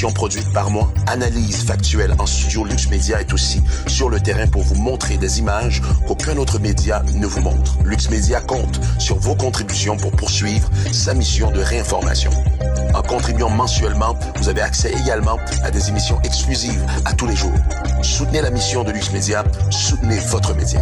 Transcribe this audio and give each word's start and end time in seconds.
60 0.00 0.08
émissions 0.08 0.12
produites 0.12 0.52
par 0.52 0.70
mois. 0.70 0.90
Analyse 1.06 1.64
factuelle 1.64 2.14
en 2.18 2.26
studio. 2.26 2.64
Lux 2.64 2.88
Média 2.88 3.20
est 3.20 3.32
aussi 3.32 3.62
sur 3.86 4.08
le 4.08 4.18
terrain 4.18 4.46
pour 4.46 4.62
vous 4.62 4.76
montrer 4.76 5.18
des 5.18 5.38
images 5.38 5.82
qu'aucun 6.06 6.36
autre 6.38 6.58
média 6.58 7.02
ne 7.14 7.26
vous 7.26 7.40
montre. 7.40 7.76
Lux 7.84 8.08
Média 8.08 8.40
compte 8.40 8.80
sur 8.98 9.18
vos 9.18 9.34
contributions 9.34 9.96
pour 9.96 10.12
poursuivre 10.12 10.70
sa 10.92 11.12
mission 11.12 11.50
de 11.50 11.60
réinformation. 11.60 12.30
En 12.94 13.02
contribuant 13.02 13.50
mensuellement, 13.50 14.16
vous 14.36 14.48
avez 14.48 14.62
accès 14.62 14.92
également 15.02 15.36
à 15.62 15.70
des 15.70 15.88
émissions 15.90 16.20
exclusives 16.22 16.84
à 17.04 17.12
tous 17.12 17.26
les 17.26 17.36
jours. 17.36 17.52
Soutenez 18.02 18.40
la 18.40 18.50
mission 18.50 18.84
de 18.84 18.92
Lux 18.92 19.12
Média, 19.12 19.44
soutenez 19.70 20.18
votre 20.30 20.54
média. 20.54 20.80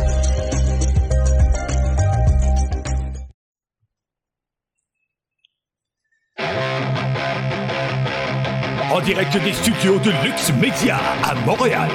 Direct 9.08 9.42
des 9.42 9.54
studios 9.54 9.98
de 10.00 10.10
Lux 10.22 10.52
Media 10.60 10.98
à 11.22 11.34
Montréal. 11.46 11.88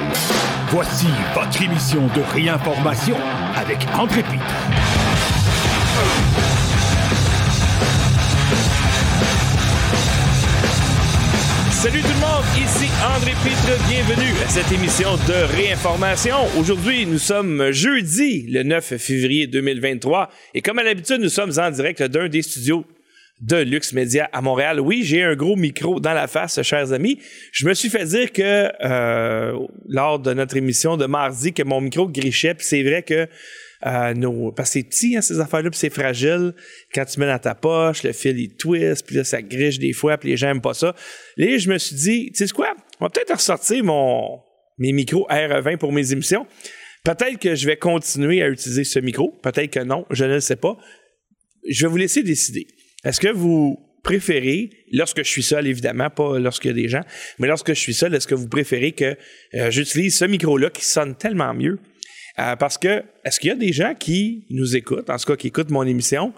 Voici 0.70 1.06
votre 1.32 1.62
émission 1.62 2.08
de 2.08 2.20
réinformation 2.32 3.14
avec 3.54 3.78
André 3.96 4.24
Pitre. 4.24 4.44
Salut 11.70 12.00
tout 12.00 12.08
le 12.08 12.14
monde, 12.14 12.44
ici 12.56 12.90
André 13.06 13.34
Pitre, 13.44 13.88
bienvenue 13.88 14.32
à 14.44 14.48
cette 14.48 14.72
émission 14.72 15.10
de 15.28 15.54
réinformation. 15.54 16.34
Aujourd'hui, 16.58 17.06
nous 17.06 17.18
sommes 17.18 17.70
jeudi, 17.70 18.48
le 18.48 18.64
9 18.64 18.96
février 18.96 19.46
2023, 19.46 20.30
et 20.54 20.62
comme 20.62 20.80
à 20.80 20.82
l'habitude, 20.82 21.20
nous 21.20 21.28
sommes 21.28 21.52
en 21.60 21.70
direct 21.70 22.02
d'un 22.02 22.28
des 22.28 22.42
studios 22.42 22.84
de 23.40 23.56
Lux 23.56 23.92
Media 23.92 24.28
à 24.32 24.40
Montréal. 24.40 24.80
Oui, 24.80 25.02
j'ai 25.04 25.22
un 25.22 25.34
gros 25.34 25.56
micro 25.56 26.00
dans 26.00 26.12
la 26.12 26.26
face, 26.26 26.62
chers 26.62 26.92
amis. 26.92 27.18
Je 27.52 27.66
me 27.66 27.74
suis 27.74 27.90
fait 27.90 28.04
dire 28.04 28.32
que 28.32 28.70
euh, 28.84 29.58
lors 29.88 30.18
de 30.18 30.32
notre 30.32 30.56
émission 30.56 30.96
de 30.96 31.06
mardi 31.06 31.52
que 31.52 31.62
mon 31.62 31.80
micro 31.80 32.08
grichait, 32.08 32.54
puis 32.54 32.66
c'est 32.66 32.82
vrai 32.82 33.02
que 33.02 33.28
euh, 33.86 34.14
nos, 34.14 34.52
parce 34.52 34.70
que 34.70 34.72
c'est 34.74 34.84
petit, 34.84 35.16
hein, 35.16 35.20
ces 35.20 35.40
affaires-là, 35.40 35.70
puis 35.70 35.78
c'est 35.78 35.90
fragile. 35.90 36.54
Quand 36.94 37.04
tu 37.04 37.20
mets 37.20 37.26
dans 37.26 37.38
ta 37.38 37.54
poche, 37.54 38.02
le 38.02 38.12
fil, 38.12 38.38
il 38.38 38.56
twist, 38.56 39.06
puis 39.06 39.16
là, 39.16 39.24
ça 39.24 39.42
griche 39.42 39.78
des 39.78 39.92
fois, 39.92 40.16
puis 40.16 40.30
les 40.30 40.36
gens 40.36 40.46
n'aiment 40.46 40.62
pas 40.62 40.74
ça. 40.74 40.94
Là, 41.36 41.58
je 41.58 41.68
me 41.68 41.76
suis 41.76 41.96
dit, 41.96 42.30
tu 42.32 42.46
sais 42.46 42.52
quoi, 42.52 42.74
on 43.00 43.06
va 43.06 43.10
peut-être 43.10 43.34
ressortir 43.34 43.84
mon, 43.84 44.40
mes 44.78 44.92
micros 44.92 45.26
R20 45.28 45.76
pour 45.76 45.92
mes 45.92 46.12
émissions. 46.12 46.46
Peut-être 47.04 47.38
que 47.38 47.54
je 47.54 47.66
vais 47.66 47.76
continuer 47.76 48.42
à 48.42 48.48
utiliser 48.48 48.84
ce 48.84 48.98
micro, 49.00 49.38
peut-être 49.42 49.70
que 49.70 49.80
non, 49.80 50.06
je 50.10 50.24
ne 50.24 50.34
le 50.34 50.40
sais 50.40 50.56
pas. 50.56 50.78
Je 51.68 51.84
vais 51.84 51.90
vous 51.90 51.98
laisser 51.98 52.22
décider. 52.22 52.66
Est-ce 53.04 53.20
que 53.20 53.28
vous 53.28 53.78
préférez, 54.04 54.70
lorsque 54.92 55.24
je 55.24 55.28
suis 55.28 55.42
seul, 55.42 55.66
évidemment, 55.66 56.10
pas 56.10 56.38
lorsqu'il 56.38 56.70
y 56.70 56.74
a 56.74 56.82
des 56.82 56.88
gens, 56.88 57.00
mais 57.40 57.48
lorsque 57.48 57.70
je 57.70 57.80
suis 57.80 57.94
seul, 57.94 58.14
est-ce 58.14 58.28
que 58.28 58.34
vous 58.34 58.48
préférez 58.48 58.92
que 58.92 59.16
euh, 59.54 59.70
j'utilise 59.70 60.16
ce 60.16 60.26
micro-là 60.26 60.70
qui 60.70 60.84
sonne 60.84 61.16
tellement 61.16 61.52
mieux? 61.54 61.80
Euh, 62.38 62.54
parce 62.56 62.78
que, 62.78 63.02
est-ce 63.24 63.40
qu'il 63.40 63.48
y 63.48 63.52
a 63.52 63.56
des 63.56 63.72
gens 63.72 63.94
qui 63.98 64.44
nous 64.50 64.76
écoutent, 64.76 65.10
en 65.10 65.16
tout 65.16 65.26
cas 65.26 65.36
qui 65.36 65.48
écoutent 65.48 65.70
mon 65.70 65.84
émission, 65.84 66.32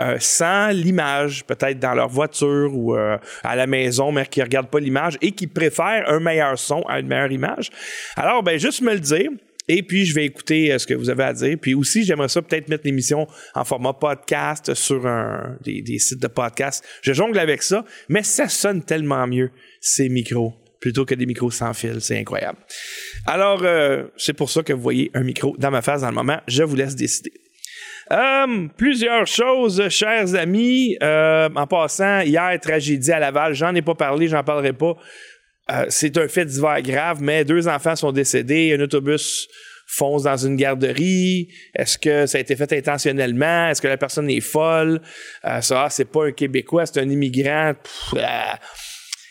euh, 0.00 0.16
sans 0.20 0.68
l'image, 0.68 1.44
peut-être 1.44 1.80
dans 1.80 1.94
leur 1.94 2.08
voiture 2.08 2.70
ou 2.72 2.94
à 2.94 3.56
la 3.56 3.66
maison, 3.66 4.12
mais 4.12 4.24
qui 4.26 4.38
ne 4.38 4.44
regardent 4.44 4.70
pas 4.70 4.78
l'image 4.78 5.18
et 5.20 5.32
qui 5.32 5.48
préfèrent 5.48 6.08
un 6.08 6.20
meilleur 6.20 6.56
son 6.56 6.82
à 6.82 7.00
une 7.00 7.08
meilleure 7.08 7.32
image? 7.32 7.70
Alors, 8.16 8.44
ben, 8.44 8.58
juste 8.58 8.80
me 8.80 8.92
le 8.92 9.00
dire. 9.00 9.30
Et 9.68 9.82
puis, 9.82 10.06
je 10.06 10.14
vais 10.14 10.24
écouter 10.24 10.72
euh, 10.72 10.78
ce 10.78 10.86
que 10.86 10.94
vous 10.94 11.10
avez 11.10 11.24
à 11.24 11.32
dire. 11.34 11.56
Puis 11.60 11.74
aussi, 11.74 12.04
j'aimerais 12.04 12.28
ça 12.28 12.40
peut-être 12.40 12.68
mettre 12.68 12.84
l'émission 12.86 13.26
en 13.54 13.64
format 13.64 13.92
podcast 13.92 14.72
sur 14.74 15.06
un, 15.06 15.58
des, 15.62 15.98
sites 15.98 16.20
de 16.20 16.26
podcast. 16.26 16.84
Je 17.02 17.12
jongle 17.12 17.38
avec 17.38 17.62
ça, 17.62 17.84
mais 18.08 18.22
ça 18.22 18.48
sonne 18.48 18.82
tellement 18.82 19.26
mieux, 19.26 19.50
ces 19.80 20.08
micros, 20.08 20.54
plutôt 20.80 21.04
que 21.04 21.14
des 21.14 21.26
micros 21.26 21.50
sans 21.50 21.74
fil. 21.74 22.00
C'est 22.00 22.18
incroyable. 22.18 22.58
Alors, 23.26 23.60
euh, 23.62 24.04
c'est 24.16 24.32
pour 24.32 24.50
ça 24.50 24.62
que 24.62 24.72
vous 24.72 24.82
voyez 24.82 25.10
un 25.12 25.22
micro 25.22 25.54
dans 25.58 25.70
ma 25.70 25.82
face 25.82 26.00
dans 26.00 26.08
le 26.08 26.14
moment. 26.14 26.40
Je 26.48 26.62
vous 26.62 26.76
laisse 26.76 26.96
décider. 26.96 27.32
Euh, 28.10 28.68
plusieurs 28.78 29.26
choses, 29.26 29.86
chers 29.90 30.34
amis. 30.34 30.96
en 31.02 31.66
passant, 31.66 32.20
hier, 32.20 32.58
tragédie 32.58 33.12
à 33.12 33.18
Laval, 33.18 33.52
j'en 33.52 33.74
ai 33.74 33.82
pas 33.82 33.94
parlé, 33.94 34.28
j'en 34.28 34.42
parlerai 34.42 34.72
pas. 34.72 34.96
Euh, 35.70 35.86
c'est 35.88 36.16
un 36.16 36.28
fait 36.28 36.46
divers 36.46 36.82
grave, 36.82 37.18
mais 37.20 37.44
deux 37.44 37.68
enfants 37.68 37.96
sont 37.96 38.12
décédés, 38.12 38.74
un 38.78 38.80
autobus 38.80 39.48
fonce 39.86 40.22
dans 40.22 40.36
une 40.36 40.56
garderie. 40.56 41.48
Est-ce 41.74 41.98
que 41.98 42.26
ça 42.26 42.38
a 42.38 42.40
été 42.40 42.56
fait 42.56 42.72
intentionnellement? 42.72 43.68
Est-ce 43.68 43.82
que 43.82 43.88
la 43.88 43.96
personne 43.96 44.30
est 44.30 44.40
folle? 44.40 45.00
Euh, 45.44 45.60
ça, 45.60 45.84
ah, 45.84 45.90
c'est 45.90 46.06
pas 46.06 46.26
un 46.26 46.32
Québécois, 46.32 46.86
c'est 46.86 47.00
un 47.00 47.08
immigrant. 47.08 47.72
Ah. 48.18 48.58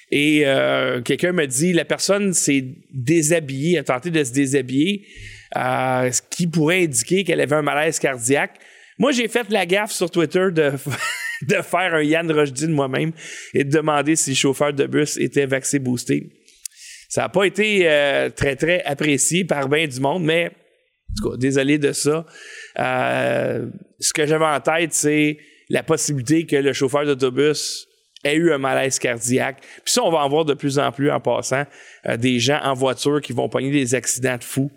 Et 0.10 0.44
euh, 0.46 1.02
quelqu'un 1.02 1.32
me 1.32 1.46
dit, 1.46 1.74
la 1.74 1.86
personne 1.86 2.34
s'est 2.34 2.66
déshabillée, 2.92 3.78
a 3.78 3.84
tenté 3.84 4.10
de 4.10 4.24
se 4.24 4.32
déshabiller, 4.32 5.06
ce 5.54 6.22
qui 6.30 6.48
pourrait 6.48 6.84
indiquer 6.84 7.24
qu'elle 7.24 7.42
avait 7.42 7.56
un 7.56 7.62
malaise 7.62 8.00
cardiaque. 8.00 8.54
Moi, 9.00 9.12
j'ai 9.12 9.28
fait 9.28 9.50
la 9.50 9.66
gaffe 9.66 9.92
sur 9.92 10.10
Twitter 10.10 10.48
de 10.52 10.72
de 11.48 11.56
faire 11.62 11.94
un 11.94 12.02
Yann 12.02 12.32
Rojdi 12.32 12.68
de 12.68 12.74
moi-même 12.74 13.12
et 13.54 13.64
de 13.64 13.70
demander 13.70 14.16
si 14.16 14.32
le 14.32 14.36
chauffeur 14.36 14.74
de 14.74 14.86
bus 14.86 15.18
était 15.18 15.46
vacciné 15.46 15.80
boosté. 15.80 16.30
Ça 17.10 17.22
n'a 17.22 17.30
pas 17.30 17.46
été 17.46 17.90
euh, 17.90 18.30
très, 18.30 18.56
très 18.56 18.84
apprécié 18.84 19.46
par 19.46 19.70
bien 19.70 19.88
du 19.88 20.00
monde, 20.00 20.24
mais 20.24 20.48
en 20.48 21.14
tout 21.18 21.32
cas, 21.32 21.38
désolé 21.38 21.78
de 21.78 21.94
ça. 21.94 22.26
Euh, 22.80 23.68
ce 24.00 24.14
que 24.14 24.26
j'avais 24.26 24.46
en 24.46 24.60
tête, 24.60 24.94
c'est 24.94 25.38
la 25.70 25.84
possibilité 25.84 26.46
que 26.46 26.58
le 26.58 26.74
chauffeur 26.74 27.06
d'autobus 27.06 27.88
ait 28.24 28.36
eu 28.36 28.52
un 28.52 28.58
malaise 28.58 29.00
cardiaque. 29.00 29.62
Puis 29.62 29.94
ça, 29.94 30.04
on 30.04 30.12
va 30.12 30.20
en 30.20 30.30
voir 30.30 30.44
de 30.44 30.54
plus 30.54 30.80
en 30.80 30.92
plus 30.92 31.10
en 31.10 31.22
passant 31.22 31.64
euh, 32.08 32.18
des 32.18 32.40
gens 32.40 32.60
en 32.62 32.74
voiture 32.74 33.22
qui 33.22 33.32
vont 33.32 33.48
pogner 33.48 33.72
des 33.72 33.96
accidents 33.96 34.38
de 34.38 34.44
fous, 34.44 34.72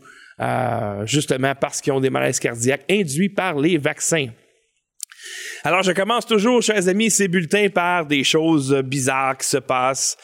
justement 1.05 1.55
parce 1.55 1.81
qu'ils 1.81 1.93
ont 1.93 2.01
des 2.01 2.11
malaises 2.11 2.39
cardiaques 2.39 2.85
induits 2.89 3.29
par 3.29 3.59
les 3.59 3.77
vaccins. 3.77 4.29
Alors, 5.65 5.83
je 5.83 5.93
commence 5.93 6.27
toujours, 6.27 6.63
chers 6.63 6.89
amis, 6.89 7.11
ces 7.11 7.29
bulletins 7.29 7.69
par 7.69 8.07
des 8.07 8.25
choses 8.25 8.75
bizarres 8.83 9.37
qui 9.37 9.49
se 9.49 9.59
passent. 9.59 10.17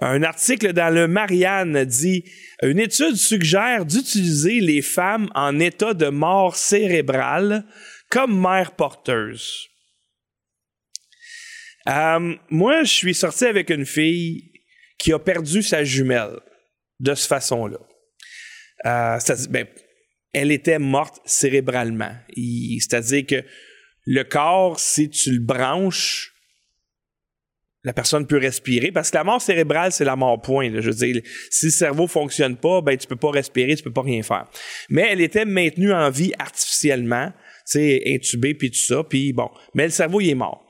Un 0.00 0.22
article 0.22 0.72
dans 0.72 0.92
le 0.92 1.08
Marianne 1.08 1.84
dit 1.84 2.24
Une 2.62 2.78
étude 2.78 3.16
suggère 3.16 3.84
d'utiliser 3.84 4.60
les 4.60 4.82
femmes 4.82 5.28
en 5.34 5.58
état 5.58 5.94
de 5.94 6.08
mort 6.08 6.56
cérébrale 6.56 7.64
comme 8.08 8.40
mères 8.40 8.72
porteuses. 8.72 9.68
Euh, 11.88 12.34
moi, 12.48 12.82
je 12.84 12.92
suis 12.92 13.14
sorti 13.14 13.44
avec 13.44 13.70
une 13.70 13.86
fille 13.86 14.52
qui 14.98 15.12
a 15.12 15.18
perdu 15.18 15.62
sa 15.62 15.84
jumelle 15.84 16.38
de 17.00 17.14
cette 17.14 17.28
façon-là. 17.28 17.78
Euh, 18.86 19.18
ben, 19.50 19.66
elle 20.32 20.50
était 20.50 20.78
morte 20.78 21.20
cérébralement. 21.24 22.14
C'est-à-dire 22.36 23.26
que 23.26 23.44
le 24.06 24.22
corps, 24.22 24.78
si 24.78 25.10
tu 25.10 25.32
le 25.32 25.40
branches, 25.40 26.34
la 27.84 27.92
personne 27.92 28.26
peut 28.26 28.38
respirer 28.38 28.90
parce 28.92 29.10
que 29.10 29.16
la 29.16 29.24
mort 29.24 29.42
cérébrale, 29.42 29.92
c'est 29.92 30.04
la 30.04 30.16
mort 30.16 30.40
point. 30.40 30.70
Je 30.72 30.90
veux 30.90 30.94
dire, 30.94 31.22
si 31.50 31.66
le 31.66 31.72
cerveau 31.72 32.06
fonctionne 32.06 32.56
pas, 32.56 32.80
ben 32.80 32.96
tu 32.96 33.06
peux 33.06 33.16
pas 33.16 33.30
respirer, 33.30 33.76
tu 33.76 33.82
peux 33.82 33.92
pas 33.92 34.02
rien 34.02 34.22
faire. 34.22 34.46
Mais 34.88 35.06
elle 35.10 35.20
était 35.20 35.44
maintenue 35.44 35.92
en 35.92 36.10
vie 36.10 36.32
artificiellement, 36.38 37.30
tu 37.30 37.78
sais, 37.78 38.02
intubée 38.06 38.54
puis 38.54 38.70
tout 38.70 38.78
ça, 38.78 39.04
puis 39.04 39.32
bon, 39.32 39.50
mais 39.74 39.84
le 39.84 39.90
cerveau 39.90 40.20
il 40.20 40.30
est 40.30 40.34
mort. 40.34 40.66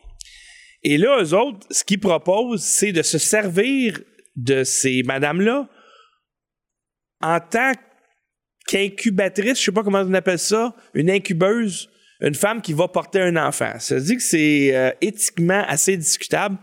Et 0.83 0.99
là, 0.99 1.23
eux 1.23 1.35
autres, 1.35 1.67
ce 1.71 1.85
qu'ils 1.85 2.01
proposent, 2.01 2.63
c'est 2.63 2.93
de 2.93 3.03
se 3.03 3.19
servir 3.19 4.01
de 4.37 4.65
ces 4.65 5.03
madames-là 5.05 5.69
en 7.23 7.41
tant 7.41 7.73
qu'incubatrice, 8.67 9.59
je 9.59 9.65
sais 9.65 9.73
pas 9.73 9.83
comment 9.83 10.01
on 10.01 10.15
appelle 10.15 10.39
ça, 10.39 10.75
une 10.95 11.11
incubeuse 11.11 11.89
une 12.20 12.34
femme 12.34 12.62
qui 12.62 12.72
va 12.72 12.88
porter 12.88 13.20
un 13.20 13.37
enfant. 13.37 13.72
Ça 13.78 13.99
dit 14.00 14.16
que 14.16 14.22
c'est 14.22 14.75
euh, 14.75 14.90
éthiquement 15.00 15.64
assez 15.66 15.96
discutable. 15.96 16.56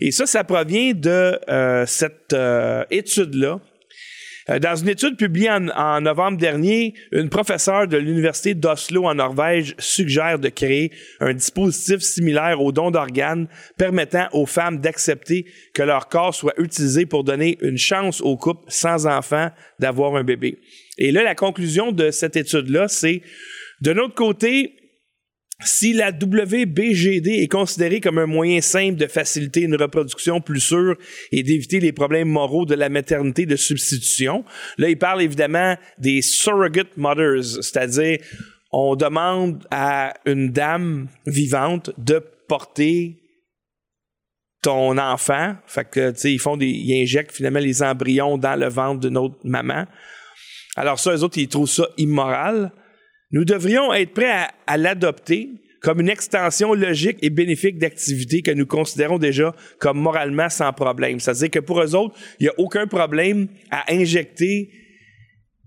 Et 0.00 0.10
ça, 0.10 0.26
ça 0.26 0.44
provient 0.44 0.92
de 0.94 1.38
euh, 1.48 1.86
cette 1.86 2.32
euh, 2.32 2.84
étude-là. 2.90 3.60
Dans 4.60 4.76
une 4.76 4.88
étude 4.88 5.16
publiée 5.16 5.50
en, 5.50 6.00
novembre 6.00 6.38
dernier, 6.38 6.94
une 7.10 7.28
professeure 7.28 7.88
de 7.88 7.96
l'Université 7.96 8.54
d'Oslo 8.54 9.04
en 9.04 9.16
Norvège 9.16 9.74
suggère 9.76 10.38
de 10.38 10.48
créer 10.50 10.92
un 11.18 11.34
dispositif 11.34 11.98
similaire 11.98 12.62
au 12.62 12.70
don 12.70 12.92
d'organes 12.92 13.48
permettant 13.76 14.28
aux 14.32 14.46
femmes 14.46 14.78
d'accepter 14.78 15.46
que 15.74 15.82
leur 15.82 16.08
corps 16.08 16.32
soit 16.32 16.54
utilisé 16.58 17.06
pour 17.06 17.24
donner 17.24 17.58
une 17.60 17.76
chance 17.76 18.20
aux 18.20 18.36
couples 18.36 18.62
sans 18.68 19.08
enfants 19.08 19.50
d'avoir 19.80 20.14
un 20.14 20.22
bébé. 20.22 20.60
Et 20.96 21.10
là, 21.10 21.24
la 21.24 21.34
conclusion 21.34 21.90
de 21.90 22.12
cette 22.12 22.36
étude-là, 22.36 22.86
c'est 22.86 23.22
de 23.80 23.92
notre 23.92 24.14
côté, 24.14 24.74
si 25.64 25.94
la 25.94 26.10
WBGD 26.10 27.28
est 27.28 27.50
considérée 27.50 28.00
comme 28.00 28.18
un 28.18 28.26
moyen 28.26 28.60
simple 28.60 28.96
de 28.96 29.06
faciliter 29.06 29.62
une 29.62 29.76
reproduction 29.76 30.40
plus 30.40 30.60
sûre 30.60 30.96
et 31.32 31.42
d'éviter 31.42 31.80
les 31.80 31.92
problèmes 31.92 32.28
moraux 32.28 32.66
de 32.66 32.74
la 32.74 32.90
maternité 32.90 33.46
de 33.46 33.56
substitution, 33.56 34.44
là, 34.76 34.90
il 34.90 34.98
parle 34.98 35.22
évidemment 35.22 35.76
des 35.98 36.20
surrogate 36.20 36.96
mothers, 36.96 37.44
c'est-à-dire 37.62 38.18
on 38.70 38.96
demande 38.96 39.66
à 39.70 40.12
une 40.26 40.50
dame 40.50 41.08
vivante 41.26 41.90
de 41.96 42.22
porter 42.48 43.16
ton 44.60 44.98
enfant. 44.98 45.56
Fait 45.66 45.88
que, 45.88 46.10
tu 46.10 46.18
sais, 46.18 46.32
ils 46.32 46.38
font 46.38 46.56
des, 46.56 46.68
ils 46.68 47.02
injectent 47.02 47.32
finalement 47.32 47.60
les 47.60 47.82
embryons 47.82 48.36
dans 48.36 48.58
le 48.58 48.68
ventre 48.68 49.00
d'une 49.00 49.16
autre 49.16 49.38
maman. 49.44 49.86
Alors 50.76 50.98
ça, 50.98 51.14
eux 51.14 51.22
autres, 51.22 51.38
ils 51.38 51.48
trouvent 51.48 51.70
ça 51.70 51.88
immoral. 51.96 52.72
Nous 53.32 53.44
devrions 53.44 53.92
être 53.92 54.12
prêts 54.12 54.48
à, 54.66 54.76
l'adopter 54.76 55.50
comme 55.82 56.00
une 56.00 56.08
extension 56.08 56.74
logique 56.74 57.18
et 57.22 57.30
bénéfique 57.30 57.78
d'activités 57.78 58.42
que 58.42 58.50
nous 58.50 58.66
considérons 58.66 59.18
déjà 59.18 59.54
comme 59.78 59.98
moralement 59.98 60.48
sans 60.48 60.72
problème. 60.72 61.20
C'est-à-dire 61.20 61.50
que 61.50 61.58
pour 61.58 61.80
eux 61.80 61.94
autres, 61.94 62.16
il 62.40 62.44
n'y 62.44 62.48
a 62.48 62.54
aucun 62.58 62.86
problème 62.86 63.48
à 63.70 63.92
injecter 63.92 64.70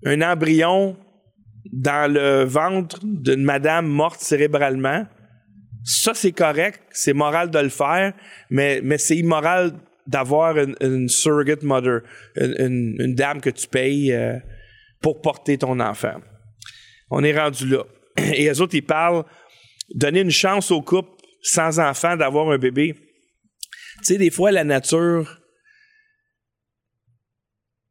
un 0.06 0.22
embryon 0.22 0.98
dans 1.72 2.12
le 2.12 2.44
ventre 2.44 3.00
d'une 3.04 3.44
madame 3.44 3.88
morte 3.88 4.22
cérébralement. 4.22 5.06
Ça, 5.84 6.14
c'est 6.14 6.32
correct, 6.32 6.82
c'est 6.92 7.14
moral 7.14 7.50
de 7.50 7.60
le 7.60 7.70
faire, 7.70 8.14
mais, 8.50 8.82
c'est 8.98 9.18
immoral 9.18 9.74
d'avoir 10.08 10.58
une, 10.58 11.08
surrogate 11.08 11.64
mother, 11.64 12.02
une, 12.36 12.96
une, 13.00 13.16
dame 13.16 13.42
que 13.42 13.50
tu 13.50 13.68
payes 13.68 14.12
euh, 14.12 14.38
pour 15.02 15.22
porter 15.22 15.58
ton 15.58 15.80
enfant. 15.80 16.20
On 17.10 17.24
est 17.24 17.38
rendu 17.38 17.68
là. 17.68 17.84
Et 18.18 18.44
les 18.44 18.62
autres, 18.62 18.76
ils 18.76 18.86
parlent 18.86 19.26
donner 19.94 20.22
une 20.22 20.32
chance 20.32 20.72
au 20.72 20.82
couple 20.82 21.10
sans 21.42 21.80
enfant 21.80 22.16
d'avoir 22.16 22.50
un 22.52 22.58
bébé. 22.58 22.94
Tu 22.94 24.04
sais, 24.04 24.18
des 24.18 24.30
fois, 24.30 24.52
la 24.52 24.64
nature, 24.64 25.42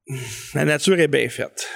la 0.54 0.64
nature 0.64 0.98
est 1.00 1.08
bien 1.08 1.28
faite. 1.28 1.68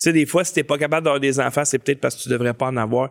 Tu 0.00 0.08
sais, 0.08 0.12
des 0.12 0.26
fois, 0.26 0.44
si 0.44 0.54
t'es 0.54 0.64
pas 0.64 0.78
capable 0.78 1.04
d'avoir 1.04 1.20
des 1.20 1.40
enfants, 1.40 1.64
c'est 1.64 1.78
peut-être 1.78 2.00
parce 2.00 2.16
que 2.16 2.22
tu 2.22 2.28
devrais 2.28 2.54
pas 2.54 2.66
en 2.66 2.76
avoir. 2.76 3.10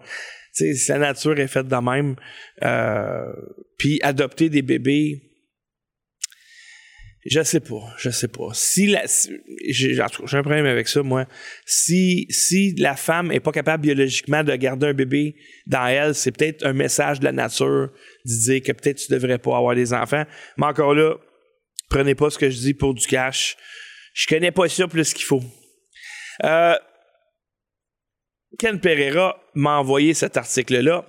Tu 0.53 0.75
sais, 0.75 0.93
la 0.93 0.99
nature 0.99 1.39
est 1.39 1.47
faite 1.47 1.67
de 1.67 1.75
même. 1.75 2.15
Euh, 2.63 3.31
puis 3.77 3.99
adopter 4.03 4.49
des 4.49 4.61
bébés, 4.61 5.30
je 7.25 7.43
sais 7.43 7.59
pas, 7.59 7.81
je 7.97 8.09
sais 8.09 8.27
pas. 8.27 8.49
Si 8.53 8.87
la, 8.87 9.03
j'ai, 9.69 9.99
un 9.99 10.07
problème 10.41 10.65
avec 10.65 10.87
ça, 10.87 11.03
moi. 11.03 11.27
Si, 11.65 12.25
si 12.29 12.73
la 12.77 12.95
femme 12.95 13.31
est 13.31 13.39
pas 13.39 13.51
capable 13.51 13.83
biologiquement 13.83 14.43
de 14.43 14.55
garder 14.55 14.87
un 14.87 14.93
bébé 14.93 15.35
dans 15.67 15.85
elle, 15.85 16.15
c'est 16.15 16.31
peut-être 16.31 16.65
un 16.65 16.73
message 16.73 17.19
de 17.19 17.25
la 17.25 17.31
nature 17.31 17.91
de 18.25 18.43
dire 18.43 18.61
que 18.63 18.71
peut-être 18.71 18.97
tu 18.97 19.11
devrais 19.11 19.37
pas 19.37 19.55
avoir 19.55 19.75
des 19.75 19.93
enfants. 19.93 20.23
Mais 20.57 20.65
encore 20.65 20.95
là, 20.95 21.15
prenez 21.89 22.15
pas 22.15 22.31
ce 22.31 22.39
que 22.39 22.49
je 22.49 22.57
dis 22.57 22.73
pour 22.73 22.95
du 22.95 23.05
cash. 23.05 23.55
Je 24.13 24.25
connais 24.25 24.51
pas 24.51 24.67
ça 24.67 24.87
plus 24.87 25.13
qu'il 25.13 25.25
faut. 25.25 25.43
Euh, 26.43 26.75
Ken 28.57 28.79
Pereira 28.79 29.39
m'a 29.53 29.77
envoyé 29.77 30.15
cet 30.15 30.37
article-là. 30.37 31.05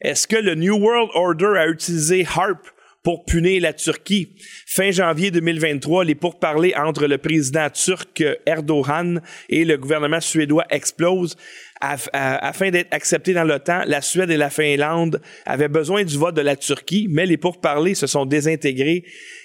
Est-ce 0.00 0.26
que 0.26 0.36
le 0.36 0.54
New 0.54 0.76
World 0.76 1.10
Order 1.14 1.58
a 1.58 1.68
utilisé 1.68 2.26
HARP 2.34 2.66
pour 3.02 3.24
punir 3.24 3.62
la 3.62 3.72
Turquie. 3.72 4.34
Fin 4.66 4.90
janvier 4.90 5.30
2023, 5.30 6.04
les 6.04 6.14
pourparlers 6.14 6.74
entre 6.76 7.06
le 7.06 7.18
président 7.18 7.68
turc 7.70 8.22
Erdogan 8.46 9.20
et 9.48 9.64
le 9.64 9.76
gouvernement 9.76 10.20
suédois 10.20 10.66
explosent. 10.70 11.36
Afin 11.80 12.70
d'être 12.70 12.94
acceptés 12.94 13.34
dans 13.34 13.42
l'OTAN, 13.42 13.82
la 13.86 14.02
Suède 14.02 14.30
et 14.30 14.36
la 14.36 14.50
Finlande 14.50 15.20
avaient 15.46 15.66
besoin 15.66 16.04
du 16.04 16.16
vote 16.16 16.36
de 16.36 16.40
la 16.40 16.54
Turquie, 16.54 17.08
mais 17.10 17.26
les 17.26 17.36
pourparlers 17.36 17.96
se 17.96 18.06
sont 18.06 18.24
désintégrés 18.24 19.02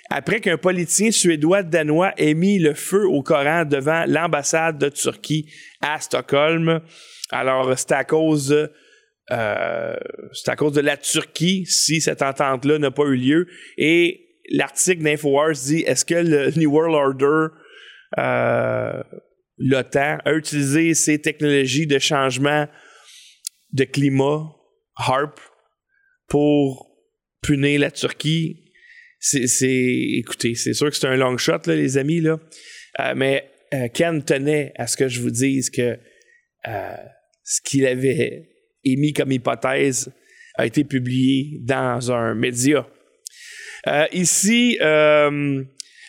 après 0.09 0.39
qu'un 0.39 0.57
politicien 0.57 1.11
suédois 1.11 1.63
danois 1.63 2.13
ait 2.17 2.35
mis 2.35 2.59
le 2.59 2.75
feu 2.75 3.07
au 3.07 3.23
Coran 3.23 3.65
devant 3.65 4.05
l'ambassade 4.07 4.77
de 4.77 4.89
Turquie 4.89 5.51
à 5.81 5.99
Stockholm. 5.99 6.81
Alors, 7.31 7.73
c'est 7.77 7.91
à 7.91 8.03
cause 8.03 8.69
euh, 9.31 9.95
c'est 10.31 10.49
à 10.49 10.55
cause 10.55 10.73
de 10.73 10.81
la 10.81 10.95
Turquie 10.95 11.65
si 11.65 11.99
cette 11.99 12.21
entente-là 12.21 12.79
n'a 12.79 12.91
pas 12.91 13.05
eu 13.05 13.15
lieu. 13.15 13.47
Et 13.77 14.39
l'article 14.49 15.03
d'InfoWars 15.03 15.53
dit 15.65 15.83
est-ce 15.85 16.05
que 16.05 16.15
le 16.15 16.51
New 16.57 16.71
World 16.71 16.95
Order, 16.95 17.53
euh, 18.17 19.03
l'OTAN, 19.57 20.19
a 20.23 20.33
utilisé 20.33 20.93
ces 20.93 21.19
technologies 21.19 21.87
de 21.87 21.99
changement 21.99 22.67
de 23.73 23.83
climat, 23.83 24.45
HARP, 24.95 25.39
pour 26.29 26.95
punir 27.41 27.81
la 27.81 27.91
Turquie? 27.91 28.63
C'est, 29.19 29.47
écoutez, 29.69 30.55
c'est 30.55 30.73
sûr 30.73 30.89
que 30.89 30.95
c'est 30.95 31.07
un 31.07 31.17
long 31.17 31.37
shot, 31.37 31.59
là, 31.65 31.75
les 31.75 31.97
amis, 31.97 32.21
là. 32.21 32.39
Euh, 32.99 33.13
mais 33.15 33.49
Ken 33.93 34.23
tenait 34.23 34.71
à 34.75 34.87
ce 34.87 34.95
que 34.95 35.09
je 35.09 35.19
vous 35.19 35.31
dise 35.31 35.69
que 35.69 35.97
ce 37.43 37.61
qu'il 37.61 37.85
avait 37.85 38.47
émis 38.93 39.13
comme 39.13 39.31
hypothèse 39.31 40.11
a 40.57 40.65
été 40.65 40.83
publié 40.83 41.59
dans 41.61 42.11
un 42.11 42.33
média. 42.33 42.85
Euh, 43.87 44.05
ici, 44.11 44.77
euh, 44.81 45.63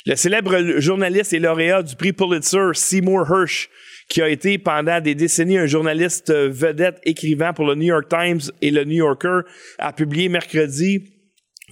le 0.07 0.17
célèbre 0.17 0.81
journaliste 0.81 1.33
et 1.33 1.39
lauréat 1.39 1.83
du 1.83 1.95
prix 1.97 2.13
Pulitzer, 2.13 2.71
Seymour 2.73 3.27
Hersh, 3.31 3.69
qui 4.09 4.23
a 4.23 4.29
été 4.29 4.57
pendant 4.57 5.01
des 5.01 5.15
décennies 5.15 5.59
un 5.59 5.67
journaliste 5.67 6.33
vedette 6.33 6.99
écrivant 7.05 7.53
pour 7.53 7.67
le 7.67 7.75
New 7.75 7.89
York 7.89 8.09
Times 8.09 8.41
et 8.63 8.71
le 8.71 8.85
New 8.85 8.97
Yorker, 8.97 9.41
a 9.79 9.93
publié 9.93 10.31
mercredi 10.31 11.03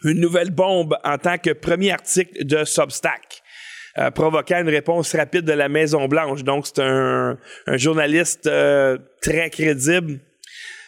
une 0.04 0.20
nouvelle 0.20 0.50
bombe 0.50 0.96
en 1.02 1.16
tant 1.16 1.38
que 1.38 1.50
premier 1.50 1.92
article 1.92 2.44
de 2.44 2.64
Substack. 2.64 3.42
Euh, 3.98 4.10
provoquant 4.10 4.60
une 4.60 4.68
réponse 4.68 5.16
rapide 5.16 5.46
de 5.46 5.54
la 5.54 5.70
Maison 5.70 6.06
Blanche. 6.06 6.44
Donc, 6.44 6.66
c'est 6.66 6.82
un, 6.82 7.38
journaliste 7.66 8.50
très 9.22 9.48
crédible 9.48 10.20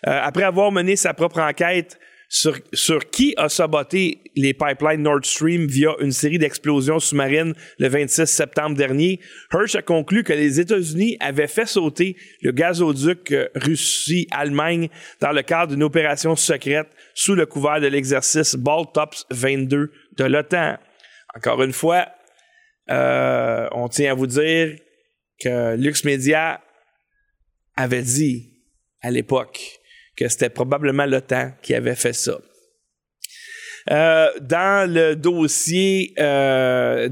après 0.04 0.44
avoir 0.44 0.72
mené 0.72 0.96
sa 0.96 1.14
propre 1.14 1.40
enquête 1.40 1.98
sur, 2.28 2.58
sur 2.74 3.08
qui 3.10 3.34
a 3.38 3.48
saboté 3.48 4.20
les 4.36 4.52
pipelines 4.52 5.02
Nord 5.02 5.24
Stream 5.24 5.66
via 5.66 5.94
une 6.00 6.12
série 6.12 6.38
d'explosions 6.38 6.98
sous-marines 6.98 7.54
le 7.78 7.88
26 7.88 8.26
septembre 8.26 8.76
dernier, 8.76 9.18
Hirsch 9.52 9.74
a 9.74 9.82
conclu 9.82 10.22
que 10.22 10.34
les 10.34 10.60
États-Unis 10.60 11.16
avaient 11.20 11.46
fait 11.46 11.66
sauter 11.66 12.16
le 12.42 12.52
gazoduc 12.52 13.32
euh, 13.32 13.48
Russie-Allemagne 13.54 14.90
dans 15.20 15.32
le 15.32 15.42
cadre 15.42 15.72
d'une 15.72 15.82
opération 15.82 16.36
secrète 16.36 16.88
sous 17.14 17.34
le 17.34 17.46
couvert 17.46 17.80
de 17.80 17.86
l'exercice 17.86 18.54
Baltops 18.54 19.26
22 19.30 19.90
de 20.18 20.24
l'OTAN. 20.24 20.76
Encore 21.34 21.62
une 21.62 21.72
fois, 21.72 22.08
euh, 22.90 23.68
on 23.72 23.88
tient 23.88 24.12
à 24.12 24.14
vous 24.14 24.26
dire 24.26 24.76
que 25.40 25.76
Lux 25.76 26.04
Media 26.04 26.60
avait 27.76 28.02
dit 28.02 28.50
à 29.00 29.10
l'époque 29.10 29.77
que 30.18 30.28
c'était 30.28 30.50
probablement 30.50 31.06
l'OTAN 31.06 31.52
qui 31.62 31.74
avait 31.74 31.94
fait 31.94 32.12
ça. 32.12 32.38
Euh, 33.90 34.28
dans 34.40 34.92
le 34.92 35.14
dossier 35.14 36.12
euh, 36.18 37.08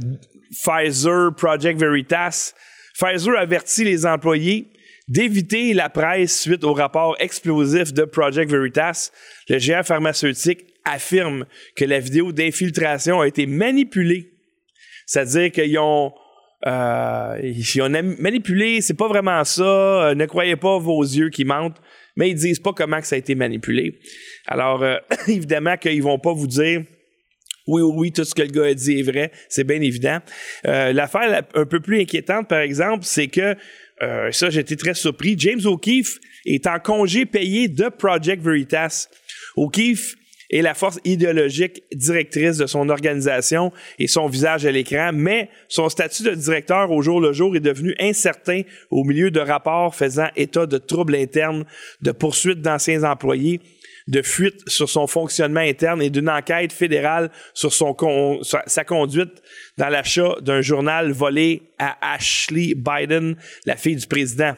Pfizer 0.50 1.34
Project 1.36 1.78
Veritas, 1.78 2.52
Pfizer 2.98 3.38
avertit 3.38 3.84
les 3.84 4.04
employés 4.04 4.72
d'éviter 5.08 5.72
la 5.72 5.88
presse 5.88 6.40
suite 6.40 6.64
au 6.64 6.72
rapport 6.72 7.16
explosif 7.20 7.94
de 7.94 8.04
Project 8.04 8.50
Veritas. 8.50 9.12
Le 9.48 9.58
géant 9.58 9.84
pharmaceutique 9.84 10.66
affirme 10.84 11.46
que 11.76 11.84
la 11.84 12.00
vidéo 12.00 12.32
d'infiltration 12.32 13.20
a 13.20 13.28
été 13.28 13.46
manipulée. 13.46 14.32
C'est-à-dire 15.06 15.52
qu'ils 15.52 15.78
ont, 15.78 16.12
euh, 16.66 17.38
ils 17.40 17.82
ont 17.82 17.88
manipulé, 18.18 18.80
c'est 18.80 18.94
pas 18.94 19.06
vraiment 19.06 19.44
ça, 19.44 20.14
ne 20.16 20.26
croyez 20.26 20.56
pas 20.56 20.78
vos 20.78 21.02
yeux 21.02 21.30
qui 21.30 21.44
mentent 21.44 21.80
mais 22.16 22.30
ils 22.30 22.34
disent 22.34 22.58
pas 22.58 22.72
comment 22.72 23.00
que 23.00 23.06
ça 23.06 23.16
a 23.16 23.18
été 23.18 23.34
manipulé. 23.34 23.98
Alors, 24.46 24.82
euh, 24.82 24.96
évidemment 25.28 25.76
qu'ils 25.76 26.02
vont 26.02 26.18
pas 26.18 26.32
vous 26.32 26.46
dire 26.46 26.82
oui, 27.66 27.82
oui, 27.82 27.94
oui, 27.96 28.12
tout 28.12 28.24
ce 28.24 28.34
que 28.34 28.42
le 28.42 28.48
gars 28.48 28.66
a 28.66 28.74
dit 28.74 29.00
est 29.00 29.02
vrai, 29.02 29.32
c'est 29.48 29.64
bien 29.64 29.80
évident. 29.80 30.18
Euh, 30.66 30.92
l'affaire 30.92 31.42
un 31.54 31.66
peu 31.66 31.80
plus 31.80 32.00
inquiétante, 32.00 32.48
par 32.48 32.60
exemple, 32.60 33.04
c'est 33.04 33.26
que, 33.26 33.56
euh, 34.02 34.30
ça, 34.30 34.50
j'étais 34.50 34.76
très 34.76 34.94
surpris, 34.94 35.34
James 35.36 35.60
O'Keefe 35.64 36.18
est 36.44 36.66
en 36.68 36.78
congé 36.78 37.26
payé 37.26 37.66
de 37.66 37.88
Project 37.88 38.42
Veritas. 38.42 39.08
O'Keefe 39.56 40.14
et 40.50 40.62
la 40.62 40.74
force 40.74 40.98
idéologique 41.04 41.82
directrice 41.92 42.56
de 42.56 42.66
son 42.66 42.88
organisation 42.88 43.72
et 43.98 44.06
son 44.06 44.26
visage 44.26 44.66
à 44.66 44.70
l'écran, 44.70 45.10
mais 45.12 45.48
son 45.68 45.88
statut 45.88 46.22
de 46.22 46.34
directeur 46.34 46.90
au 46.90 47.02
jour 47.02 47.20
le 47.20 47.32
jour 47.32 47.56
est 47.56 47.60
devenu 47.60 47.94
incertain 47.98 48.62
au 48.90 49.04
milieu 49.04 49.30
de 49.30 49.40
rapports 49.40 49.94
faisant 49.94 50.28
état 50.36 50.66
de 50.66 50.78
troubles 50.78 51.16
internes, 51.16 51.64
de 52.02 52.12
poursuites 52.12 52.60
d'anciens 52.60 53.04
employés, 53.04 53.60
de 54.06 54.22
fuites 54.22 54.68
sur 54.68 54.88
son 54.88 55.06
fonctionnement 55.06 55.60
interne 55.60 56.00
et 56.00 56.10
d'une 56.10 56.28
enquête 56.28 56.72
fédérale 56.72 57.30
sur 57.54 57.72
son 57.72 57.96
sa 58.66 58.84
conduite 58.84 59.42
dans 59.78 59.88
l'achat 59.88 60.36
d'un 60.42 60.60
journal 60.60 61.10
volé 61.10 61.62
à 61.78 61.96
Ashley 62.14 62.74
Biden, 62.76 63.36
la 63.64 63.76
fille 63.76 63.96
du 63.96 64.06
président. 64.06 64.54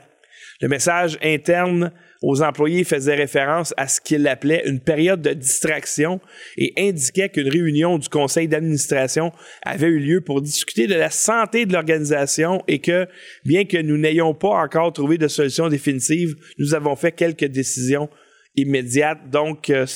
Le 0.60 0.68
message 0.68 1.18
interne 1.22 1.92
aux 2.22 2.42
employés 2.42 2.84
faisait 2.84 3.14
référence 3.14 3.72
à 3.76 3.86
ce 3.86 4.00
qu'il 4.00 4.26
appelait 4.26 4.62
une 4.66 4.80
période 4.80 5.22
de 5.22 5.32
distraction 5.32 6.20
et 6.56 6.72
indiquait 6.76 7.28
qu'une 7.28 7.48
réunion 7.48 7.98
du 7.98 8.08
conseil 8.08 8.48
d'administration 8.48 9.32
avait 9.62 9.86
eu 9.86 10.00
lieu 10.00 10.20
pour 10.20 10.42
discuter 10.42 10.86
de 10.86 10.94
la 10.94 11.10
santé 11.10 11.64
de 11.64 11.72
l'organisation 11.72 12.62
et 12.66 12.80
que, 12.80 13.06
bien 13.44 13.64
que 13.64 13.78
nous 13.78 13.96
n'ayons 13.96 14.34
pas 14.34 14.62
encore 14.62 14.92
trouvé 14.92 15.16
de 15.16 15.28
solution 15.28 15.68
définitive, 15.68 16.34
nous 16.58 16.74
avons 16.74 16.96
fait 16.96 17.12
quelques 17.12 17.46
décisions 17.46 18.08
immédiates. 18.56 19.30
Donc, 19.30 19.70
euh, 19.70 19.86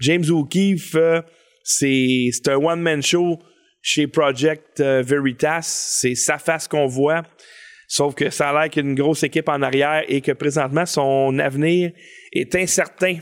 James 0.00 0.24
O'Keefe, 0.30 0.94
euh, 0.94 1.20
c'est 1.64 2.30
un 2.46 2.56
one-man 2.56 3.02
show 3.02 3.38
chez 3.82 4.06
Project 4.06 4.80
euh, 4.80 5.02
Veritas. 5.02 5.62
C'est 6.00 6.14
sa 6.14 6.38
face 6.38 6.68
qu'on 6.68 6.86
voit. 6.86 7.22
Sauf 7.90 8.14
que 8.14 8.28
ça 8.28 8.50
a 8.50 8.52
l'air 8.52 8.70
qu'il 8.70 8.84
y 8.84 8.86
a 8.86 8.90
une 8.90 8.94
grosse 8.94 9.22
équipe 9.22 9.48
en 9.48 9.62
arrière 9.62 10.04
et 10.08 10.20
que 10.20 10.32
présentement, 10.32 10.84
son 10.84 11.38
avenir 11.38 11.90
est 12.32 12.54
incertain 12.54 13.18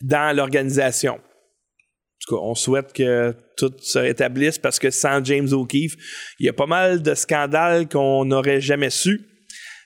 dans 0.00 0.34
l'organisation. 0.34 1.14
En 1.14 2.26
tout 2.26 2.36
cas, 2.36 2.42
on 2.42 2.54
souhaite 2.54 2.92
que 2.94 3.34
tout 3.58 3.72
se 3.80 3.98
rétablisse 3.98 4.58
parce 4.58 4.78
que 4.78 4.90
sans 4.90 5.22
James 5.24 5.52
O'Keefe, 5.52 5.94
il 6.40 6.46
y 6.46 6.48
a 6.48 6.54
pas 6.54 6.66
mal 6.66 7.02
de 7.02 7.14
scandales 7.14 7.86
qu'on 7.86 8.24
n'aurait 8.24 8.62
jamais 8.62 8.90
su. 8.90 9.20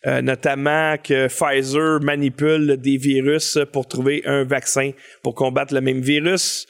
Euh, 0.04 0.20
notamment 0.20 0.96
que 0.98 1.28
Pfizer 1.28 2.00
manipule 2.00 2.76
des 2.76 2.96
virus 2.96 3.58
pour 3.72 3.86
trouver 3.86 4.22
un 4.24 4.42
vaccin 4.42 4.90
pour 5.22 5.36
combattre 5.36 5.74
le 5.74 5.80
même 5.80 6.00
virus. 6.00 6.66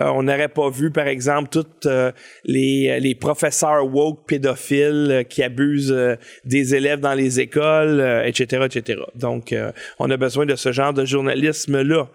Euh, 0.00 0.08
on 0.08 0.24
n'aurait 0.24 0.48
pas 0.48 0.68
vu, 0.68 0.90
par 0.90 1.06
exemple, 1.06 1.48
tous 1.48 1.88
euh, 1.88 2.12
les, 2.44 3.00
les, 3.00 3.14
professeurs 3.14 3.86
woke 3.86 4.26
pédophiles 4.26 5.08
euh, 5.10 5.22
qui 5.22 5.42
abusent 5.42 6.16
des 6.44 6.74
élèves 6.74 7.00
dans 7.00 7.14
les 7.14 7.40
écoles, 7.40 8.22
etc., 8.24 8.66
etc. 8.66 9.00
Donc, 9.14 9.54
on 9.98 10.10
a 10.10 10.16
besoin 10.16 10.46
de 10.46 10.54
ce 10.54 10.72
genre 10.72 10.92
de 10.92 11.04
journalisme-là. 11.04 12.08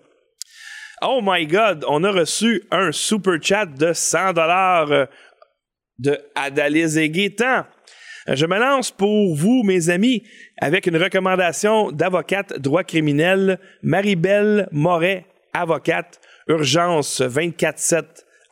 Oh 1.01 1.19
my 1.23 1.47
God, 1.47 1.83
on 1.87 2.03
a 2.03 2.11
reçu 2.11 2.63
un 2.69 2.91
super 2.91 3.41
chat 3.41 3.65
de 3.65 3.93
100 3.93 4.33
dollars 4.33 5.07
de 5.97 6.19
Adalise 6.35 6.97
et 6.97 7.11
Je 8.27 8.45
me 8.45 8.59
lance 8.59 8.91
pour 8.91 9.35
vous, 9.35 9.63
mes 9.63 9.89
amis, 9.89 10.23
avec 10.59 10.85
une 10.85 10.97
recommandation 10.97 11.91
d'avocate 11.91 12.59
droit 12.59 12.83
criminel, 12.83 13.59
Marie-Belle 13.81 14.67
Moret, 14.71 15.25
avocate 15.53 16.19
urgence 16.47 17.21
24-7, 17.21 18.03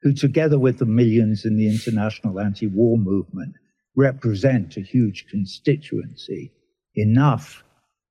who, 0.00 0.14
together 0.14 0.58
with 0.58 0.78
the 0.78 0.86
millions 0.86 1.44
in 1.44 1.56
the 1.56 1.68
international 1.68 2.40
anti 2.40 2.66
war 2.66 2.96
movement, 2.96 3.54
represent 3.94 4.76
a 4.76 4.80
huge 4.80 5.26
constituency, 5.28 6.52
enough 6.94 7.62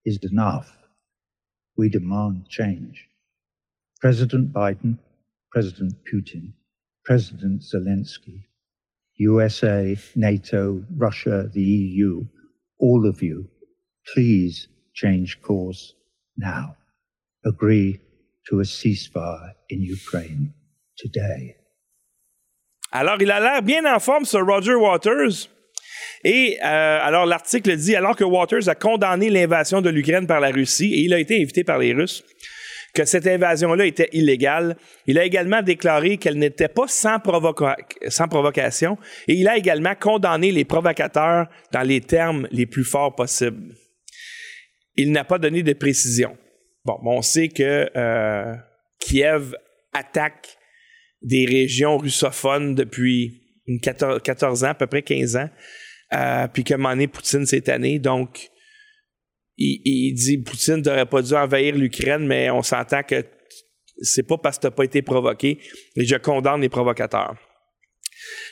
is 0.05 0.19
enough 0.21 0.77
we 1.77 1.89
demand 1.89 2.47
change. 2.49 3.07
President 4.01 4.51
Biden, 4.53 4.97
President 5.51 5.93
Putin, 6.11 6.53
President 7.05 7.61
Zelensky, 7.61 8.43
USA, 9.19 9.97
NATO, 10.15 10.83
Russia, 10.95 11.49
the 11.53 11.61
EU, 11.61 12.25
all 12.79 13.07
of 13.07 13.21
you, 13.21 13.47
please 14.13 14.67
change 14.93 15.41
course 15.41 15.93
now. 16.37 16.75
Agree 17.45 17.99
to 18.49 18.59
a 18.59 18.63
ceasefire 18.63 19.53
in 19.69 19.81
Ukraine 19.81 20.53
today. 20.97 21.55
Alors, 22.91 23.21
il 23.21 23.31
a 23.31 23.39
l'air 23.39 23.61
bien 23.61 23.85
en 23.85 23.99
forme, 23.99 24.25
ce 24.25 24.37
Roger 24.37 24.75
Waters. 24.75 25.49
Et 26.23 26.57
euh, 26.63 26.99
alors 27.01 27.25
l'article 27.25 27.75
dit 27.75 27.95
alors 27.95 28.15
que 28.15 28.23
Waters 28.23 28.69
a 28.69 28.75
condamné 28.75 29.29
l'invasion 29.29 29.81
de 29.81 29.89
l'Ukraine 29.89 30.27
par 30.27 30.39
la 30.39 30.49
Russie 30.49 30.93
et 30.93 30.99
il 31.01 31.13
a 31.13 31.19
été 31.19 31.41
invité 31.41 31.63
par 31.63 31.77
les 31.77 31.93
Russes 31.93 32.23
que 32.93 33.05
cette 33.05 33.27
invasion-là 33.27 33.85
était 33.85 34.09
illégale. 34.13 34.75
Il 35.05 35.19
a 35.19 35.23
également 35.23 35.61
déclaré 35.61 36.17
qu'elle 36.17 36.39
n'était 36.39 36.67
pas 36.67 36.87
sans, 36.87 37.19
provocation 37.19 38.97
et 39.27 39.33
il 39.33 39.47
a 39.47 39.55
également 39.55 39.93
condamné 39.93 40.51
les 40.51 40.65
provocateurs 40.65 41.47
dans 41.71 41.83
les 41.83 42.01
termes 42.01 42.47
les 42.51 42.65
plus 42.65 42.83
forts 42.83 43.13
possibles. 43.13 43.75
Il 44.95 45.11
n'a 45.11 45.23
pas 45.23 45.37
donné 45.37 45.61
de 45.61 45.73
précision. 45.73 46.35
Bon, 46.85 46.97
on 47.03 47.21
sait 47.21 47.49
que 47.49 47.87
euh, 47.95 48.55
Kiev 48.99 49.55
attaque 49.93 50.57
des 51.21 51.45
régions 51.45 51.97
russophones 51.97 52.73
depuis 52.73 53.43
14, 53.83 54.21
14 54.23 54.63
ans, 54.63 54.69
à 54.69 54.73
peu 54.73 54.87
près 54.87 55.03
15 55.03 55.35
ans. 55.35 55.49
Euh, 56.13 56.47
puis 56.47 56.63
que 56.63 56.73
donné, 56.73 57.07
Poutine 57.07 57.45
cette 57.45 57.69
année. 57.69 57.99
Donc, 57.99 58.49
il, 59.57 59.81
il 59.83 60.13
dit 60.13 60.37
Poutine 60.37 60.81
n'aurait 60.81 61.05
pas 61.05 61.21
dû 61.21 61.33
envahir 61.33 61.75
l'Ukraine, 61.75 62.25
mais 62.25 62.49
on 62.49 62.61
s'entend 62.61 63.03
que 63.03 63.23
c'est 64.01 64.23
pas 64.23 64.37
parce 64.37 64.57
que 64.57 64.61
tu 64.61 64.67
n'as 64.67 64.71
pas 64.71 64.83
été 64.85 65.01
provoqué. 65.01 65.59
Et 65.95 66.05
je 66.05 66.15
condamne 66.15 66.61
les 66.61 66.69
provocateurs. 66.69 67.35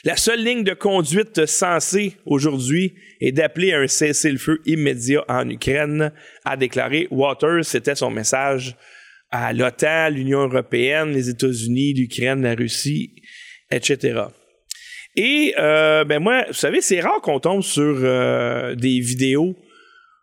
La 0.04 0.16
seule 0.16 0.44
ligne 0.44 0.64
de 0.64 0.74
conduite 0.74 1.46
censée 1.46 2.16
aujourd'hui 2.26 2.94
est 3.20 3.32
d'appeler 3.32 3.72
à 3.72 3.80
un 3.80 3.86
cessez-le-feu 3.86 4.60
immédiat 4.66 5.24
en 5.28 5.48
Ukraine, 5.48 6.12
a 6.44 6.56
déclaré 6.56 7.08
Waters. 7.10 7.64
C'était 7.64 7.94
son 7.94 8.10
message 8.10 8.76
à 9.30 9.52
l'OTAN, 9.52 10.10
l'Union 10.10 10.46
européenne, 10.46 11.12
les 11.12 11.28
États-Unis, 11.28 11.94
l'Ukraine, 11.94 12.42
la 12.42 12.54
Russie, 12.54 13.22
etc. 13.70 14.26
Et 15.16 15.54
euh, 15.58 16.04
ben 16.04 16.22
moi, 16.22 16.44
vous 16.48 16.52
savez, 16.52 16.80
c'est 16.80 17.00
rare 17.00 17.20
qu'on 17.22 17.40
tombe 17.40 17.62
sur 17.62 17.96
euh, 18.02 18.74
des 18.74 19.00
vidéos 19.00 19.56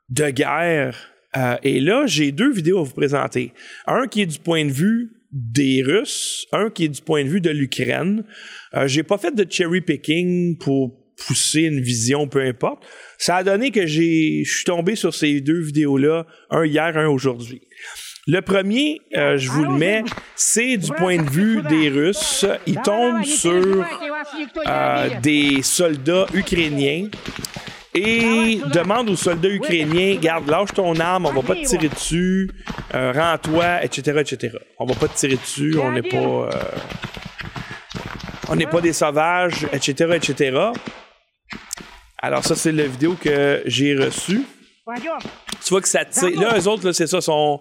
de 0.10 0.30
guerre. 0.30 0.96
Euh, 1.36 1.56
et 1.64 1.80
là, 1.80 2.06
j'ai 2.06 2.32
deux 2.32 2.52
vidéos 2.52 2.80
à 2.80 2.84
vous 2.84 2.94
présenter. 2.94 3.54
Un 3.88 4.08
qui 4.08 4.22
est 4.22 4.28
du 4.28 4.38
point 4.38 4.66
de 4.66 4.72
vue 4.72 5.12
des 5.32 5.82
Russes, 5.82 6.46
un 6.52 6.70
qui 6.70 6.86
est 6.86 6.90
du 6.90 7.02
point 7.02 7.24
de 7.24 7.30
vue 7.30 7.42
de 7.42 7.50
l'Ukraine. 7.50 8.24
j'ai 8.86 9.02
pas 9.02 9.18
fait 9.18 9.34
de 9.34 9.52
cherry 9.52 9.82
picking 9.82 10.60
pour 10.60 10.96
pousser 11.26 11.62
une 11.62 11.82
vision, 11.82 12.28
peu 12.28 12.42
importe. 12.42 12.84
Ça 13.18 13.38
a 13.38 13.44
donné 13.44 13.72
que 13.72 13.88
j'ai, 13.88 14.44
je 14.46 14.56
suis 14.58 14.66
tombé 14.66 14.96
sur 14.96 15.14
ces 15.14 15.42
deux 15.42 15.60
vidéos-là, 15.60 16.28
un 16.52 16.66
hier, 16.66 16.96
un 16.98 17.08
aujourd'hui. 17.08 17.62
Le 18.26 18.40
premier, 18.40 19.02
euh, 19.18 19.38
je 19.38 19.50
vous 19.50 19.64
le 19.64 19.74
mets, 19.74 20.04
c'est 20.34 20.78
du 20.78 20.92
point 20.94 21.18
de 21.18 21.30
vue 21.30 21.62
des 21.64 21.90
Russes. 21.90 22.46
Ils 22.66 22.82
tombent 22.82 23.26
sur 23.26 23.86
euh, 24.66 25.10
des 25.22 25.62
soldats 25.62 26.28
ukrainiens 26.34 27.10
et 27.94 28.62
demande 28.74 29.10
aux 29.10 29.18
soldats 29.18 29.50
ukrainiens 29.50 30.16
garde, 30.16 30.50
lâche 30.50 30.74
ton 30.74 30.98
arme, 31.02 31.26
on 31.26 31.34
va 31.34 31.42
pas 31.42 31.56
te 31.56 31.66
tirer 31.66 31.90
dessus, 31.90 32.50
euh, 32.96 33.12
rends-toi, 33.12 33.84
etc., 33.84 34.22
etc. 34.22 34.58
On 34.80 34.86
va 34.86 34.96
pas 34.96 35.10
te 35.10 35.18
tirer 35.18 35.36
dessus, 35.36 35.78
on 35.78 35.92
n'est 35.92 36.02
pas. 36.02 36.50
On 38.50 38.56
n'est 38.56 38.68
pas 38.68 38.82
des 38.82 38.94
sauvages, 38.94 39.68
etc., 39.74 40.12
etc. 40.16 40.58
Alors, 42.20 42.44
ça, 42.46 42.56
c'est 42.56 42.72
la 42.72 42.86
vidéo 42.86 43.18
que 43.20 43.64
j'ai 43.66 43.96
reçue. 43.96 44.44
Tu 45.66 45.70
vois 45.70 45.82
que 45.82 45.88
ça 45.88 46.04
tire. 46.04 46.40
Là, 46.40 46.58
eux 46.60 46.68
autres, 46.68 46.86
là, 46.86 46.94
c'est 46.94 47.08
ça, 47.08 47.22
sont. 47.22 47.60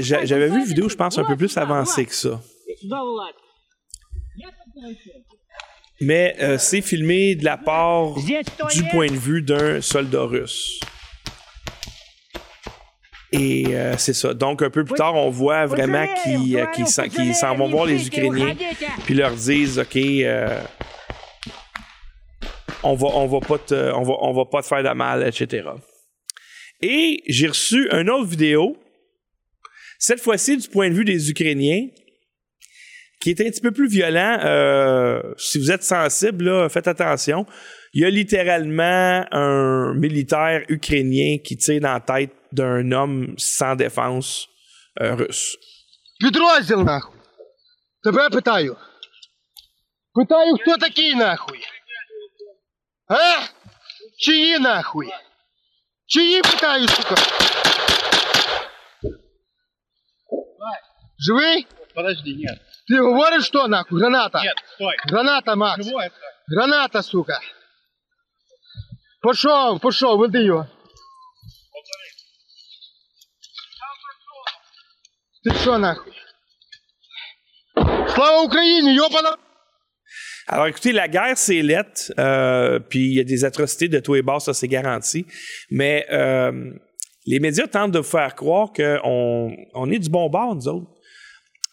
J'avais 0.00 0.48
vu 0.48 0.58
une 0.58 0.64
vidéo, 0.64 0.88
je 0.88 0.96
pense, 0.96 1.16
un 1.18 1.24
peu 1.24 1.36
plus 1.36 1.56
avancée 1.56 2.06
que 2.06 2.14
ça. 2.14 2.40
Mais 6.00 6.34
euh, 6.40 6.58
c'est 6.58 6.80
filmé 6.80 7.36
de 7.36 7.44
la 7.44 7.56
part 7.56 8.14
du 8.14 8.84
point 8.90 9.06
de 9.06 9.16
vue 9.16 9.42
d'un 9.42 9.80
soldat 9.80 10.22
russe. 10.22 10.80
Et 13.30 13.66
euh, 13.68 13.96
c'est 13.96 14.12
ça. 14.12 14.34
Donc, 14.34 14.62
un 14.62 14.70
peu 14.70 14.84
plus 14.84 14.94
tard, 14.94 15.14
on 15.14 15.30
voit 15.30 15.66
vraiment 15.66 16.06
qu'ils 16.22 16.58
euh, 16.58 17.32
s'en 17.32 17.54
vont 17.54 17.68
voir 17.68 17.86
les 17.86 18.06
Ukrainiens, 18.06 18.54
puis 19.04 19.14
leur 19.14 19.32
disent 19.32 19.78
OK, 19.78 19.96
on 22.82 22.94
va, 22.94 23.06
on 23.06 23.26
va 23.26 23.40
pas 23.40 23.58
te, 23.58 23.92
on 23.92 24.02
va, 24.02 24.14
on 24.20 24.32
va 24.32 24.44
pas 24.44 24.62
te 24.62 24.66
faire 24.66 24.82
de 24.82 24.90
mal, 24.90 25.26
etc. 25.26 25.70
Et 26.83 27.23
j'ai 27.27 27.47
reçu 27.47 27.89
une 27.91 28.09
autre 28.09 28.25
vidéo, 28.25 28.77
cette 29.97 30.21
fois-ci 30.21 30.57
du 30.57 30.67
point 30.67 30.89
de 30.89 30.95
vue 30.95 31.05
des 31.05 31.29
Ukrainiens, 31.29 31.87
qui 33.19 33.31
est 33.31 33.41
un 33.41 33.49
petit 33.49 33.61
peu 33.61 33.71
plus 33.71 33.87
violent. 33.87 34.39
Euh, 34.43 35.21
si 35.37 35.59
vous 35.59 35.71
êtes 35.71 35.83
sensible, 35.83 36.45
là, 36.45 36.69
faites 36.69 36.87
attention. 36.87 37.45
Il 37.93 38.01
y 38.01 38.05
a 38.05 38.09
littéralement 38.09 39.25
un 39.31 39.93
militaire 39.95 40.63
ukrainien 40.69 41.37
qui 41.43 41.57
tire 41.57 41.81
dans 41.81 41.93
la 41.93 41.99
tête 41.99 42.31
d'un 42.51 42.91
homme 42.91 43.33
sans 43.37 43.75
défense 43.75 44.47
euh, 45.01 45.15
russe. 45.15 45.57
Підрозділ 46.19 46.83
нахуй. 46.83 47.15
Тебе 48.03 48.29
питаю. 48.29 48.77
Питаю, 50.13 50.57
хто 50.57 50.77
такий 50.77 51.15
нахуй? 51.15 51.59
А? 53.07 53.47
Чиї 54.17 54.59
нахуй? 54.59 55.07
Чиї 56.05 56.41
питаю, 56.41 56.87
сука? 56.87 57.15
Живий? 61.19 61.67
Подожди, 61.95 62.35
нет. 62.35 62.59
Ты 62.87 62.97
говоришь, 62.97 63.45
что 63.45 63.67
нахуй? 63.67 63.99
Граната. 63.99 64.39
Нет, 64.41 64.57
стой. 64.75 64.95
Граната, 65.05 65.55
Макс. 65.55 65.85
Живой 65.85 66.05
это? 66.05 66.15
Граната, 66.47 67.03
сука. 67.03 67.39
Пошел, 69.21 69.79
пошел, 69.79 70.17
веди 70.17 70.43
його. 70.43 70.67
Ти 75.43 75.55
що 75.59 75.77
нахуй? 75.77 76.13
Слава 78.15 78.41
Україні, 78.41 78.93
йобана! 78.93 79.37
Alors 80.46 80.66
écoutez, 80.66 80.92
la 80.92 81.08
guerre, 81.08 81.38
c'est 81.38 81.62
lettre, 81.62 82.12
euh, 82.18 82.78
puis 82.78 83.00
il 83.00 83.14
y 83.14 83.20
a 83.20 83.24
des 83.24 83.44
atrocités 83.44 83.88
de 83.88 83.98
tous 83.98 84.14
les 84.14 84.22
bords, 84.22 84.42
ça 84.42 84.52
c'est 84.52 84.68
garanti. 84.68 85.24
Mais 85.70 86.04
euh, 86.12 86.70
les 87.26 87.40
médias 87.40 87.66
tentent 87.66 87.92
de 87.92 87.98
vous 87.98 88.04
faire 88.04 88.34
croire 88.34 88.72
qu'on 88.72 89.56
on 89.74 89.90
est 89.90 89.98
du 89.98 90.10
bon 90.10 90.28
bord, 90.28 90.54
nous 90.54 90.68
autres. 90.68 90.90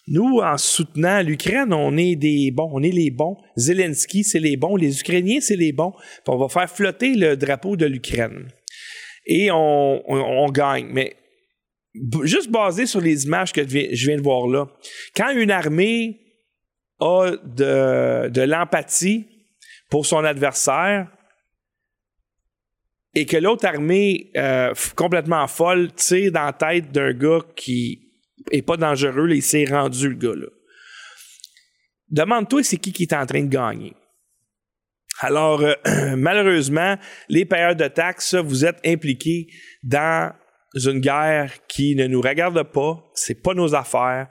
Nous, 0.07 0.39
en 0.39 0.57
soutenant 0.57 1.21
l'Ukraine, 1.21 1.73
on 1.73 1.95
est 1.95 2.15
des 2.15 2.51
bons, 2.51 2.69
on 2.73 2.81
est 2.81 2.91
les 2.91 3.11
bons. 3.11 3.37
Zelensky, 3.55 4.23
c'est 4.23 4.39
les 4.39 4.57
bons. 4.57 4.75
Les 4.75 4.99
Ukrainiens, 4.99 5.39
c'est 5.41 5.55
les 5.55 5.71
bons. 5.71 5.91
Puis 5.91 6.29
on 6.29 6.37
va 6.37 6.49
faire 6.49 6.69
flotter 6.69 7.13
le 7.13 7.37
drapeau 7.37 7.75
de 7.75 7.85
l'Ukraine. 7.85 8.47
Et 9.25 9.51
on, 9.51 10.01
on, 10.09 10.49
gagne. 10.49 10.87
Mais 10.91 11.15
juste 12.23 12.49
basé 12.49 12.87
sur 12.87 12.99
les 12.99 13.25
images 13.25 13.53
que 13.53 13.61
je 13.61 14.07
viens 14.07 14.17
de 14.17 14.23
voir 14.23 14.47
là, 14.47 14.67
quand 15.15 15.29
une 15.29 15.51
armée 15.51 16.19
a 17.01 17.31
de, 17.43 18.41
l'empathie 18.41 19.27
pour 19.89 20.05
son 20.05 20.23
adversaire 20.23 21.11
et 23.13 23.25
que 23.25 23.35
l'autre 23.35 23.65
armée 23.65 24.31
euh, 24.37 24.73
complètement 24.95 25.47
folle 25.47 25.91
tire 25.93 26.31
dans 26.31 26.45
la 26.45 26.53
tête 26.53 26.91
d'un 26.91 27.11
gars 27.11 27.41
qui 27.55 28.13
est 28.51 28.61
pas 28.61 28.77
dangereux, 28.77 29.25
là, 29.25 29.35
il 29.35 29.43
s'est 29.43 29.65
rendu 29.65 30.09
le 30.09 30.15
gars 30.15 30.35
là. 30.35 30.47
Demande-toi 32.09 32.63
c'est 32.63 32.77
qui 32.77 32.93
qui 32.93 33.03
est 33.03 33.13
en 33.13 33.25
train 33.25 33.43
de 33.43 33.49
gagner. 33.49 33.93
Alors, 35.19 35.61
euh, 35.61 35.75
malheureusement, 36.15 36.97
les 37.27 37.45
payeurs 37.45 37.75
de 37.75 37.87
taxes, 37.87 38.35
vous 38.35 38.65
êtes 38.65 38.79
impliqués 38.85 39.47
dans 39.83 40.33
une 40.75 40.99
guerre 40.99 41.51
qui 41.67 41.95
ne 41.95 42.07
nous 42.07 42.21
regarde 42.21 42.63
pas, 42.63 43.03
c'est 43.13 43.41
pas 43.41 43.53
nos 43.53 43.75
affaires, 43.75 44.27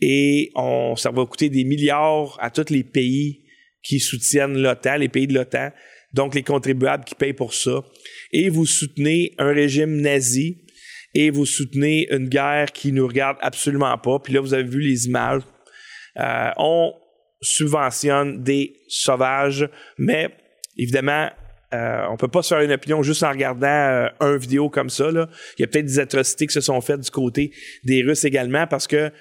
et 0.00 0.50
on, 0.54 0.96
ça 0.96 1.10
va 1.10 1.26
coûter 1.26 1.48
des 1.48 1.64
milliards 1.64 2.36
à 2.40 2.50
tous 2.50 2.70
les 2.70 2.84
pays 2.84 3.44
qui 3.82 4.00
soutiennent 4.00 4.60
l'OTAN, 4.60 4.96
les 4.96 5.08
pays 5.08 5.26
de 5.26 5.34
l'OTAN, 5.34 5.70
donc 6.12 6.34
les 6.34 6.42
contribuables 6.42 7.04
qui 7.04 7.14
payent 7.14 7.32
pour 7.32 7.54
ça. 7.54 7.84
Et 8.32 8.48
vous 8.48 8.66
soutenez 8.66 9.34
un 9.38 9.52
régime 9.52 10.00
nazi 10.00 10.58
et 11.14 11.30
vous 11.30 11.46
soutenez 11.46 12.08
une 12.12 12.28
guerre 12.28 12.72
qui 12.72 12.92
nous 12.92 13.06
regarde 13.06 13.36
absolument 13.40 13.96
pas. 13.98 14.18
Puis 14.18 14.32
là, 14.32 14.40
vous 14.40 14.54
avez 14.54 14.64
vu 14.64 14.80
les 14.80 15.06
images. 15.06 15.42
Euh, 16.18 16.50
on 16.56 16.94
subventionne 17.40 18.42
des 18.42 18.74
sauvages, 18.88 19.68
mais 19.98 20.30
évidemment, 20.76 21.30
euh, 21.72 22.04
on 22.10 22.16
peut 22.16 22.28
pas 22.28 22.42
se 22.42 22.48
faire 22.48 22.62
une 22.62 22.72
opinion 22.72 23.02
juste 23.02 23.22
en 23.22 23.30
regardant 23.30 23.66
euh, 23.68 24.08
un 24.18 24.36
vidéo 24.36 24.68
comme 24.68 24.90
ça. 24.90 25.10
Là. 25.10 25.28
Il 25.56 25.62
y 25.62 25.64
a 25.64 25.68
peut-être 25.68 25.86
des 25.86 26.00
atrocités 26.00 26.46
qui 26.46 26.52
se 26.52 26.60
sont 26.60 26.80
faites 26.80 27.00
du 27.00 27.10
côté 27.10 27.52
des 27.84 28.02
Russes 28.02 28.24
également 28.24 28.66
parce 28.66 28.86
que 28.86 29.12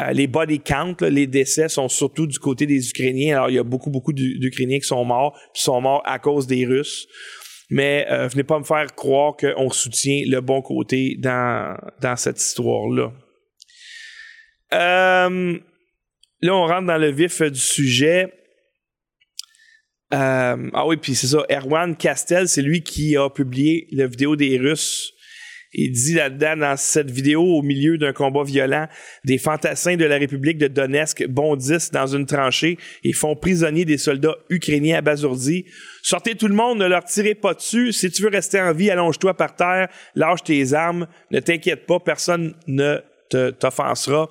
euh, 0.00 0.12
les 0.12 0.26
body 0.26 0.60
count, 0.60 0.96
là, 1.00 1.10
les 1.10 1.26
décès 1.26 1.68
sont 1.68 1.88
surtout 1.88 2.26
du 2.26 2.38
côté 2.38 2.66
des 2.66 2.90
Ukrainiens. 2.90 3.36
Alors, 3.36 3.50
il 3.50 3.54
y 3.54 3.58
a 3.58 3.64
beaucoup, 3.64 3.90
beaucoup 3.90 4.12
d'U- 4.12 4.38
d'Ukrainiens 4.38 4.78
qui 4.78 4.86
sont 4.86 5.04
morts, 5.04 5.32
puis 5.54 5.62
sont 5.62 5.80
morts 5.80 6.02
à 6.04 6.18
cause 6.18 6.46
des 6.46 6.66
Russes. 6.66 7.06
Mais 7.70 8.06
euh, 8.10 8.28
venez 8.28 8.44
pas 8.44 8.58
me 8.58 8.64
faire 8.64 8.94
croire 8.94 9.34
qu'on 9.36 9.70
soutient 9.70 10.22
le 10.26 10.40
bon 10.40 10.62
côté 10.62 11.16
dans, 11.18 11.76
dans 12.00 12.16
cette 12.16 12.40
histoire-là. 12.40 13.12
Euh, 14.72 15.58
là, 16.40 16.54
on 16.54 16.66
rentre 16.66 16.86
dans 16.86 16.98
le 16.98 17.10
vif 17.10 17.42
du 17.42 17.58
sujet. 17.58 18.32
Euh, 20.14 20.70
ah 20.72 20.86
oui, 20.86 20.96
puis 20.98 21.16
c'est 21.16 21.26
ça. 21.26 21.44
Erwan 21.50 21.96
Castel, 21.96 22.46
c'est 22.48 22.62
lui 22.62 22.82
qui 22.82 23.16
a 23.16 23.28
publié 23.28 23.88
la 23.90 24.06
vidéo 24.06 24.36
des 24.36 24.56
Russes. 24.58 25.12
Il 25.78 25.92
dit 25.92 26.14
là-dedans, 26.14 26.56
dans 26.56 26.76
cette 26.78 27.10
vidéo, 27.10 27.42
au 27.42 27.60
milieu 27.60 27.98
d'un 27.98 28.14
combat 28.14 28.44
violent, 28.44 28.88
des 29.26 29.36
fantassins 29.36 29.96
de 29.96 30.06
la 30.06 30.16
République 30.16 30.56
de 30.56 30.68
Donetsk 30.68 31.26
bondissent 31.28 31.90
dans 31.90 32.06
une 32.06 32.24
tranchée 32.24 32.78
et 33.04 33.12
font 33.12 33.36
prisonnier 33.36 33.84
des 33.84 33.98
soldats 33.98 34.36
ukrainiens 34.48 34.96
abasourdis. 34.96 35.66
Sortez 36.02 36.34
tout 36.34 36.48
le 36.48 36.54
monde, 36.54 36.78
ne 36.78 36.86
leur 36.86 37.04
tirez 37.04 37.34
pas 37.34 37.52
dessus. 37.52 37.92
Si 37.92 38.10
tu 38.10 38.22
veux 38.22 38.30
rester 38.30 38.58
en 38.58 38.72
vie, 38.72 38.90
allonge-toi 38.90 39.34
par 39.34 39.54
terre, 39.54 39.88
lâche 40.14 40.42
tes 40.44 40.72
armes. 40.72 41.06
Ne 41.30 41.40
t'inquiète 41.40 41.84
pas, 41.84 42.00
personne 42.00 42.54
ne 42.66 42.96
t'offensera 43.28 44.30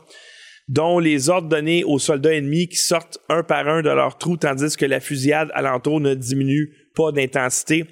dont 0.67 0.97
les 0.97 1.29
ordres 1.29 1.47
donnés 1.47 1.83
aux 1.83 1.99
soldats 1.99 2.33
ennemis 2.33 2.67
qui 2.67 2.77
sortent 2.77 3.19
un 3.29 3.43
par 3.43 3.67
un 3.67 3.83
de 3.83 3.89
leur 3.89 4.17
trou 4.17 4.35
tandis 4.35 4.75
que 4.75 4.85
la 4.87 4.99
fusillade 4.99 5.51
alentour 5.53 5.99
ne 5.99 6.15
diminue 6.15 6.71
pas 6.95 7.11
d'intensité. 7.11 7.85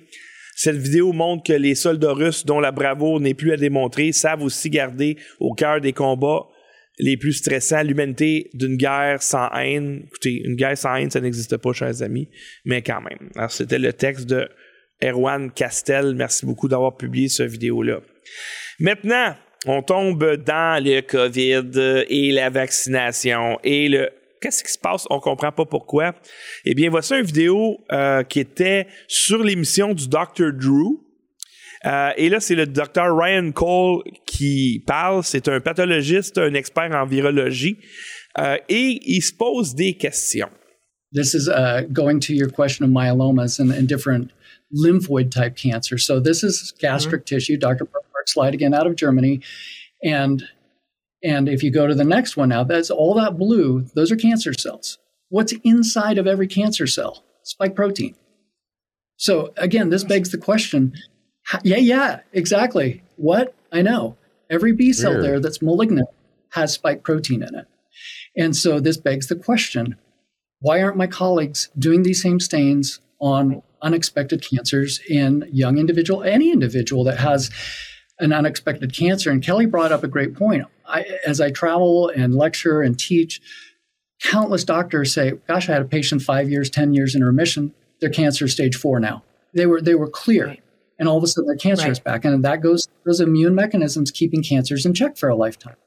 Cette 0.56 0.78
vidéo 0.78 1.14
montre 1.14 1.44
que 1.44 1.54
les 1.54 1.76
soldats 1.76 2.14
russes, 2.14 2.46
dont 2.46 2.60
la 2.60 2.72
bravoure 2.72 3.20
n'est 3.20 3.34
plus 3.34 3.52
à 3.52 3.58
démontrer, 3.58 4.12
savent 4.12 4.44
aussi 4.44 4.70
garder 4.70 5.18
au 5.40 5.54
cœur 5.54 5.82
des 5.82 5.94
combats 5.94 6.48
les 7.00 7.18
plus 7.18 7.34
stressants 7.34 7.82
l'humanité 7.82 8.50
d'une 8.54 8.78
guerre 8.78 9.22
sans 9.22 9.50
haine. 9.52 10.04
Écoutez, 10.06 10.42
une 10.46 10.56
guerre 10.56 10.78
sans 10.78 10.96
haine, 10.96 11.10
ça 11.10 11.22
n'existe 11.22 11.58
pas, 11.58 11.74
chers 11.74 12.02
amis, 12.02 12.30
mais 12.66 12.82
quand 12.82 13.02
même. 13.02 13.30
Alors, 13.36 13.52
c'était 13.52 13.80
le 13.80 13.94
texte 13.94 14.28
de 14.28 14.48
Erwan 15.02 15.52
Castel. 15.52 16.14
Merci 16.16 16.46
beaucoup 16.46 16.68
d'avoir 16.68 16.96
publié 16.96 17.30
cette 17.30 17.50
vidéo-là. 17.50 18.02
Maintenant, 18.80 19.36
on 19.66 19.82
tombe 19.82 20.36
dans 20.38 20.84
le 20.84 21.02
COVID 21.02 22.06
et 22.10 22.32
la 22.32 22.50
vaccination 22.50 23.60
et 23.64 23.90
le 23.90 24.10
Qu'est-ce 24.44 24.62
qui 24.62 24.74
se 24.74 24.78
passe? 24.78 25.08
On 25.10 25.22
comprend 25.22 25.54
pas 25.54 25.64
pourquoi. 25.64 26.14
Eh 26.66 26.74
bien, 26.76 26.90
voici 26.90 27.14
une 27.14 27.24
vidéo 27.24 27.78
euh, 27.94 28.24
qui 28.24 28.42
était 28.42 28.88
sur 29.08 29.42
l'émission 29.42 29.94
du 29.94 30.10
Dr. 30.10 30.52
Drew. 30.52 31.00
Euh, 31.86 32.10
et 32.18 32.28
là, 32.28 32.42
c'est 32.42 32.56
le 32.56 32.68
Dr. 32.68 33.18
Ryan 33.18 33.54
Cole 33.54 34.04
qui 34.26 34.84
parle. 34.86 35.24
C'est 35.24 35.48
un 35.48 35.62
pathologiste, 35.62 36.40
un 36.40 36.54
expert 36.56 36.92
en 36.92 37.06
virologie. 37.06 37.78
Euh, 38.38 38.58
et 38.68 39.00
il 39.06 39.22
se 39.22 39.32
pose 39.32 39.76
des 39.76 39.94
questions. 39.94 40.50
This 41.14 41.34
is 41.34 41.48
uh, 41.48 41.84
going 41.94 42.20
to 42.20 42.34
your 42.34 42.50
question 42.50 42.84
of 42.84 42.92
myelomas 42.92 43.62
and, 43.62 43.72
and 43.72 43.88
different 43.88 44.34
lymphoid 44.76 45.32
type 45.32 45.56
cancer. 45.56 45.98
So 45.98 46.20
this 46.20 46.44
is 46.44 46.74
gastric 46.82 47.22
mm-hmm. 47.22 47.36
tissue. 47.36 47.56
Dr. 47.56 47.86
Burkhardt 47.86 48.28
slide 48.28 48.54
again 48.54 48.74
out 48.74 48.88
of 48.88 48.98
Germany, 48.98 49.40
and 50.04 50.44
and 51.24 51.48
if 51.48 51.64
you 51.64 51.72
go 51.72 51.88
to 51.88 51.96
the 51.96 52.04
next 52.04 52.38
one 52.38 52.50
now, 52.50 52.64
that's 52.64 52.90
all 52.90 53.14
that 53.16 53.38
blue. 53.38 53.86
Those 53.96 54.12
are 54.12 54.16
cancer 54.16 54.54
cells. 54.54 54.98
What's 55.30 55.54
inside 55.64 56.18
of 56.18 56.28
every 56.28 56.48
cancer 56.48 56.88
cell? 56.88 57.24
Spike 57.44 57.76
protein. 57.76 58.16
So 59.18 59.54
again, 59.58 59.90
this 59.90 60.04
begs 60.04 60.32
the 60.32 60.38
question. 60.38 60.94
Yeah, 61.64 61.78
yeah, 61.78 62.20
exactly. 62.32 63.04
What 63.18 63.54
I 63.72 63.82
know, 63.82 64.18
every 64.50 64.72
B 64.72 64.94
cell 64.94 65.12
Weird. 65.12 65.24
there 65.24 65.40
that's 65.40 65.62
malignant 65.62 66.08
has 66.52 66.74
spike 66.74 67.04
protein 67.04 67.44
in 67.44 67.56
it, 67.56 67.68
and 68.38 68.56
so 68.56 68.80
this 68.80 68.98
begs 68.98 69.28
the 69.28 69.36
question: 69.36 69.98
Why 70.60 70.82
aren't 70.82 70.98
my 70.98 71.08
colleagues 71.08 71.70
doing 71.78 72.04
these 72.04 72.22
same 72.22 72.40
stains 72.40 73.00
on 73.20 73.62
unexpected 73.84 74.42
cancers 74.42 75.00
in 75.10 75.48
young 75.52 75.78
individual, 75.78 76.24
any 76.24 76.52
individual 76.52 77.04
that 77.04 77.20
has 77.20 77.52
an 78.20 78.34
unexpected 78.34 78.94
cancer. 78.94 79.30
And 79.30 79.44
Kelly 79.44 79.66
brought 79.66 79.92
up 79.92 80.04
a 80.04 80.08
great 80.08 80.36
point. 80.36 80.66
I, 80.86 81.06
as 81.26 81.40
I 81.40 81.52
travel 81.52 82.10
and 82.10 82.36
lecture 82.36 82.82
and 82.82 82.98
teach, 82.98 83.42
countless 84.22 84.64
doctors 84.64 85.14
say, 85.14 85.34
"Gosh, 85.48 85.70
I 85.70 85.74
had 85.74 85.82
a 85.82 85.86
patient 85.86 86.22
five 86.22 86.50
years, 86.50 86.70
ten 86.70 86.94
years 86.94 87.16
in 87.16 87.24
remission. 87.24 87.74
Their 88.00 88.10
cancer 88.10 88.46
is 88.46 88.54
stage 88.54 88.76
four 88.76 89.00
now. 89.00 89.24
They 89.54 89.66
were 89.66 89.82
they 89.82 89.96
were 89.96 90.10
clear, 90.10 90.48
right. 90.48 90.64
and 91.00 91.08
all 91.08 91.18
of 91.18 91.24
a 91.24 91.28
sudden 91.28 91.48
their 91.48 91.58
cancer 91.58 91.84
right. 91.84 91.92
is 91.92 92.00
back, 92.00 92.26
and 92.26 92.44
that 92.44 92.62
goes 92.62 92.88
those 93.06 93.20
immune 93.20 93.56
mechanisms 93.56 94.12
keeping 94.12 94.44
cancers 94.44 94.86
in 94.86 94.94
check 94.94 95.18
for 95.18 95.30
a 95.30 95.36
lifetime." 95.36 95.78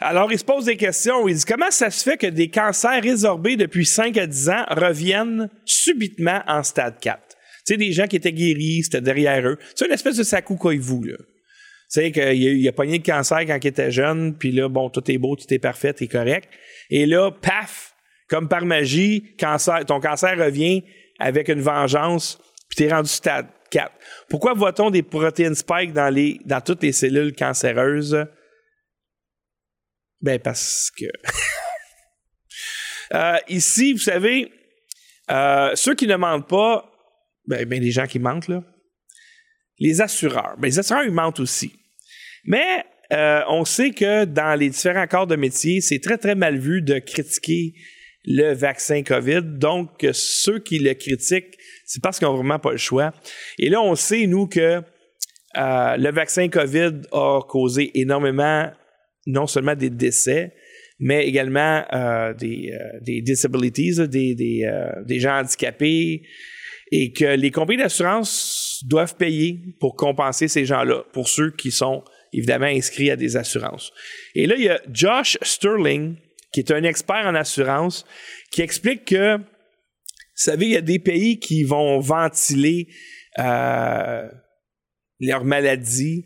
Alors, 0.00 0.30
il 0.30 0.38
se 0.38 0.44
pose 0.44 0.64
des 0.64 0.76
questions. 0.76 1.26
Il 1.26 1.34
dit 1.34 1.44
comment 1.44 1.72
ça 1.72 1.90
se 1.90 2.04
fait 2.04 2.16
que 2.16 2.28
des 2.28 2.50
cancers 2.50 3.02
résorbés 3.02 3.56
depuis 3.56 3.84
5 3.84 4.16
à 4.16 4.28
10 4.28 4.48
ans 4.48 4.64
reviennent 4.70 5.50
subitement 5.64 6.40
en 6.46 6.62
stade 6.62 7.00
4? 7.00 7.20
Tu 7.66 7.74
sais, 7.74 7.76
des 7.76 7.92
gens 7.92 8.06
qui 8.06 8.14
étaient 8.14 8.32
guéris, 8.32 8.84
c'était 8.84 9.00
derrière 9.00 9.44
eux. 9.44 9.58
C'est 9.74 9.86
une 9.86 9.92
espèce 9.92 10.16
de 10.16 10.22
Saku 10.22 10.56
vous 10.78 11.02
là. 11.02 11.16
Sais, 11.88 12.12
qu'il 12.12 12.22
a, 12.22 12.32
il 12.34 12.68
a 12.68 12.72
pogné 12.72 12.98
de 12.98 13.04
cancer 13.04 13.40
quand 13.46 13.58
il 13.62 13.66
était 13.66 13.90
jeune, 13.90 14.36
puis 14.36 14.52
là, 14.52 14.68
bon, 14.68 14.90
tout 14.90 15.10
est 15.10 15.16
beau, 15.16 15.36
tout 15.36 15.52
est 15.52 15.58
parfait, 15.58 15.94
est 15.98 16.08
correct. 16.08 16.48
Et 16.90 17.06
là, 17.06 17.30
paf, 17.30 17.94
comme 18.28 18.48
par 18.48 18.66
magie, 18.66 19.34
cancer, 19.38 19.84
ton 19.86 19.98
cancer 19.98 20.36
revient 20.36 20.84
avec 21.18 21.48
une 21.48 21.62
vengeance, 21.62 22.38
puis 22.68 22.76
t'es 22.76 22.92
rendu 22.92 23.08
stade 23.08 23.46
4. 23.70 23.90
Pourquoi 24.28 24.52
voit-on 24.52 24.90
des 24.90 25.02
protéines 25.02 25.54
spike 25.54 25.92
dans, 25.92 26.12
les, 26.12 26.40
dans 26.44 26.60
toutes 26.60 26.82
les 26.82 26.92
cellules 26.92 27.34
cancéreuses? 27.34 28.26
Ben, 30.20 30.38
parce 30.38 30.90
que. 30.96 31.06
Euh, 33.14 33.38
ici, 33.48 33.94
vous 33.94 34.00
savez, 34.00 34.52
euh, 35.30 35.74
ceux 35.76 35.94
qui 35.94 36.06
ne 36.06 36.16
mentent 36.16 36.46
pas, 36.46 36.92
ben, 37.46 37.66
ben, 37.66 37.82
les 37.82 37.90
gens 37.90 38.06
qui 38.06 38.18
mentent, 38.18 38.48
là, 38.48 38.62
les 39.78 40.02
assureurs. 40.02 40.56
Ben, 40.58 40.66
les 40.66 40.78
assureurs, 40.78 41.04
ils 41.04 41.10
mentent 41.10 41.40
aussi. 41.40 41.72
Mais 42.48 42.84
euh, 43.12 43.42
on 43.48 43.64
sait 43.64 43.90
que 43.90 44.24
dans 44.24 44.58
les 44.58 44.70
différents 44.70 45.06
corps 45.06 45.28
de 45.28 45.36
métier, 45.36 45.80
c'est 45.80 46.00
très, 46.00 46.18
très 46.18 46.34
mal 46.34 46.58
vu 46.58 46.82
de 46.82 46.98
critiquer 46.98 47.74
le 48.24 48.52
vaccin 48.52 49.02
COVID. 49.02 49.42
Donc, 49.42 50.04
ceux 50.12 50.58
qui 50.58 50.80
le 50.80 50.94
critiquent, 50.94 51.56
c'est 51.86 52.02
parce 52.02 52.18
qu'ils 52.18 52.26
n'ont 52.26 52.34
vraiment 52.34 52.58
pas 52.58 52.72
le 52.72 52.76
choix. 52.76 53.12
Et 53.58 53.70
là, 53.70 53.80
on 53.80 53.94
sait, 53.94 54.26
nous, 54.26 54.46
que 54.46 54.82
le 55.54 56.10
vaccin 56.10 56.48
COVID 56.48 57.02
a 57.12 57.40
causé 57.48 57.90
énormément 57.94 58.70
non 59.28 59.46
seulement 59.46 59.74
des 59.74 59.90
décès, 59.90 60.54
mais 60.98 61.26
également 61.26 61.84
euh, 61.92 62.34
des, 62.34 62.72
euh, 62.72 62.98
des 63.02 63.22
disabilities, 63.22 64.08
des, 64.08 64.34
des, 64.34 64.64
euh, 64.64 65.04
des, 65.04 65.20
gens 65.20 65.38
handicapés, 65.38 66.22
et 66.90 67.12
que 67.12 67.36
les 67.36 67.50
compagnies 67.50 67.82
d'assurance 67.82 68.82
doivent 68.86 69.16
payer 69.16 69.60
pour 69.78 69.94
compenser 69.94 70.48
ces 70.48 70.64
gens-là, 70.64 71.04
pour 71.12 71.28
ceux 71.28 71.50
qui 71.50 71.70
sont 71.70 72.02
évidemment 72.32 72.66
inscrits 72.66 73.10
à 73.10 73.16
des 73.16 73.36
assurances. 73.36 73.92
Et 74.34 74.46
là, 74.46 74.54
il 74.56 74.64
y 74.64 74.68
a 74.68 74.80
Josh 74.92 75.38
Sterling, 75.42 76.16
qui 76.52 76.60
est 76.60 76.70
un 76.70 76.82
expert 76.84 77.26
en 77.26 77.34
assurance, 77.34 78.04
qui 78.50 78.62
explique 78.62 79.04
que, 79.06 79.36
vous 79.36 79.44
savez, 80.34 80.66
il 80.66 80.72
y 80.72 80.76
a 80.76 80.82
des 80.82 80.98
pays 80.98 81.38
qui 81.38 81.64
vont 81.64 82.00
ventiler 82.00 82.88
euh, 83.38 84.28
leurs 85.20 85.44
maladies 85.44 86.24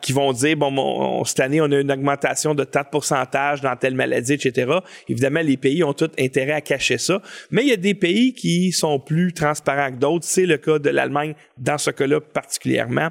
qui 0.00 0.12
vont 0.12 0.32
dire 0.32 0.56
bon, 0.56 1.24
cette 1.24 1.40
année, 1.40 1.60
on 1.60 1.70
a 1.70 1.80
une 1.80 1.92
augmentation 1.92 2.54
de 2.54 2.64
tant 2.64 2.82
de 2.82 2.88
pourcentage 2.90 3.60
dans 3.60 3.76
telle 3.76 3.94
maladie, 3.94 4.34
etc. 4.34 4.72
Évidemment, 5.08 5.40
les 5.40 5.56
pays 5.56 5.82
ont 5.82 5.92
tout 5.92 6.10
intérêt 6.18 6.52
à 6.52 6.60
cacher 6.60 6.98
ça. 6.98 7.20
Mais 7.50 7.62
il 7.62 7.68
y 7.68 7.72
a 7.72 7.76
des 7.76 7.94
pays 7.94 8.32
qui 8.32 8.72
sont 8.72 8.98
plus 8.98 9.32
transparents 9.32 9.90
que 9.90 9.98
d'autres. 9.98 10.24
C'est 10.24 10.46
le 10.46 10.58
cas 10.58 10.78
de 10.78 10.90
l'Allemagne 10.90 11.34
dans 11.56 11.78
ce 11.78 11.90
cas-là 11.90 12.20
particulièrement. 12.20 13.08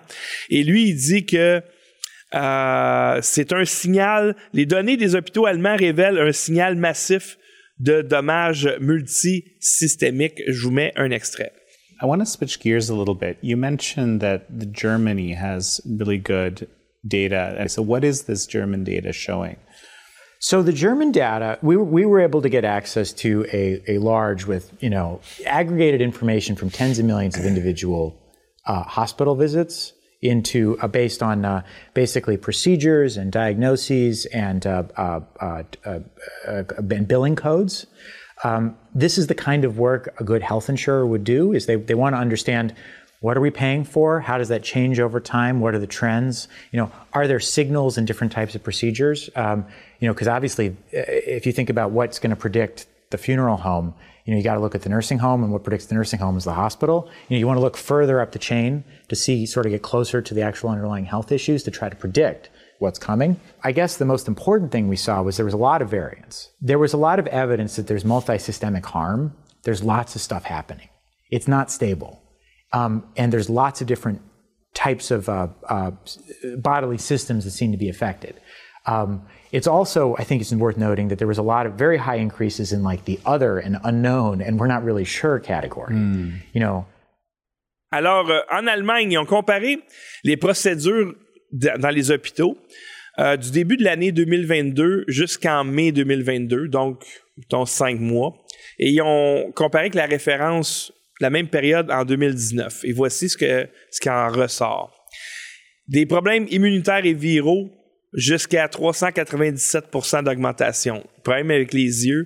Et 0.49 0.63
lui, 0.63 0.89
il 0.89 0.95
dit 0.95 1.25
que 1.25 1.61
euh, 2.35 3.19
c'est 3.21 3.53
un 3.53 3.65
signal. 3.65 4.35
Les 4.53 4.65
données 4.65 4.97
des 4.97 5.15
hôpitaux 5.15 5.45
allemands 5.45 5.77
révèlent 5.77 6.19
un 6.19 6.31
signal 6.31 6.75
massif 6.75 7.37
de 7.79 8.01
dommages 8.01 8.69
multisystémiques. 8.81 10.41
Je 10.47 10.63
vous 10.63 10.71
mets 10.71 10.93
un 10.95 11.11
extrait. 11.11 11.51
I 12.01 12.05
want 12.05 12.19
to 12.19 12.25
switch 12.25 12.59
gears 12.59 12.89
a 12.89 12.95
little 12.95 13.15
bit. 13.15 13.37
You 13.41 13.57
mentioned 13.57 14.21
that 14.21 14.71
Germany 14.71 15.33
has 15.33 15.81
really 15.85 16.19
good 16.19 16.67
data. 17.07 17.55
And 17.57 17.71
so, 17.71 17.81
what 17.81 18.03
is 18.03 18.23
this 18.23 18.45
German 18.45 18.83
data 18.83 19.11
showing? 19.11 19.57
So 20.39 20.61
the 20.61 20.73
German 20.73 21.11
data, 21.11 21.57
we, 21.63 21.77
we 21.77 22.05
were 22.05 22.19
able 22.19 22.43
to 22.43 22.49
get 22.49 22.63
access 22.63 23.11
to 23.13 23.45
a, 23.51 23.81
a 23.87 23.97
large 23.97 24.45
with, 24.45 24.71
you 24.79 24.89
know, 24.89 25.19
aggregated 25.47 25.99
information 25.99 26.55
from 26.55 26.69
tens 26.69 26.99
of 26.99 27.05
millions 27.05 27.37
of 27.37 27.45
individual 27.45 28.15
uh, 28.67 28.83
hospital 28.83 29.35
visits 29.35 29.93
into 30.21 30.77
uh, 30.81 30.87
based 30.87 31.21
on 31.21 31.45
uh, 31.45 31.63
basically 31.93 32.37
procedures 32.37 33.17
and 33.17 33.31
diagnoses 33.31 34.25
and, 34.27 34.65
uh, 34.65 34.83
uh, 34.95 35.21
uh, 35.39 35.99
and 36.45 37.07
billing 37.07 37.35
codes. 37.35 37.85
Um, 38.43 38.77
this 38.93 39.17
is 39.17 39.27
the 39.27 39.35
kind 39.35 39.65
of 39.65 39.77
work 39.77 40.13
a 40.19 40.23
good 40.23 40.43
health 40.43 40.69
insurer 40.69 41.05
would 41.05 41.23
do 41.23 41.53
is 41.53 41.65
they, 41.65 41.75
they 41.75 41.95
want 41.95 42.15
to 42.15 42.19
understand 42.19 42.73
what 43.19 43.35
are 43.35 43.41
we 43.41 43.49
paying 43.49 43.83
for? 43.83 44.19
How 44.19 44.37
does 44.37 44.49
that 44.49 44.61
change 44.61 44.99
over 44.99 45.19
time? 45.19 45.59
What 45.59 45.73
are 45.73 45.79
the 45.79 45.87
trends? 45.87 46.47
You 46.71 46.77
know 46.77 46.91
are 47.13 47.27
there 47.27 47.39
signals 47.39 47.97
in 47.97 48.05
different 48.05 48.31
types 48.31 48.53
of 48.53 48.63
procedures? 48.63 49.29
Um, 49.35 49.65
you 49.99 50.07
know 50.07 50.13
because 50.13 50.27
obviously 50.27 50.77
if 50.91 51.47
you 51.47 51.51
think 51.51 51.71
about 51.71 51.91
what's 51.91 52.19
going 52.19 52.29
to 52.29 52.35
predict 52.35 52.85
the 53.09 53.17
funeral 53.17 53.57
home 53.57 53.95
you 54.27 54.33
know 54.33 54.37
you 54.37 54.43
got 54.43 54.53
to 54.53 54.59
look 54.59 54.75
at 54.75 54.83
the 54.83 54.89
nursing 54.89 55.17
home 55.17 55.41
and 55.43 55.51
what 55.51 55.63
predicts 55.63 55.87
the 55.87 55.95
nursing 55.95 56.19
home 56.19 56.37
is 56.37 56.43
the 56.43 56.53
hospital 56.53 57.09
you 57.27 57.35
know 57.35 57.39
you 57.39 57.47
want 57.47 57.57
to 57.57 57.61
look 57.61 57.77
further 57.77 58.21
up 58.21 58.33
the 58.33 58.39
chain 58.39 58.83
to 59.07 59.15
see 59.15 59.47
sort 59.47 59.65
of 59.65 59.71
get 59.71 59.81
closer 59.81 60.21
to 60.21 60.33
the 60.35 60.41
actual 60.43 60.69
underlying 60.69 61.05
health 61.05 61.31
issues 61.31 61.63
to 61.63 61.71
try 61.71 61.89
to 61.89 61.95
predict 61.95 62.49
what's 62.79 62.99
coming. 62.99 63.39
I 63.63 63.71
guess 63.71 63.97
the 63.97 64.05
most 64.05 64.27
important 64.27 64.71
thing 64.71 64.87
we 64.87 64.95
saw 64.95 65.21
was 65.21 65.37
there 65.37 65.45
was 65.45 65.53
a 65.53 65.57
lot 65.57 65.81
of 65.81 65.89
variance. 65.89 66.51
There 66.61 66.79
was 66.79 66.93
a 66.93 66.97
lot 66.97 67.19
of 67.19 67.27
evidence 67.27 67.75
that 67.75 67.87
there's 67.87 68.03
multisystemic 68.03 68.85
harm. 68.85 69.35
There's 69.63 69.83
lots 69.83 70.15
of 70.15 70.21
stuff 70.21 70.43
happening. 70.43 70.89
It's 71.31 71.47
not 71.47 71.71
stable. 71.71 72.21
Um, 72.73 73.07
and 73.15 73.33
there's 73.33 73.49
lots 73.49 73.81
of 73.81 73.87
different 73.87 74.21
types 74.73 75.09
of 75.09 75.27
uh, 75.27 75.47
uh, 75.67 75.91
bodily 76.57 76.97
systems 76.97 77.45
that 77.45 77.51
seem 77.51 77.71
to 77.71 77.77
be 77.77 77.89
affected. 77.89 78.39
Um, 78.87 79.21
it's 79.51 79.67
also, 79.67 80.15
I 80.17 80.23
think 80.23 80.41
it's 80.41 80.53
worth 80.53 80.77
noting 80.77 81.09
that 81.09 81.19
there 81.19 81.27
was 81.27 81.37
a 81.37 81.43
lot 81.43 81.65
of 81.65 81.73
very 81.73 81.97
high 81.97 82.15
increases 82.15 82.71
in 82.71 82.83
like 82.83 83.05
the 83.05 83.19
other 83.25 83.59
and 83.59 83.77
unknown 83.83 84.41
and 84.41 84.59
we're 84.59 84.67
not 84.67 84.83
really 84.83 85.03
sure 85.03 85.39
category. 85.39 85.93
Mm. 85.93 86.39
You 86.53 86.61
know? 86.61 86.85
Alors, 87.91 88.29
euh, 88.29 88.41
en 88.51 88.67
Allemagne, 88.67 89.11
ils 89.11 89.17
ont 89.17 89.25
comparé 89.25 89.79
les 90.23 90.37
procédures 90.37 91.13
dans 91.51 91.93
les 91.93 92.11
hôpitaux 92.11 92.57
euh, 93.19 93.37
du 93.37 93.51
début 93.51 93.77
de 93.77 93.83
l'année 93.83 94.11
2022 94.11 95.05
jusqu'en 95.07 95.63
mai 95.63 95.91
2022, 95.91 96.67
donc 96.67 97.05
dans 97.49 97.65
cinq 97.65 97.99
mois. 97.99 98.35
Et 98.79 98.89
ils 98.89 99.01
ont 99.01 99.51
comparé 99.53 99.85
avec 99.85 99.95
la 99.95 100.05
référence, 100.05 100.91
la 101.19 101.29
même 101.29 101.47
période 101.47 101.89
en 101.89 102.03
2019. 102.03 102.83
Et 102.83 102.91
voici 102.91 103.29
ce, 103.29 103.37
que, 103.37 103.67
ce 103.89 103.99
qui 103.99 104.09
en 104.09 104.29
ressort. 104.29 104.93
Des 105.87 106.05
problèmes 106.05 106.45
immunitaires 106.49 107.05
et 107.05 107.13
viraux 107.13 107.71
jusqu'à 108.13 108.67
397% 108.67 110.23
d'augmentation. 110.23 111.05
Problème 111.23 111.51
avec 111.51 111.73
les 111.73 112.07
yeux 112.07 112.25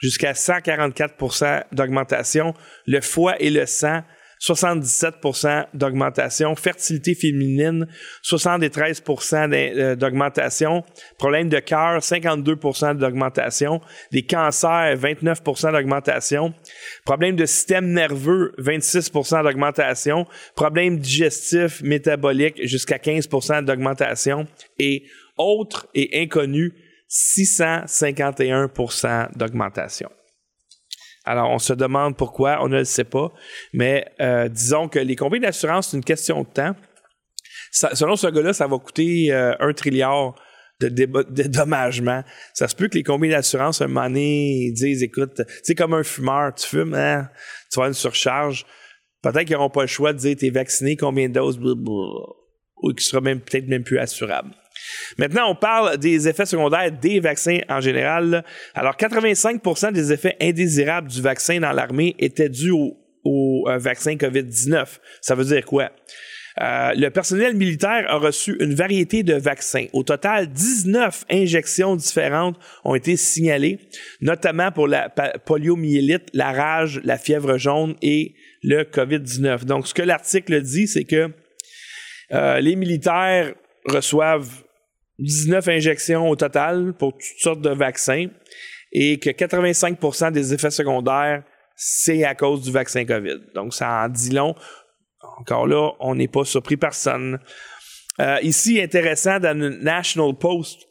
jusqu'à 0.00 0.32
144% 0.32 1.64
d'augmentation. 1.72 2.54
Le 2.86 3.00
foie 3.00 3.40
et 3.40 3.50
le 3.50 3.66
sang 3.66 4.02
77% 4.46 5.68
d'augmentation. 5.72 6.54
Fertilité 6.54 7.14
féminine, 7.14 7.88
73% 8.22 9.54
euh, 9.54 9.96
d'augmentation. 9.96 10.84
Problème 11.18 11.48
de 11.48 11.60
cœur, 11.60 12.00
52% 12.00 12.98
d'augmentation. 12.98 13.80
Des 14.12 14.20
cancers, 14.22 14.96
29% 14.96 15.72
d'augmentation. 15.72 16.52
Problème 17.04 17.36
de 17.36 17.46
système 17.46 17.92
nerveux, 17.92 18.52
26% 18.58 19.44
d'augmentation. 19.44 20.26
Problème 20.54 20.98
digestif, 20.98 21.80
métabolique, 21.82 22.66
jusqu'à 22.66 22.98
15% 22.98 23.64
d'augmentation. 23.64 24.46
Et 24.78 25.04
autres 25.38 25.86
et 25.94 26.22
inconnus, 26.22 26.74
651% 27.08 29.36
d'augmentation. 29.36 30.10
Alors, 31.24 31.50
on 31.50 31.58
se 31.58 31.72
demande 31.72 32.16
pourquoi, 32.16 32.58
on 32.62 32.68
ne 32.68 32.78
le 32.78 32.84
sait 32.84 33.04
pas. 33.04 33.32
Mais 33.72 34.06
euh, 34.20 34.48
disons 34.48 34.88
que 34.88 34.98
les 34.98 35.16
compagnies 35.16 35.42
d'assurance, 35.42 35.88
c'est 35.88 35.96
une 35.96 36.04
question 36.04 36.42
de 36.42 36.48
temps. 36.48 36.76
Selon 37.72 38.14
ce 38.16 38.26
gars-là, 38.28 38.52
ça 38.52 38.66
va 38.66 38.78
coûter 38.78 39.32
euh, 39.32 39.54
un 39.58 39.72
trilliard 39.72 40.34
de 40.80 40.88
dédommagement. 40.88 42.22
Ça 42.52 42.68
se 42.68 42.74
peut 42.74 42.88
que 42.88 42.96
les 42.96 43.02
compagnies 43.02 43.32
d'assurance, 43.32 43.80
un 43.80 43.86
moment 43.86 44.06
donné, 44.06 44.70
disent, 44.72 45.02
écoute, 45.02 45.40
c'est 45.62 45.74
comme 45.74 45.94
un 45.94 46.02
fumeur, 46.02 46.54
tu 46.54 46.66
fumes, 46.66 46.94
hein, 46.94 47.28
tu 47.72 47.80
vas 47.80 47.86
une 47.86 47.94
surcharge. 47.94 48.66
Peut-être 49.22 49.44
qu'ils 49.44 49.56
n'auront 49.56 49.70
pas 49.70 49.82
le 49.82 49.88
choix 49.88 50.12
de 50.12 50.18
dire, 50.18 50.36
t'es 50.38 50.50
vacciné, 50.50 50.96
combien 50.96 51.28
de 51.28 51.34
doses, 51.34 51.58
blablabla. 51.58 51.90
ou 52.82 52.92
qui 52.92 53.04
sera 53.04 53.20
même 53.20 53.40
peut-être 53.40 53.66
même 53.66 53.82
plus 53.82 53.98
assurable. 53.98 54.54
Maintenant, 55.18 55.50
on 55.50 55.54
parle 55.54 55.98
des 55.98 56.28
effets 56.28 56.46
secondaires 56.46 56.90
des 56.92 57.20
vaccins 57.20 57.58
en 57.68 57.80
général. 57.80 58.44
Alors, 58.74 58.96
85% 58.96 59.92
des 59.92 60.12
effets 60.12 60.36
indésirables 60.40 61.08
du 61.08 61.22
vaccin 61.22 61.60
dans 61.60 61.72
l'armée 61.72 62.14
étaient 62.18 62.48
dus 62.48 62.72
au, 62.72 63.64
euh, 63.68 63.78
vaccin 63.78 64.16
COVID-19. 64.16 64.98
Ça 65.20 65.34
veut 65.34 65.44
dire 65.44 65.64
quoi? 65.64 65.90
Euh, 66.60 66.92
le 66.94 67.08
personnel 67.08 67.56
militaire 67.56 68.04
a 68.08 68.16
reçu 68.16 68.56
une 68.60 68.74
variété 68.74 69.24
de 69.24 69.34
vaccins. 69.34 69.86
Au 69.92 70.04
total, 70.04 70.46
19 70.46 71.24
injections 71.30 71.96
différentes 71.96 72.56
ont 72.84 72.94
été 72.94 73.16
signalées, 73.16 73.80
notamment 74.20 74.70
pour 74.70 74.86
la 74.86 75.08
poliomyélite, 75.44 76.28
la 76.32 76.52
rage, 76.52 77.00
la 77.02 77.18
fièvre 77.18 77.58
jaune 77.58 77.96
et 78.02 78.34
le 78.62 78.84
COVID-19. 78.84 79.64
Donc, 79.64 79.88
ce 79.88 79.94
que 79.94 80.02
l'article 80.02 80.62
dit, 80.62 80.86
c'est 80.86 81.04
que 81.04 81.30
euh, 82.32 82.60
les 82.60 82.76
militaires 82.76 83.52
reçoivent 83.86 84.63
19 85.18 85.68
injections 85.68 86.28
au 86.28 86.36
total 86.36 86.94
pour 86.98 87.12
toutes 87.12 87.40
sortes 87.40 87.60
de 87.60 87.70
vaccins 87.70 88.26
et 88.92 89.18
que 89.18 89.30
85% 89.30 90.32
des 90.32 90.54
effets 90.54 90.70
secondaires, 90.70 91.42
c'est 91.76 92.24
à 92.24 92.34
cause 92.34 92.62
du 92.62 92.70
vaccin 92.70 93.04
COVID. 93.04 93.40
Donc, 93.54 93.74
ça 93.74 94.04
en 94.04 94.08
dit 94.08 94.30
long. 94.30 94.54
Encore 95.38 95.66
là, 95.66 95.90
on 96.00 96.14
n'est 96.14 96.28
pas 96.28 96.44
surpris 96.44 96.76
personne. 96.76 97.38
Euh, 98.20 98.38
ici, 98.42 98.80
intéressant 98.80 99.40
dans 99.40 99.58
le 99.58 99.70
National 99.70 100.34
Post, 100.38 100.86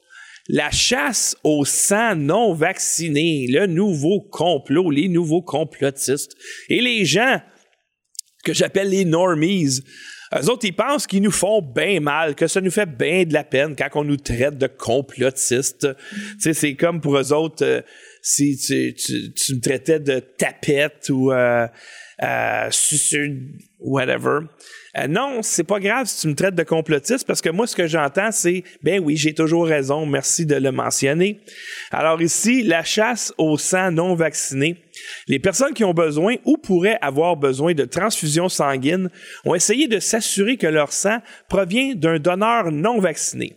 la 0.49 0.71
chasse 0.71 1.38
au 1.43 1.63
sang 1.63 2.15
non 2.15 2.53
vacciné, 2.53 3.47
le 3.49 3.65
nouveau 3.65 4.19
complot, 4.19 4.89
les 4.89 5.07
nouveaux 5.07 5.41
complotistes 5.41 6.36
et 6.67 6.81
les 6.81 7.05
gens 7.05 7.41
que 8.43 8.53
j'appelle 8.53 8.89
les 8.89 9.05
normies. 9.05 9.79
Eux 10.36 10.50
autres, 10.50 10.65
ils 10.65 10.76
pensent 10.76 11.06
qu'ils 11.06 11.22
nous 11.22 11.32
font 11.32 11.62
bien 11.62 12.00
mal, 12.00 12.36
que 12.36 12.48
ça 12.48 12.62
nous 12.62 12.72
fait 12.72 12.86
bien 12.86 13.24
de 13.24 13.34
la 13.34 13.43
peine 13.43 13.76
quand 13.76 13.89
on 13.96 14.04
nous 14.04 14.17
traite 14.17 14.58
de 14.58 14.67
complotistes. 14.67 15.88
Tu 16.12 16.39
sais, 16.39 16.54
c'est 16.54 16.76
comme 16.76 17.02
pour 17.02 17.17
eux 17.17 17.34
autres, 17.34 17.63
euh, 17.63 17.82
si 18.22 18.58
tu, 18.58 19.54
me 19.54 19.60
traitais 19.60 20.00
de 20.00 20.19
tapette 20.19 21.10
ou 21.10 21.32
euh, 21.32 21.67
euh, 22.24 22.69
whatever. 23.80 24.39
Euh, 24.95 25.08
non, 25.08 25.39
c'est 25.41 25.63
pas 25.63 25.79
grave 25.79 26.06
si 26.06 26.21
tu 26.21 26.27
me 26.27 26.36
traites 26.36 26.53
de 26.53 26.63
complotiste 26.63 27.25
parce 27.25 27.41
que 27.41 27.49
moi, 27.49 27.65
ce 27.65 27.75
que 27.75 27.88
j'entends, 27.88 28.32
c'est 28.32 28.63
ben 28.84 29.01
oui, 29.03 29.17
j'ai 29.17 29.34
toujours 29.34 29.65
raison, 29.65 30.06
merci 30.06 30.45
de 30.45 30.56
le 30.56 30.71
mentionner. 30.71 31.39
Alors 31.91 32.21
ici, 32.21 32.62
la 32.62 32.84
chasse 32.84 33.34
au 33.39 33.58
sang 33.58 33.91
non 33.91 34.13
vacciné. 34.13 34.77
Les 35.27 35.39
personnes 35.39 35.73
qui 35.73 35.84
ont 35.84 35.93
besoin 35.93 36.36
ou 36.45 36.58
pourraient 36.58 36.99
avoir 37.01 37.36
besoin 37.36 37.73
de 37.73 37.86
transfusion 37.86 38.49
sanguine 38.49 39.10
ont 39.45 39.56
essayé 39.56 39.88
de 39.88 39.99
s'assurer 39.99 40.58
que 40.58 40.67
leur 40.67 40.93
sang 40.93 41.17
provient 41.49 41.95
d'un 41.95 42.19
donneur 42.19 42.71
non 42.71 42.99
vacciné. 42.99 43.56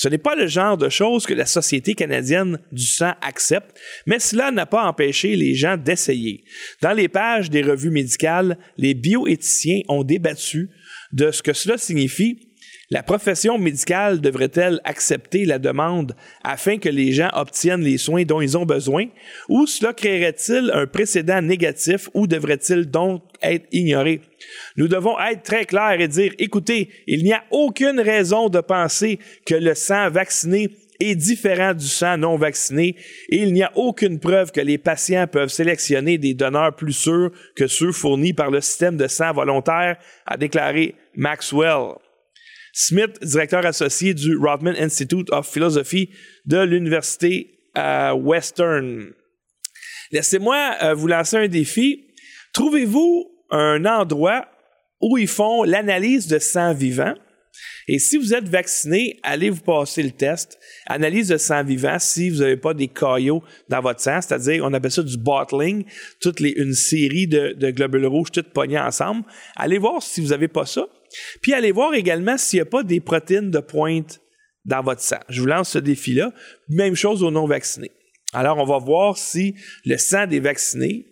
Ce 0.00 0.08
n'est 0.08 0.16
pas 0.16 0.34
le 0.34 0.46
genre 0.46 0.78
de 0.78 0.88
choses 0.88 1.26
que 1.26 1.34
la 1.34 1.44
Société 1.44 1.94
canadienne 1.94 2.58
du 2.72 2.86
sang 2.86 3.12
accepte, 3.20 3.78
mais 4.06 4.18
cela 4.18 4.50
n'a 4.50 4.64
pas 4.64 4.86
empêché 4.86 5.36
les 5.36 5.54
gens 5.54 5.76
d'essayer. 5.76 6.42
Dans 6.80 6.94
les 6.94 7.08
pages 7.08 7.50
des 7.50 7.60
revues 7.60 7.90
médicales, 7.90 8.56
les 8.78 8.94
bioéthiciens 8.94 9.82
ont 9.88 10.02
débattu 10.02 10.70
de 11.12 11.30
ce 11.30 11.42
que 11.42 11.52
cela 11.52 11.76
signifie. 11.76 12.49
La 12.92 13.04
profession 13.04 13.56
médicale 13.56 14.20
devrait-elle 14.20 14.80
accepter 14.82 15.44
la 15.44 15.60
demande 15.60 16.16
afin 16.42 16.78
que 16.78 16.88
les 16.88 17.12
gens 17.12 17.30
obtiennent 17.34 17.82
les 17.82 17.98
soins 17.98 18.24
dont 18.24 18.40
ils 18.40 18.58
ont 18.58 18.66
besoin, 18.66 19.06
ou 19.48 19.64
cela 19.68 19.92
créerait-il 19.92 20.72
un 20.74 20.88
précédent 20.88 21.40
négatif 21.40 22.10
ou 22.14 22.26
devrait-il 22.26 22.90
donc 22.90 23.22
être 23.42 23.68
ignoré? 23.70 24.22
Nous 24.76 24.88
devons 24.88 25.16
être 25.20 25.44
très 25.44 25.66
clairs 25.66 26.00
et 26.00 26.08
dire, 26.08 26.32
écoutez, 26.40 26.88
il 27.06 27.22
n'y 27.22 27.32
a 27.32 27.44
aucune 27.52 28.00
raison 28.00 28.48
de 28.48 28.58
penser 28.60 29.20
que 29.46 29.54
le 29.54 29.76
sang 29.76 30.10
vacciné 30.10 30.70
est 30.98 31.14
différent 31.14 31.74
du 31.74 31.86
sang 31.86 32.18
non 32.18 32.36
vacciné 32.36 32.96
et 33.28 33.36
il 33.36 33.52
n'y 33.52 33.62
a 33.62 33.70
aucune 33.76 34.18
preuve 34.18 34.50
que 34.50 34.60
les 34.60 34.78
patients 34.78 35.28
peuvent 35.28 35.48
sélectionner 35.48 36.18
des 36.18 36.34
donneurs 36.34 36.74
plus 36.74 36.92
sûrs 36.92 37.30
que 37.54 37.68
ceux 37.68 37.92
fournis 37.92 38.32
par 38.32 38.50
le 38.50 38.60
système 38.60 38.96
de 38.96 39.06
sang 39.06 39.32
volontaire, 39.32 39.96
a 40.26 40.36
déclaré 40.36 40.96
Maxwell. 41.14 41.94
Smith, 42.72 43.18
directeur 43.22 43.66
associé 43.66 44.14
du 44.14 44.36
Rodman 44.36 44.76
Institute 44.76 45.30
of 45.32 45.48
Philosophy 45.48 46.10
de 46.46 46.58
l'Université 46.58 47.58
euh, 47.76 48.12
Western. 48.12 49.12
Laissez-moi 50.12 50.74
euh, 50.82 50.94
vous 50.94 51.06
lancer 51.06 51.36
un 51.36 51.48
défi. 51.48 52.06
Trouvez-vous 52.52 53.30
un 53.50 53.84
endroit 53.84 54.46
où 55.00 55.18
ils 55.18 55.28
font 55.28 55.62
l'analyse 55.64 56.26
de 56.26 56.38
sang 56.38 56.74
vivant? 56.74 57.14
Et 57.88 57.98
si 57.98 58.16
vous 58.16 58.34
êtes 58.34 58.48
vacciné, 58.48 59.18
allez 59.22 59.50
vous 59.50 59.62
passer 59.62 60.02
le 60.02 60.12
test. 60.12 60.58
Analyse 60.86 61.28
de 61.28 61.36
sang 61.36 61.64
vivant 61.64 61.98
si 61.98 62.30
vous 62.30 62.38
n'avez 62.38 62.56
pas 62.56 62.74
des 62.74 62.88
caillots 62.88 63.42
dans 63.68 63.80
votre 63.80 64.00
sang, 64.00 64.20
c'est-à-dire, 64.20 64.64
on 64.64 64.72
appelle 64.72 64.92
ça 64.92 65.02
du 65.02 65.16
bottling, 65.16 65.84
toutes 66.20 66.40
les, 66.40 66.50
une 66.50 66.74
série 66.74 67.26
de, 67.26 67.54
de 67.58 67.70
globules 67.70 68.06
rouges 68.06 68.30
toutes 68.30 68.52
pognées 68.52 68.78
ensemble. 68.78 69.24
Allez 69.56 69.78
voir 69.78 70.02
si 70.02 70.20
vous 70.20 70.28
n'avez 70.28 70.48
pas 70.48 70.66
ça. 70.66 70.86
Puis 71.42 71.54
allez 71.54 71.72
voir 71.72 71.94
également 71.94 72.38
s'il 72.38 72.58
n'y 72.58 72.62
a 72.62 72.66
pas 72.66 72.82
des 72.82 73.00
protéines 73.00 73.50
de 73.50 73.60
pointe 73.60 74.20
dans 74.64 74.82
votre 74.82 75.00
sang. 75.00 75.20
Je 75.28 75.40
vous 75.40 75.46
lance 75.46 75.70
ce 75.70 75.78
défi-là. 75.78 76.32
Même 76.68 76.94
chose 76.94 77.22
aux 77.22 77.30
non-vaccinés. 77.30 77.92
Alors, 78.32 78.58
on 78.58 78.64
va 78.64 78.78
voir 78.78 79.18
si 79.18 79.54
le 79.84 79.96
sang 79.96 80.26
des 80.26 80.40
vaccinés 80.40 81.06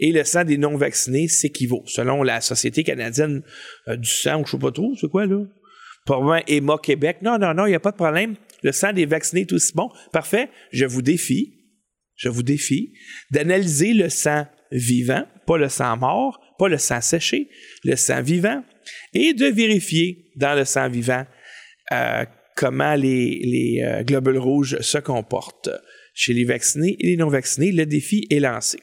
et 0.00 0.10
le 0.12 0.24
sang 0.24 0.44
des 0.44 0.56
non-vaccinés 0.56 1.28
s'équivaut, 1.28 1.82
selon 1.86 2.22
la 2.22 2.40
Société 2.40 2.82
canadienne 2.82 3.42
euh, 3.88 3.96
du 3.96 4.08
sang, 4.08 4.40
ou 4.40 4.46
je 4.46 4.56
ne 4.56 4.60
sais 4.60 4.64
pas 4.64 4.72
trop, 4.72 4.94
c'est 5.00 5.08
quoi 5.08 5.26
là? 5.26 5.44
Probablement 6.04 6.42
EMA 6.48 6.78
Québec. 6.82 7.18
Non, 7.22 7.38
non, 7.38 7.54
non, 7.54 7.66
il 7.66 7.70
n'y 7.70 7.76
a 7.76 7.80
pas 7.80 7.92
de 7.92 7.96
problème. 7.96 8.34
Le 8.62 8.72
sang 8.72 8.92
des 8.92 9.06
vaccinés 9.06 9.42
est 9.42 9.52
aussi 9.52 9.72
bon. 9.74 9.90
Parfait. 10.12 10.48
Je 10.72 10.84
vous 10.84 11.02
défie, 11.02 11.60
je 12.16 12.28
vous 12.28 12.42
défie 12.42 12.92
d'analyser 13.30 13.92
le 13.92 14.08
sang 14.08 14.46
vivant, 14.72 15.24
pas 15.46 15.58
le 15.58 15.68
sang 15.68 15.96
mort, 15.96 16.41
pas 16.58 16.68
le 16.68 16.78
sang 16.78 17.00
séché, 17.00 17.48
le 17.84 17.96
sang 17.96 18.22
vivant, 18.22 18.62
et 19.14 19.34
de 19.34 19.46
vérifier 19.46 20.30
dans 20.36 20.54
le 20.54 20.64
sang 20.64 20.88
vivant 20.88 21.24
euh, 21.92 22.24
comment 22.56 22.94
les, 22.94 23.82
euh, 23.84 24.02
globules 24.02 24.38
rouges 24.38 24.78
se 24.80 24.98
comportent 24.98 25.70
chez 26.14 26.32
les 26.32 26.44
vaccinés 26.44 26.96
et 26.98 27.08
les 27.08 27.16
non-vaccinés. 27.16 27.72
Le 27.72 27.86
défi 27.86 28.26
est 28.30 28.40
lancé. 28.40 28.78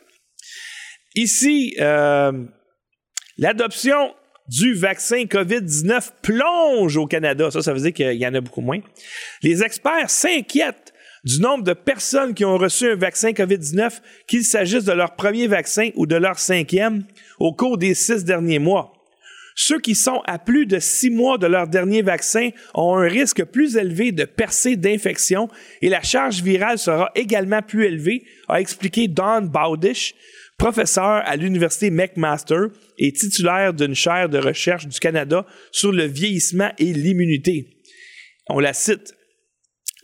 Ici, 1.15 1.75
euh, 1.79 2.31
l'adoption 3.37 4.13
du 4.47 4.73
vaccin 4.73 5.23
COVID-19 5.25 6.11
plonge 6.21 6.97
au 6.97 7.05
Canada. 7.05 7.51
Ça, 7.51 7.61
ça 7.61 7.73
veut 7.73 7.79
dire 7.79 7.93
qu'il 7.93 8.19
y 8.19 8.25
en 8.25 8.33
a 8.33 8.41
beaucoup 8.41 8.61
moins. 8.61 8.79
Les 9.43 9.63
experts 9.63 10.09
s'inquiètent 10.09 10.93
du 11.23 11.41
nombre 11.41 11.63
de 11.63 11.73
personnes 11.73 12.33
qui 12.33 12.45
ont 12.45 12.57
reçu 12.57 12.91
un 12.91 12.95
vaccin 12.95 13.31
COVID-19, 13.31 13.99
qu'il 14.27 14.43
s'agisse 14.43 14.85
de 14.85 14.91
leur 14.91 15.15
premier 15.15 15.47
vaccin 15.47 15.89
ou 15.95 16.05
de 16.05 16.15
leur 16.15 16.39
cinquième, 16.39 17.03
au 17.39 17.53
cours 17.53 17.77
des 17.77 17.93
six 17.93 18.23
derniers 18.23 18.59
mois. 18.59 18.93
Ceux 19.61 19.79
qui 19.79 19.93
sont 19.93 20.21
à 20.25 20.39
plus 20.39 20.65
de 20.65 20.79
six 20.79 21.09
mois 21.09 21.37
de 21.37 21.45
leur 21.45 21.67
dernier 21.67 22.01
vaccin 22.01 22.51
ont 22.73 22.95
un 22.95 23.09
risque 23.09 23.43
plus 23.43 23.75
élevé 23.75 24.13
de 24.13 24.23
percée 24.23 24.77
d'infection 24.77 25.49
et 25.81 25.89
la 25.89 26.01
charge 26.01 26.41
virale 26.41 26.79
sera 26.79 27.11
également 27.13 27.61
plus 27.61 27.83
élevée, 27.85 28.23
a 28.47 28.61
expliqué 28.61 29.09
Don 29.09 29.41
Bowdish, 29.41 30.15
professeur 30.57 31.23
à 31.25 31.35
l'Université 31.35 31.91
McMaster 31.91 32.67
et 32.97 33.11
titulaire 33.11 33.73
d'une 33.73 33.95
chaire 33.95 34.29
de 34.29 34.37
recherche 34.37 34.87
du 34.87 34.97
Canada 34.97 35.45
sur 35.73 35.91
le 35.91 36.05
vieillissement 36.05 36.71
et 36.77 36.93
l'immunité. 36.93 37.81
On 38.47 38.59
la 38.59 38.71
cite. 38.71 39.13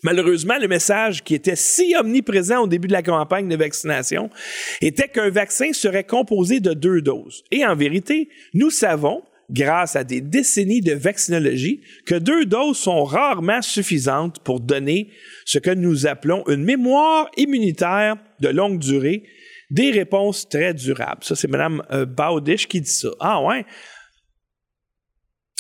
Malheureusement, 0.06 0.60
le 0.62 0.68
message 0.68 1.24
qui 1.24 1.34
était 1.34 1.56
si 1.56 1.96
omniprésent 2.00 2.62
au 2.62 2.68
début 2.68 2.88
de 2.88 2.94
la 2.94 3.02
campagne 3.02 3.50
de 3.50 3.56
vaccination 3.56 4.30
était 4.80 5.08
qu'un 5.08 5.32
vaccin 5.32 5.74
serait 5.74 6.04
composé 6.04 6.60
de 6.60 6.74
deux 6.74 7.02
doses. 7.02 7.44
Et 7.50 7.66
en 7.66 7.76
vérité, 7.76 8.30
nous 8.54 8.70
savons, 8.70 9.24
grâce 9.50 9.96
à 9.96 10.04
des 10.04 10.22
décennies 10.22 10.82
de 10.82 10.94
vaccinologie, 10.94 11.82
que 12.06 12.14
deux 12.14 12.46
doses 12.46 12.78
sont 12.78 13.04
rarement 13.04 13.64
suffisantes 13.64 14.44
pour 14.44 14.60
donner 14.60 15.10
ce 15.44 15.58
que 15.58 15.72
nous 15.72 16.06
appelons 16.06 16.44
une 16.50 16.64
mémoire 16.64 17.28
immunitaire 17.36 18.18
de 18.42 18.50
longue 18.50 18.78
durée, 18.78 19.24
des 19.72 19.90
réponses 19.90 20.48
très 20.48 20.76
durables. 20.76 21.24
Ça, 21.24 21.36
c'est 21.36 21.48
Mme 21.48 21.82
euh, 21.90 22.06
Bowdish 22.06 22.68
qui 22.68 22.80
dit 22.80 22.92
ça. 22.92 23.10
Ah 23.20 23.44
ouais? 23.44 23.66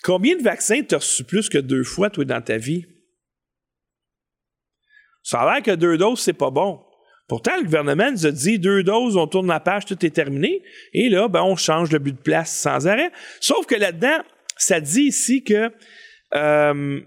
Combien 0.03 0.38
de 0.38 0.43
vaccins 0.43 0.84
t'as 0.84 0.97
reçu 0.97 1.23
plus 1.23 1.49
que 1.49 1.58
deux 1.58 1.84
fois, 1.84 2.12
toi, 2.12 2.25
dans 2.25 2.41
ta 2.41 2.58
vie? 2.58 2.86
Ça 5.25 5.41
a 5.41 5.55
l'air 5.55 5.63
que 5.63 5.71
deux 5.71 5.97
doses, 5.97 6.19
c'est 6.19 6.33
pas 6.33 6.51
bon. 6.51 6.79
Pourtant, 7.27 7.57
le 7.57 7.63
gouvernement 7.63 8.11
nous 8.11 8.27
a 8.27 8.31
dit 8.31 8.59
deux 8.59 8.83
doses, 8.83 9.17
on 9.17 9.25
tourne 9.25 9.47
la 9.47 9.59
page, 9.59 9.85
tout 9.85 10.05
est 10.05 10.11
terminé. 10.11 10.61
Et 10.93 11.09
là, 11.09 11.27
ben, 11.27 11.41
on 11.41 11.55
change 11.55 11.89
de 11.89 11.97
but 11.97 12.15
de 12.15 12.21
place 12.21 12.55
sans 12.55 12.88
arrêt. 12.88 13.11
Sauf 13.41 13.65
que 13.65 13.73
là-dedans, 13.73 14.19
ça 14.55 14.79
dit 14.79 15.01
ici 15.01 15.43
que 15.43 15.71
euh, 16.35 17.01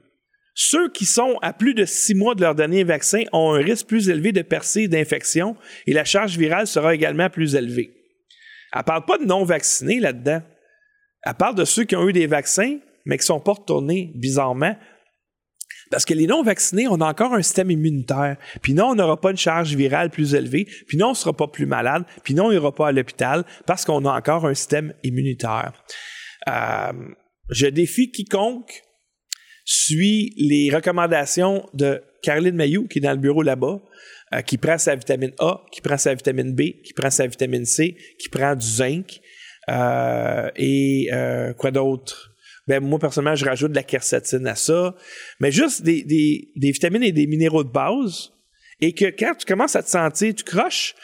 ceux 0.55 0.91
qui 0.91 1.07
sont 1.07 1.39
à 1.43 1.53
plus 1.53 1.75
de 1.75 1.85
six 1.85 2.17
mois 2.17 2.35
de 2.35 2.41
leur 2.41 2.57
dernier 2.57 2.83
vaccin 2.83 3.23
ont 3.33 3.55
un 3.55 3.63
risque 3.63 3.87
plus 3.87 4.09
élevé 4.09 4.33
de 4.33 4.43
percée 4.43 4.89
d'infection 4.89 5.57
et 5.87 5.93
la 5.93 6.05
charge 6.05 6.37
virale 6.37 6.67
sera 6.67 6.97
également 6.97 7.31
plus 7.31 7.55
élevée. 7.55 7.95
Elle 8.75 8.83
parle 8.83 9.05
pas 9.05 9.19
de 9.19 9.27
non-vaccinés 9.27 10.01
là-dedans. 10.01 10.43
Elle 11.23 11.35
parle 11.35 11.55
de 11.55 11.65
ceux 11.65 11.85
qui 11.85 11.95
ont 11.95 12.09
eu 12.09 12.13
des 12.13 12.27
vaccins, 12.27 12.79
mais 13.07 13.17
qui 13.17 13.23
ne 13.23 13.27
sont 13.27 13.41
pas 13.41 13.53
retournés 13.53 14.11
bizarrement 14.17 14.77
parce 15.91 16.05
que 16.05 16.15
les 16.15 16.27
non-vaccinés, 16.27 16.89
on 16.89 17.01
a 17.01 17.07
encore 17.07 17.35
un 17.35 17.43
système 17.43 17.71
immunitaire. 17.71 18.37
Puis 18.63 18.75
non, 18.75 18.89
on 18.89 18.95
n'aura 18.95 19.21
pas 19.21 19.31
une 19.31 19.37
charge 19.37 19.75
virale 19.75 20.11
plus 20.11 20.35
élevée. 20.35 20.67
Puis 20.87 20.97
non, 20.97 21.09
on 21.09 21.11
ne 21.11 21.17
sera 21.17 21.35
pas 21.35 21.49
plus 21.49 21.67
malade. 21.67 22.05
Puis 22.25 22.35
non, 22.35 22.47
on 22.47 22.51
n'ira 22.51 22.75
pas 22.75 22.89
à 22.89 22.93
l'hôpital 22.93 23.45
parce 23.67 23.85
qu'on 23.85 24.05
a 24.05 24.13
encore 24.13 24.47
un 24.47 24.55
système 24.55 24.93
immunitaire. 25.03 25.73
Euh, 26.49 26.93
je 27.51 27.67
défie 27.67 28.11
quiconque 28.11 28.83
suit 29.65 30.33
les 30.37 30.71
recommandations 30.75 31.69
de 31.75 32.03
Caroline 32.23 32.57
Mayou, 32.57 32.87
qui 32.89 32.99
est 32.99 33.03
dans 33.03 33.13
le 33.13 33.19
bureau 33.19 33.43
là-bas, 33.43 33.81
euh, 34.35 34.41
qui 34.43 34.59
prend 34.59 34.79
sa 34.79 34.95
vitamine 34.95 35.33
A, 35.39 35.63
qui 35.73 35.81
prend 35.81 35.99
sa 35.99 36.15
vitamine 36.15 36.55
B, 36.55 36.83
qui 36.85 36.93
prend 36.95 37.11
sa 37.11 37.27
vitamine 37.27 37.65
C, 37.65 37.97
qui 38.19 38.29
prend 38.29 38.55
du 38.55 38.67
zinc. 38.67 39.21
Euh, 39.69 40.51
et 40.57 41.09
quoi 41.59 41.71
d'autre? 41.71 42.33
Ben 42.69 42.85
moi 42.85 42.99
personnellement, 42.99 43.35
je 43.35 43.47
rajoute 43.47 43.71
de 43.71 43.77
la 43.77 43.83
quercétine 43.83 44.47
à 44.47 44.55
ça. 44.55 44.95
Mais 45.41 45.51
juste 45.51 45.83
des, 45.83 46.05
des, 46.05 46.53
des, 46.55 46.71
vitamines 46.71 47.03
et 47.03 47.13
des 47.13 47.27
minéraux 47.27 47.65
de 47.65 47.71
base. 47.71 48.31
Et 48.81 48.93
que 48.93 49.07
quand 49.07 49.35
tu 49.37 49.47
commences 49.47 49.75
à 49.75 49.83
te 49.83 49.89
sentir, 49.89 50.35
tu 50.35 50.45
croches, 50.45 50.95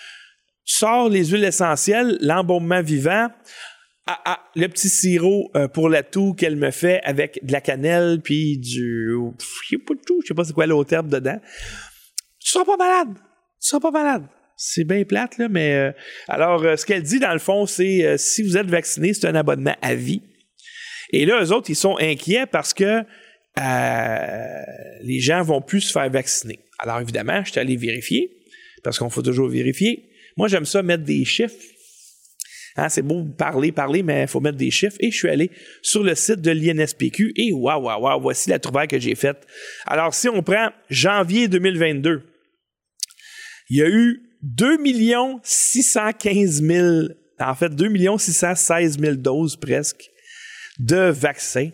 tu 0.64 0.76
sors 0.76 1.08
les 1.08 1.24
huiles 1.24 1.44
essentielles, 1.44 2.18
l'embaumement 2.20 2.82
vivant, 2.82 3.28
ah, 4.06 4.20
ah, 4.26 4.40
le 4.54 4.68
petit 4.68 4.90
sirop 4.90 5.50
euh, 5.56 5.66
pour 5.66 5.88
la 5.88 6.02
toux 6.02 6.34
qu'elle 6.34 6.56
me 6.56 6.70
fait 6.70 7.00
avec 7.04 7.40
de 7.42 7.50
la 7.52 7.62
cannelle 7.62 8.20
puis 8.22 8.58
du 8.58 9.16
je 9.38 9.68
sais 9.70 9.78
pas 9.78 9.94
tout, 10.06 10.20
je 10.22 10.28
sais 10.28 10.34
pas 10.34 10.44
c'est 10.44 10.52
quoi 10.52 10.66
l'autre 10.66 10.92
herbe 10.92 11.08
dedans. 11.08 11.40
Tu 12.38 12.50
seras 12.50 12.66
pas 12.66 12.76
malade. 12.76 13.14
Tu 13.14 13.68
seras 13.68 13.80
pas 13.80 13.90
malade. 13.90 14.26
C'est 14.56 14.84
bien 14.84 15.02
plate 15.04 15.38
là, 15.38 15.48
mais 15.48 15.74
euh, 15.74 15.92
alors 16.28 16.62
euh, 16.62 16.76
ce 16.76 16.84
qu'elle 16.84 17.02
dit 17.02 17.18
dans 17.18 17.32
le 17.32 17.38
fond, 17.38 17.64
c'est 17.64 18.18
si 18.18 18.42
vous 18.42 18.58
êtes 18.58 18.68
vacciné, 18.68 19.14
c'est 19.14 19.26
un 19.26 19.34
abonnement 19.34 19.74
à 19.80 19.94
vie. 19.94 20.20
Et 21.10 21.26
là, 21.26 21.42
eux 21.42 21.52
autres, 21.52 21.70
ils 21.70 21.76
sont 21.76 21.96
inquiets 22.00 22.46
parce 22.46 22.74
que 22.74 23.02
euh, 23.58 24.62
les 25.02 25.20
gens 25.20 25.42
vont 25.42 25.60
plus 25.60 25.82
se 25.82 25.92
faire 25.92 26.10
vacciner. 26.10 26.60
Alors 26.78 27.00
évidemment, 27.00 27.42
je 27.44 27.52
suis 27.52 27.60
allé 27.60 27.76
vérifier, 27.76 28.36
parce 28.82 28.98
qu'on 28.98 29.10
faut 29.10 29.22
toujours 29.22 29.48
vérifier. 29.48 30.10
Moi, 30.36 30.48
j'aime 30.48 30.64
ça 30.64 30.82
mettre 30.82 31.04
des 31.04 31.24
chiffres. 31.24 31.54
Hein, 32.76 32.88
c'est 32.88 33.02
beau 33.02 33.24
parler, 33.24 33.70
parler, 33.70 34.02
mais 34.02 34.22
il 34.22 34.28
faut 34.28 34.40
mettre 34.40 34.58
des 34.58 34.72
chiffres. 34.72 34.96
Et 34.98 35.12
je 35.12 35.16
suis 35.16 35.28
allé 35.28 35.50
sur 35.80 36.02
le 36.02 36.16
site 36.16 36.40
de 36.40 36.50
l'INSPQ 36.50 37.32
et 37.36 37.52
waouh, 37.52 37.84
waouh, 37.84 38.02
waouh, 38.02 38.20
voici 38.20 38.50
la 38.50 38.58
trouvaille 38.58 38.88
que 38.88 38.98
j'ai 38.98 39.14
faite. 39.14 39.46
Alors, 39.86 40.12
si 40.12 40.28
on 40.28 40.42
prend 40.42 40.70
janvier 40.90 41.46
2022, 41.46 42.22
il 43.70 43.76
y 43.76 43.82
a 43.82 43.88
eu 43.88 44.22
2 44.42 44.78
615 45.42 46.62
000, 46.62 46.86
en 47.38 47.54
fait 47.54 47.74
2 47.74 48.18
616 48.18 48.98
000 48.98 49.14
doses 49.14 49.56
presque 49.56 50.10
de 50.78 51.10
vaccins. 51.10 51.70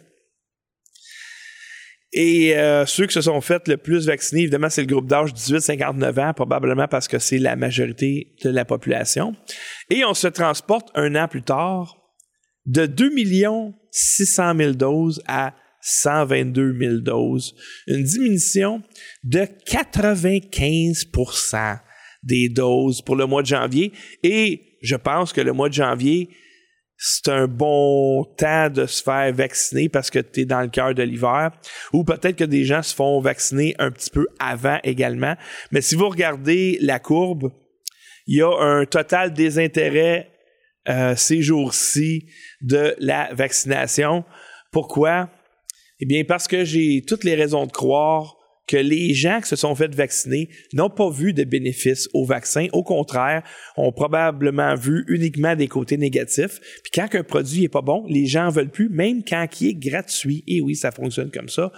Et 2.12 2.56
euh, 2.56 2.86
ceux 2.86 3.06
qui 3.06 3.14
se 3.14 3.20
sont 3.20 3.40
fait 3.40 3.68
le 3.68 3.76
plus 3.76 4.06
vacciner, 4.06 4.42
évidemment, 4.42 4.68
c'est 4.68 4.80
le 4.80 4.88
groupe 4.88 5.06
d'âge 5.06 5.32
18-59 5.32 6.20
ans, 6.20 6.34
probablement 6.34 6.88
parce 6.88 7.06
que 7.06 7.20
c'est 7.20 7.38
la 7.38 7.54
majorité 7.54 8.34
de 8.42 8.50
la 8.50 8.64
population. 8.64 9.36
Et 9.90 10.04
on 10.04 10.14
se 10.14 10.26
transporte 10.26 10.90
un 10.96 11.14
an 11.14 11.28
plus 11.28 11.42
tard 11.42 11.98
de 12.66 12.86
2 12.86 13.10
600 13.92 14.56
000 14.56 14.72
doses 14.72 15.22
à 15.26 15.54
122 15.82 16.76
000 16.78 16.98
doses, 16.98 17.54
une 17.86 18.02
diminution 18.02 18.82
de 19.24 19.46
95% 19.66 21.78
des 22.22 22.48
doses 22.48 23.02
pour 23.02 23.16
le 23.16 23.26
mois 23.26 23.42
de 23.42 23.46
janvier. 23.46 23.92
Et 24.22 24.78
je 24.82 24.96
pense 24.96 25.32
que 25.32 25.40
le 25.40 25.52
mois 25.52 25.68
de 25.68 25.74
janvier, 25.74 26.28
c'est 27.02 27.28
un 27.28 27.46
bon 27.46 28.24
temps 28.36 28.68
de 28.68 28.84
se 28.84 29.02
faire 29.02 29.32
vacciner 29.32 29.88
parce 29.88 30.10
que 30.10 30.18
tu 30.18 30.40
es 30.40 30.44
dans 30.44 30.60
le 30.60 30.68
cœur 30.68 30.94
de 30.94 31.02
l'hiver. 31.02 31.50
Ou 31.94 32.04
peut-être 32.04 32.36
que 32.36 32.44
des 32.44 32.64
gens 32.64 32.82
se 32.82 32.94
font 32.94 33.22
vacciner 33.22 33.74
un 33.78 33.90
petit 33.90 34.10
peu 34.10 34.26
avant 34.38 34.78
également. 34.84 35.34
Mais 35.72 35.80
si 35.80 35.94
vous 35.94 36.10
regardez 36.10 36.76
la 36.82 36.98
courbe, 36.98 37.52
il 38.26 38.36
y 38.36 38.42
a 38.42 38.50
un 38.50 38.84
total 38.84 39.32
désintérêt 39.32 40.30
euh, 40.90 41.16
ces 41.16 41.40
jours-ci 41.40 42.26
de 42.60 42.94
la 42.98 43.30
vaccination. 43.32 44.26
Pourquoi? 44.70 45.30
Eh 46.00 46.06
bien, 46.06 46.24
parce 46.24 46.48
que 46.48 46.64
j'ai 46.64 47.02
toutes 47.06 47.24
les 47.24 47.34
raisons 47.34 47.64
de 47.64 47.72
croire 47.72 48.36
que 48.70 48.76
les 48.76 49.14
gens 49.14 49.40
qui 49.40 49.48
se 49.48 49.56
sont 49.56 49.74
fait 49.74 49.92
vacciner 49.92 50.48
n'ont 50.72 50.90
pas 50.90 51.10
vu 51.10 51.32
de 51.32 51.42
bénéfices 51.42 52.08
au 52.14 52.24
vaccin. 52.24 52.68
Au 52.72 52.84
contraire, 52.84 53.42
ont 53.76 53.90
probablement 53.90 54.76
vu 54.76 55.04
uniquement 55.08 55.56
des 55.56 55.66
côtés 55.66 55.96
négatifs. 55.96 56.60
Puis 56.84 56.92
quand 56.94 57.12
un 57.12 57.24
produit 57.24 57.64
est 57.64 57.68
pas 57.68 57.82
bon, 57.82 58.06
les 58.08 58.26
gens 58.26 58.46
en 58.46 58.50
veulent 58.50 58.70
plus, 58.70 58.88
même 58.88 59.24
quand 59.24 59.44
il 59.60 59.70
est 59.70 59.74
gratuit. 59.74 60.44
Et 60.46 60.60
oui, 60.60 60.76
ça 60.76 60.92
fonctionne 60.92 61.32
comme 61.32 61.48
ça. 61.48 61.72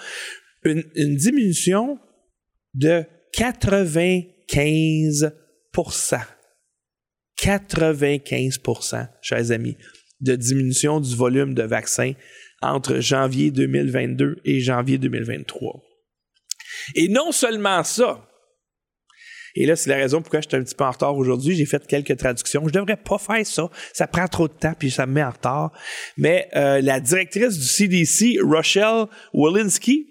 Une, 0.64 0.84
une 0.94 1.16
diminution 1.16 1.98
de 2.74 3.04
95% 3.38 6.20
95% 7.38 9.08
chers 9.22 9.50
amis, 9.50 9.78
de 10.20 10.36
diminution 10.36 11.00
du 11.00 11.16
volume 11.16 11.54
de 11.54 11.62
vaccins 11.62 12.12
entre 12.60 13.00
janvier 13.00 13.50
2022 13.50 14.42
et 14.44 14.60
janvier 14.60 14.98
2023. 14.98 15.82
Et 16.94 17.08
non 17.08 17.32
seulement 17.32 17.84
ça, 17.84 18.28
et 19.54 19.66
là, 19.66 19.76
c'est 19.76 19.90
la 19.90 19.96
raison 19.96 20.22
pourquoi 20.22 20.40
je 20.40 20.48
suis 20.48 20.56
un 20.56 20.62
petit 20.62 20.74
peu 20.74 20.84
en 20.84 20.90
retard 20.90 21.16
aujourd'hui. 21.16 21.54
J'ai 21.54 21.66
fait 21.66 21.86
quelques 21.86 22.16
traductions. 22.16 22.66
Je 22.66 22.72
devrais 22.72 22.96
pas 22.96 23.18
faire 23.18 23.46
ça. 23.46 23.70
Ça 23.92 24.06
prend 24.06 24.26
trop 24.26 24.48
de 24.48 24.52
temps, 24.52 24.72
puis 24.78 24.90
ça 24.90 25.06
me 25.06 25.12
met 25.12 25.22
en 25.22 25.30
retard. 25.30 25.72
Mais 26.16 26.48
euh, 26.56 26.80
la 26.80 27.00
directrice 27.00 27.58
du 27.58 27.66
CDC, 27.66 28.38
Rochelle 28.42 29.06
Walensky, 29.34 30.06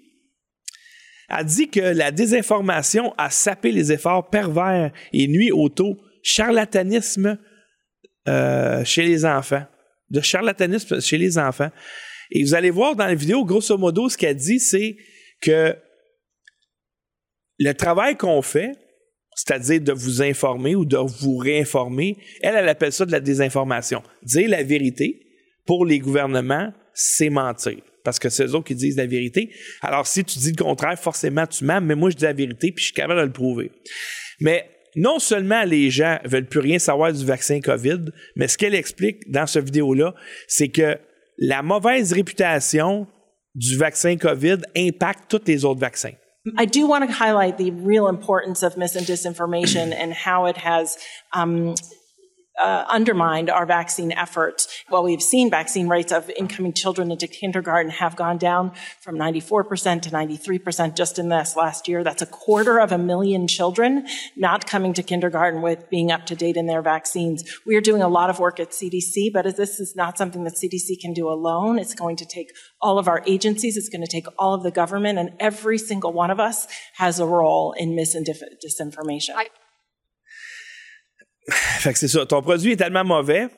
a 1.28 1.44
dit 1.44 1.68
que 1.68 1.80
la 1.80 2.10
désinformation 2.10 3.14
a 3.18 3.30
sapé 3.30 3.72
les 3.72 3.90
efforts 3.90 4.28
pervers 4.28 4.92
et 5.12 5.26
nuit 5.26 5.50
au 5.50 5.68
taux 5.68 5.96
charlatanisme 6.22 7.38
euh, 8.28 8.84
chez 8.84 9.02
les 9.02 9.24
enfants. 9.24 9.64
De 10.10 10.20
charlatanisme 10.20 11.00
chez 11.00 11.18
les 11.18 11.38
enfants. 11.38 11.70
Et 12.30 12.44
vous 12.44 12.54
allez 12.54 12.70
voir 12.70 12.94
dans 12.94 13.06
la 13.06 13.14
vidéo, 13.14 13.44
grosso 13.44 13.76
modo, 13.76 14.08
ce 14.08 14.16
qu'elle 14.16 14.36
dit, 14.36 14.60
c'est 14.60 14.96
que 15.40 15.76
le 17.58 17.72
travail 17.72 18.16
qu'on 18.16 18.42
fait, 18.42 18.72
c'est-à-dire 19.34 19.80
de 19.80 19.92
vous 19.92 20.22
informer 20.22 20.74
ou 20.74 20.84
de 20.84 20.96
vous 20.96 21.36
réinformer, 21.36 22.16
elle, 22.42 22.54
elle 22.56 22.68
appelle 22.68 22.92
ça 22.92 23.06
de 23.06 23.12
la 23.12 23.20
désinformation. 23.20 24.02
Dire 24.22 24.48
la 24.48 24.62
vérité 24.62 25.20
pour 25.66 25.86
les 25.86 25.98
gouvernements, 25.98 26.72
c'est 26.92 27.30
mentir. 27.30 27.78
Parce 28.04 28.18
que 28.18 28.28
c'est 28.28 28.44
eux 28.44 28.54
autres 28.54 28.66
qui 28.66 28.74
disent 28.74 28.96
la 28.96 29.06
vérité. 29.06 29.50
Alors, 29.80 30.06
si 30.06 30.24
tu 30.24 30.38
dis 30.38 30.50
le 30.50 30.62
contraire, 30.62 30.98
forcément, 30.98 31.46
tu 31.46 31.64
mens, 31.64 31.80
mais 31.80 31.94
moi, 31.94 32.10
je 32.10 32.16
dis 32.16 32.24
la 32.24 32.32
vérité, 32.32 32.72
puis 32.72 32.82
je 32.82 32.86
suis 32.86 32.94
capable 32.94 33.20
de 33.20 33.26
le 33.26 33.32
prouver. 33.32 33.70
Mais 34.40 34.68
non 34.96 35.18
seulement 35.18 35.62
les 35.64 35.90
gens 35.90 36.18
veulent 36.24 36.48
plus 36.48 36.60
rien 36.60 36.78
savoir 36.78 37.12
du 37.12 37.24
vaccin 37.24 37.60
COVID, 37.60 38.06
mais 38.36 38.48
ce 38.48 38.58
qu'elle 38.58 38.74
explique 38.74 39.30
dans 39.30 39.46
cette 39.46 39.64
vidéo-là, 39.64 40.14
c'est 40.48 40.68
que 40.68 40.98
la 41.38 41.62
mauvaise 41.62 42.12
réputation 42.12 43.06
du 43.54 43.76
vaccin 43.76 44.16
COVID 44.16 44.58
impacte 44.76 45.30
tous 45.30 45.42
les 45.46 45.64
autres 45.64 45.80
vaccins. 45.80 46.12
I 46.56 46.64
do 46.64 46.86
want 46.88 47.08
to 47.08 47.12
highlight 47.12 47.56
the 47.56 47.70
real 47.70 48.08
importance 48.08 48.62
of 48.62 48.76
mis 48.76 48.96
and 48.96 49.06
disinformation 49.06 49.94
and 49.94 50.12
how 50.12 50.46
it 50.46 50.56
has 50.56 50.98
um, 51.32 51.74
uh, 52.60 52.84
undermined 52.88 53.50
our 53.50 53.66
vaccine 53.66 54.12
efforts. 54.12 54.68
While 54.88 55.04
we've 55.04 55.22
seen 55.22 55.50
vaccine 55.50 55.88
rates 55.88 56.12
of 56.12 56.30
incoming 56.30 56.74
children 56.74 57.10
into 57.10 57.26
kindergarten 57.26 57.90
have 57.90 58.16
gone 58.16 58.38
down 58.38 58.72
from 59.00 59.16
94% 59.16 60.02
to 60.02 60.10
93% 60.10 60.94
just 60.94 61.18
in 61.18 61.28
this 61.28 61.56
last 61.56 61.88
year. 61.88 62.04
That's 62.04 62.22
a 62.22 62.26
quarter 62.26 62.78
of 62.78 62.92
a 62.92 62.98
million 62.98 63.48
children 63.48 64.06
not 64.36 64.66
coming 64.66 64.92
to 64.94 65.02
kindergarten 65.02 65.62
with 65.62 65.88
being 65.90 66.10
up 66.10 66.26
to 66.26 66.36
date 66.36 66.56
in 66.56 66.66
their 66.66 66.82
vaccines. 66.82 67.44
We 67.66 67.76
are 67.76 67.80
doing 67.80 68.02
a 68.02 68.08
lot 68.08 68.30
of 68.30 68.38
work 68.38 68.60
at 68.60 68.70
CDC, 68.70 69.32
but 69.32 69.56
this 69.56 69.80
is 69.80 69.96
not 69.96 70.18
something 70.18 70.44
that 70.44 70.54
CDC 70.54 71.00
can 71.00 71.12
do 71.12 71.28
alone. 71.28 71.78
It's 71.78 71.94
going 71.94 72.16
to 72.16 72.26
take 72.26 72.52
all 72.80 72.98
of 72.98 73.08
our 73.08 73.22
agencies. 73.26 73.76
It's 73.76 73.88
going 73.88 74.04
to 74.04 74.10
take 74.10 74.26
all 74.38 74.54
of 74.54 74.62
the 74.62 74.70
government 74.70 75.18
and 75.18 75.30
every 75.40 75.78
single 75.78 76.12
one 76.12 76.30
of 76.30 76.38
us 76.38 76.66
has 76.94 77.18
a 77.18 77.26
role 77.26 77.72
in 77.72 77.94
mis 77.94 78.14
and 78.14 78.26
disinformation. 78.26 79.30
I- 79.36 79.48
fait 81.52 81.92
que 81.92 81.98
c'est 81.98 82.08
ça. 82.08 82.26
Ton 82.26 82.42
produit 82.42 82.72
est 82.72 82.76
tellement 82.76 83.04
mauvais 83.04 83.48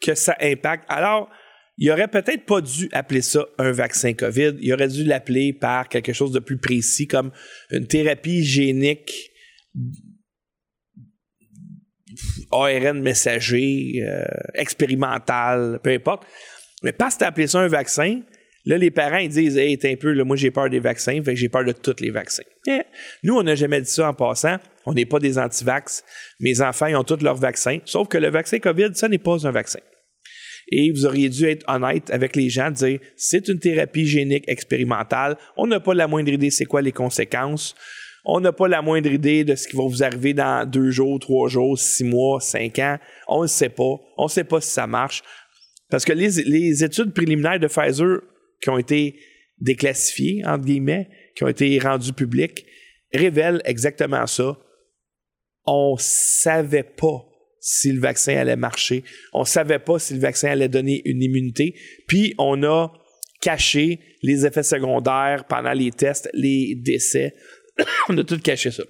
que 0.00 0.14
ça 0.14 0.36
impacte. 0.40 0.84
Alors, 0.88 1.30
il 1.78 1.90
aurait 1.90 2.08
peut-être 2.08 2.44
pas 2.44 2.60
dû 2.60 2.88
appeler 2.92 3.22
ça 3.22 3.46
un 3.58 3.72
vaccin 3.72 4.12
COVID. 4.12 4.56
Il 4.60 4.72
aurait 4.72 4.88
dû 4.88 5.04
l'appeler 5.04 5.52
par 5.52 5.88
quelque 5.88 6.12
chose 6.12 6.32
de 6.32 6.38
plus 6.38 6.58
précis, 6.58 7.06
comme 7.06 7.32
une 7.70 7.86
thérapie 7.86 8.44
génique 8.44 9.30
ARN 12.50 13.00
messager, 13.00 14.02
euh, 14.02 14.24
expérimental, 14.54 15.80
peu 15.82 15.90
importe. 15.90 16.24
Mais 16.82 16.92
parce 16.92 17.14
que 17.14 17.20
tu 17.20 17.24
appelé 17.24 17.46
ça 17.46 17.60
un 17.60 17.68
vaccin, 17.68 18.20
là, 18.64 18.76
les 18.76 18.90
parents, 18.90 19.18
ils 19.18 19.28
disent 19.28 19.56
Hey, 19.56 19.78
t'es 19.78 19.92
un 19.92 19.96
peu, 19.96 20.12
là, 20.12 20.24
moi, 20.24 20.36
j'ai 20.36 20.50
peur 20.50 20.68
des 20.68 20.80
vaccins, 20.80 21.22
fait 21.22 21.34
que 21.34 21.40
j'ai 21.40 21.48
peur 21.48 21.64
de 21.64 21.72
tous 21.72 22.00
les 22.00 22.10
vaccins. 22.10 22.42
Eh, 22.66 22.82
Nous, 23.22 23.36
on 23.36 23.42
n'a 23.42 23.54
jamais 23.54 23.80
dit 23.80 23.90
ça 23.90 24.08
en 24.08 24.14
passant. 24.14 24.58
On 24.86 24.94
n'est 24.94 25.06
pas 25.06 25.18
des 25.18 25.38
anti-vax. 25.38 26.04
Mes 26.40 26.60
enfants, 26.60 26.86
ils 26.86 26.96
ont 26.96 27.04
tous 27.04 27.22
leurs 27.22 27.36
vaccins. 27.36 27.78
Sauf 27.84 28.08
que 28.08 28.18
le 28.18 28.30
vaccin 28.30 28.58
COVID, 28.58 28.90
ça 28.94 29.08
n'est 29.08 29.18
pas 29.18 29.46
un 29.46 29.50
vaccin. 29.50 29.80
Et 30.72 30.90
vous 30.92 31.04
auriez 31.04 31.28
dû 31.28 31.46
être 31.46 31.64
honnête 31.68 32.10
avec 32.10 32.36
les 32.36 32.48
gens, 32.48 32.70
dire 32.70 33.00
c'est 33.16 33.48
une 33.48 33.58
thérapie 33.58 34.06
génique 34.06 34.44
expérimentale. 34.48 35.36
On 35.56 35.66
n'a 35.66 35.80
pas 35.80 35.94
la 35.94 36.06
moindre 36.06 36.30
idée 36.30 36.50
c'est 36.50 36.64
quoi 36.64 36.80
les 36.80 36.92
conséquences. 36.92 37.74
On 38.24 38.40
n'a 38.40 38.52
pas 38.52 38.68
la 38.68 38.82
moindre 38.82 39.10
idée 39.10 39.44
de 39.44 39.54
ce 39.54 39.66
qui 39.66 39.76
va 39.76 39.82
vous 39.82 40.02
arriver 40.02 40.34
dans 40.34 40.68
deux 40.68 40.90
jours, 40.90 41.18
trois 41.18 41.48
jours, 41.48 41.78
six 41.78 42.04
mois, 42.04 42.40
cinq 42.40 42.78
ans. 42.78 42.98
On 43.26 43.42
ne 43.42 43.48
sait 43.48 43.70
pas. 43.70 43.96
On 44.16 44.24
ne 44.24 44.28
sait 44.28 44.44
pas 44.44 44.60
si 44.60 44.70
ça 44.70 44.86
marche. 44.86 45.22
Parce 45.88 46.04
que 46.04 46.12
les, 46.12 46.42
les 46.44 46.84
études 46.84 47.12
préliminaires 47.14 47.58
de 47.58 47.66
Pfizer 47.66 48.20
qui 48.62 48.70
ont 48.70 48.78
été 48.78 49.18
déclassifiées, 49.58 50.42
entre 50.46 50.64
guillemets, 50.64 51.08
qui 51.34 51.44
ont 51.44 51.48
été 51.48 51.78
rendues 51.78 52.12
publiques, 52.12 52.66
révèlent 53.12 53.62
exactement 53.64 54.26
ça. 54.26 54.56
On 55.72 55.96
savait 55.98 56.82
pas 56.82 57.24
si 57.60 57.92
le 57.92 58.00
vaccin 58.00 58.36
allait 58.36 58.56
marcher. 58.56 59.04
On 59.32 59.44
savait 59.44 59.78
pas 59.78 60.00
si 60.00 60.14
le 60.14 60.20
vaccin 60.20 60.50
allait 60.50 60.68
donner 60.68 61.00
une 61.04 61.22
immunité. 61.22 61.76
Puis 62.08 62.34
on 62.38 62.64
a 62.64 62.88
caché 63.40 64.00
les 64.22 64.44
effets 64.46 64.64
secondaires 64.64 65.44
pendant 65.48 65.72
les 65.72 65.92
tests, 65.92 66.28
les 66.34 66.74
décès. 66.74 67.36
on 68.08 68.18
a 68.18 68.24
tout 68.24 68.40
caché 68.40 68.72
ça. 68.72 68.82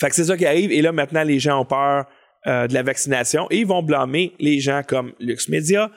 Fait 0.00 0.08
que 0.08 0.16
c'est 0.16 0.24
ça 0.24 0.36
qui 0.36 0.44
arrive. 0.44 0.72
Et 0.72 0.82
là, 0.82 0.90
maintenant, 0.90 1.22
les 1.22 1.38
gens 1.38 1.60
ont 1.60 1.64
peur 1.64 2.06
euh, 2.48 2.66
de 2.66 2.74
la 2.74 2.82
vaccination 2.82 3.46
et 3.52 3.58
ils 3.58 3.66
vont 3.66 3.82
blâmer 3.82 4.32
les 4.40 4.58
gens 4.58 4.82
comme 4.82 5.12
Lux 5.20 5.48
Media 5.48 5.92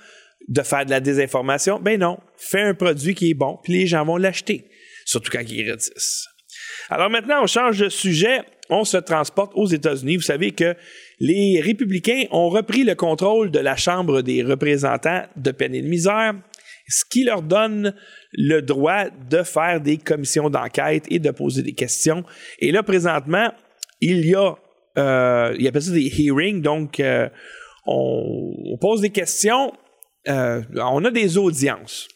de 0.47 0.62
faire 0.62 0.86
de 0.86 0.91
la 0.91 0.99
désinformation. 0.99 1.80
Ben 1.80 1.99
non, 1.99 2.20
fais 2.38 2.62
un 2.62 2.76
produit 2.76 3.16
qui 3.16 3.32
est 3.32 3.34
bon, 3.34 3.58
puis 3.64 3.74
les 3.74 3.88
gens 3.88 4.05
vont 4.05 4.18
l'acheter. 4.18 4.70
Surtout 5.05 5.32
quand 5.32 5.41
ils 5.41 5.68
rédissent. 5.68 6.28
Alors 6.89 7.10
maintenant, 7.10 7.41
on 7.41 7.47
change 7.47 7.80
de 7.80 7.89
sujet. 7.89 8.41
On 8.70 8.84
se 8.84 8.97
transporte 8.97 9.53
aux 9.55 9.68
États-Unis. 9.68 10.18
Vous 10.18 10.22
savez 10.22 10.51
que 10.51 10.76
les 11.20 11.61
républicains 11.61 12.26
ont 12.32 12.49
repris 12.49 12.84
le 12.84 12.95
contrôle 12.95 13.51
de 13.51 13.59
la 13.59 13.76
Chambre 13.76 14.22
des 14.22 14.43
représentants 14.43 15.24
de 15.36 15.51
peine 15.51 15.74
et 15.74 15.82
de 15.82 15.88
misère, 15.88 16.36
ce 16.88 17.03
qui 17.09 17.24
leur 17.24 17.41
donne 17.41 17.93
le 18.34 18.61
droit 18.61 19.05
de 19.30 19.43
faire 19.43 19.82
des 19.82 19.97
commissions 19.97 20.49
d'enquête 20.49 21.05
et 21.09 21.20
de 21.20 21.32
poser 21.32 21.63
des 21.63 21.74
questions. 21.74 22.24
Et 22.59 22.72
là, 22.72 22.84
présentement, 22.84 23.51
il 24.01 24.26
y 24.26 24.36
a, 24.36 24.55
euh, 24.97 25.55
il 25.57 25.82
ça 25.82 25.91
des 25.91 26.07
hearings, 26.20 26.61
donc 26.61 26.99
euh, 26.99 27.30
on, 27.86 28.53
on, 28.74 28.78
pose 28.78 29.01
des 29.01 29.09
questions, 29.09 29.74
euh, 30.28 30.61
on 30.76 31.03
a 31.05 31.11
des 31.11 31.38
audiences. 31.38 32.07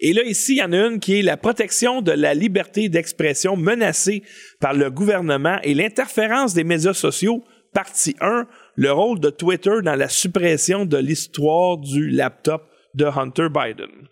Et 0.00 0.12
là, 0.12 0.22
ici, 0.22 0.54
il 0.54 0.58
y 0.58 0.62
en 0.62 0.72
a 0.72 0.86
une 0.86 1.00
qui 1.00 1.18
est 1.18 1.22
la 1.22 1.36
protection 1.36 2.02
de 2.02 2.12
la 2.12 2.34
liberté 2.34 2.88
d'expression 2.88 3.56
menacée 3.56 4.22
par 4.60 4.74
le 4.74 4.90
gouvernement 4.90 5.58
et 5.62 5.74
l'interférence 5.74 6.54
des 6.54 6.64
médias 6.64 6.94
sociaux 6.94 7.44
partie 7.72 8.16
1, 8.20 8.46
le 8.76 8.92
rôle 8.92 9.20
de 9.20 9.30
Twitter 9.30 9.82
dans 9.82 9.94
la 9.94 10.08
suppression 10.08 10.86
de 10.86 10.96
l'histoire 10.96 11.78
du 11.78 12.08
laptop 12.10 12.68
de 12.94 13.04
Hunter 13.04 13.48
Biden. 13.50 14.08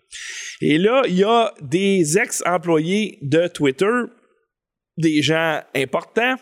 Et 0.61 0.77
là, 0.77 1.01
il 1.07 1.15
y 1.15 1.23
a 1.23 1.53
des 1.61 2.17
ex-employés 2.17 3.19
de 3.21 3.47
Twitter, 3.47 4.03
des 4.97 5.21
gens 5.21 5.61
importants, 5.75 6.35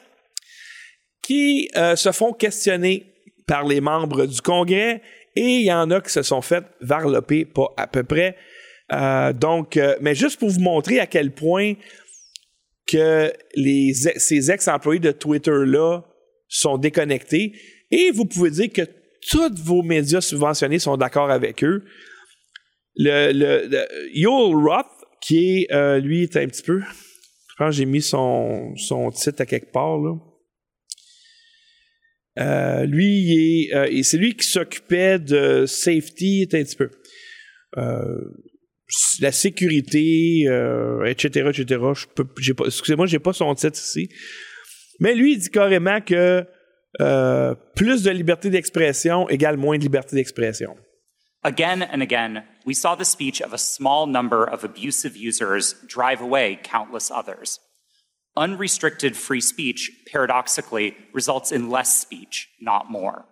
qui 1.21 1.69
euh, 1.75 1.95
se 1.95 2.11
font 2.11 2.33
questionner 2.33 3.13
par 3.47 3.63
les 3.65 3.81
membres 3.81 4.25
du 4.25 4.41
Congrès 4.41 5.01
et 5.35 5.41
il 5.41 5.65
y 5.65 5.73
en 5.73 5.89
a 5.91 6.01
qui 6.01 6.11
se 6.11 6.21
sont 6.21 6.41
fait 6.41 6.63
varloper, 6.81 7.45
pas 7.45 7.73
à 7.77 7.87
peu 7.87 8.03
près. 8.03 8.37
Euh, 8.91 9.33
donc, 9.33 9.77
euh, 9.77 9.95
mais 10.01 10.13
juste 10.15 10.39
pour 10.39 10.49
vous 10.49 10.59
montrer 10.59 10.99
à 10.99 11.07
quel 11.07 11.31
point 11.31 11.73
que 12.87 13.33
les, 13.55 13.93
ces 13.93 14.51
ex-employés 14.51 14.99
de 14.99 15.11
Twitter-là 15.11 16.03
sont 16.47 16.77
déconnectés 16.77 17.53
et 17.89 18.11
vous 18.11 18.25
pouvez 18.25 18.51
dire 18.51 18.71
que 18.71 18.83
tous 19.29 19.51
vos 19.63 19.81
médias 19.81 20.21
subventionnés 20.21 20.79
sont 20.79 20.97
d'accord 20.97 21.31
avec 21.31 21.63
eux. 21.63 21.83
Le, 22.95 23.31
le, 23.33 23.67
le 23.67 23.87
Yoel 24.13 24.55
Roth, 24.55 24.85
qui 25.19 25.63
est, 25.63 25.73
euh, 25.73 25.99
lui, 25.99 26.23
est 26.23 26.37
un 26.37 26.47
petit 26.47 26.61
peu. 26.61 26.79
Je 26.79 27.55
pense 27.57 27.69
que 27.69 27.77
j'ai 27.77 27.85
mis 27.85 28.01
son, 28.01 28.75
son 28.75 29.09
titre 29.09 29.41
à 29.41 29.45
quelque 29.45 29.71
part, 29.71 29.97
là. 29.97 30.15
Euh, 32.37 32.85
lui, 32.85 33.71
euh, 33.73 34.03
c'est 34.03 34.17
lui 34.17 34.35
qui 34.35 34.45
s'occupait 34.45 35.19
de 35.19 35.65
safety, 35.65 36.47
un 36.51 36.63
petit 36.63 36.75
peu. 36.75 36.91
Euh, 37.77 38.19
la 39.19 39.31
sécurité, 39.31 40.45
etc., 41.05 41.49
etc. 41.49 41.81
Je 41.95 42.05
peux, 42.13 42.27
j'ai 42.39 42.53
pas, 42.53 42.65
excusez-moi, 42.65 43.07
j'ai 43.07 43.19
pas 43.19 43.33
son 43.33 43.53
titre 43.55 43.79
ici. 43.79 44.09
Mais 44.99 45.13
lui, 45.15 45.33
il 45.33 45.39
dit 45.39 45.49
carrément 45.49 46.01
que 46.01 46.45
euh, 47.01 47.55
plus 47.75 48.03
de 48.03 48.11
liberté 48.11 48.49
d'expression 48.49 49.27
égale 49.29 49.57
moins 49.57 49.77
de 49.77 49.83
liberté 49.83 50.15
d'expression. 50.15 50.77
Again 51.43 51.83
and 51.83 52.01
again, 52.01 52.43
we 52.65 52.73
saw 52.73 52.95
the 52.95 53.05
speech 53.05 53.41
of 53.41 53.53
a 53.53 53.57
small 53.57 54.07
number 54.07 54.43
of 54.43 54.63
abusive 54.63 55.15
users 55.15 55.75
drive 55.87 56.21
away 56.21 56.59
countless 56.63 57.11
others. 57.11 57.59
Unrestricted 58.37 59.15
free 59.15 59.41
speech, 59.41 59.91
paradoxically, 60.11 60.95
results 61.13 61.51
in 61.51 61.69
less 61.69 61.89
speech, 62.01 62.49
not 62.61 62.89
more. 62.89 63.25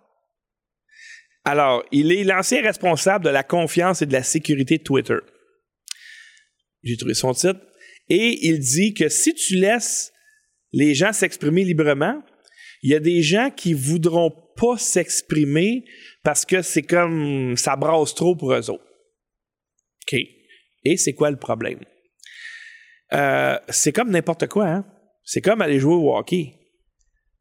Alors, 1.44 1.82
il 1.92 2.10
est 2.12 2.24
l'ancien 2.24 2.62
responsable 2.62 3.24
de 3.24 3.30
la 3.30 3.42
confiance 3.42 4.00
et 4.00 4.06
de 4.06 4.12
la 4.12 4.22
sécurité 4.22 4.78
de 4.78 4.82
Twitter. 4.82 5.18
J'ai 6.84 6.96
trouvé 6.96 7.14
son 7.14 7.32
titre. 7.32 7.60
Et 8.08 8.46
il 8.46 8.58
dit 8.58 8.94
que 8.94 9.08
si 9.08 9.34
tu 9.34 9.56
laisses 9.56 10.12
les 10.72 10.94
gens 10.94 11.12
s'exprimer 11.12 11.64
librement, 11.64 12.22
il 12.82 12.90
y 12.90 12.94
a 12.94 13.00
des 13.00 13.22
gens 13.22 13.50
qui 13.50 13.72
voudront 13.72 14.30
pas 14.56 14.76
s'exprimer 14.76 15.84
parce 16.22 16.44
que 16.44 16.62
c'est 16.62 16.82
comme 16.82 17.56
ça 17.56 17.76
brasse 17.76 18.14
trop 18.14 18.36
pour 18.36 18.52
eux 18.52 18.70
autres. 18.70 18.84
OK. 20.06 20.20
Et 20.84 20.96
c'est 20.96 21.14
quoi 21.14 21.30
le 21.30 21.38
problème? 21.38 21.80
Euh, 23.12 23.58
c'est 23.68 23.92
comme 23.92 24.10
n'importe 24.10 24.46
quoi, 24.48 24.66
hein? 24.66 24.86
C'est 25.24 25.40
comme 25.40 25.62
aller 25.62 25.78
jouer 25.78 25.94
au 25.94 26.14
hockey. 26.14 26.54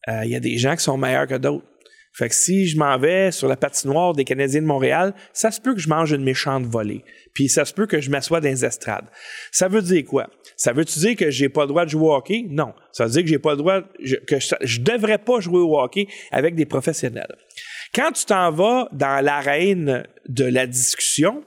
Il 0.08 0.14
euh, 0.14 0.26
y 0.26 0.36
a 0.36 0.40
des 0.40 0.58
gens 0.58 0.76
qui 0.76 0.84
sont 0.84 0.98
meilleurs 0.98 1.28
que 1.28 1.36
d'autres. 1.36 1.66
Fait 2.14 2.30
que 2.30 2.36
si 2.36 2.68
je 2.68 2.78
m'en 2.78 2.98
vais 2.98 3.32
sur 3.32 3.48
la 3.48 3.56
patinoire 3.56 4.14
des 4.14 4.24
Canadiens 4.24 4.62
de 4.62 4.68
Montréal, 4.68 5.14
ça 5.34 5.50
se 5.50 5.60
peut 5.60 5.74
que 5.74 5.80
je 5.80 5.90
mange 5.90 6.12
une 6.12 6.24
méchante 6.24 6.66
volée. 6.66 7.04
Puis 7.34 7.50
ça 7.50 7.66
se 7.66 7.74
peut 7.74 7.88
que 7.88 8.00
je 8.02 8.12
m'assoie 8.12 8.40
dans 8.40 8.50
les 8.50 8.64
estrades. 8.64 9.06
Ça 9.52 9.68
veut 9.68 9.82
dire 9.82 10.06
quoi? 10.06 10.30
Ça 10.56 10.74
veut 10.74 10.86
dire 10.86 11.16
que 11.16 11.32
j'ai 11.32 11.50
pas 11.50 11.62
le 11.62 11.68
droit 11.70 11.86
de 11.86 11.90
jouer 11.90 12.08
au 12.08 12.14
hockey? 12.14 12.46
Non. 12.48 12.74
Ça 12.92 13.06
veut 13.06 13.12
dire 13.12 13.24
que 13.24 13.30
j'ai 13.30 13.40
pas 13.40 13.52
le 13.52 13.58
droit, 13.58 13.82
que 14.28 14.38
je 14.40 14.82
devrais 14.82 15.18
pas 15.18 15.40
jouer 15.40 15.60
au 15.60 15.80
hockey 15.80 16.08
avec 16.32 16.54
des 16.54 16.66
professionnels. 16.66 17.36
Quand 17.96 18.12
tu 18.12 18.26
t'en 18.26 18.52
vas 18.52 18.88
dans 18.92 19.24
l'arène 19.24 20.06
de 20.28 20.46
la 20.46 20.68
discussion, 20.68 21.44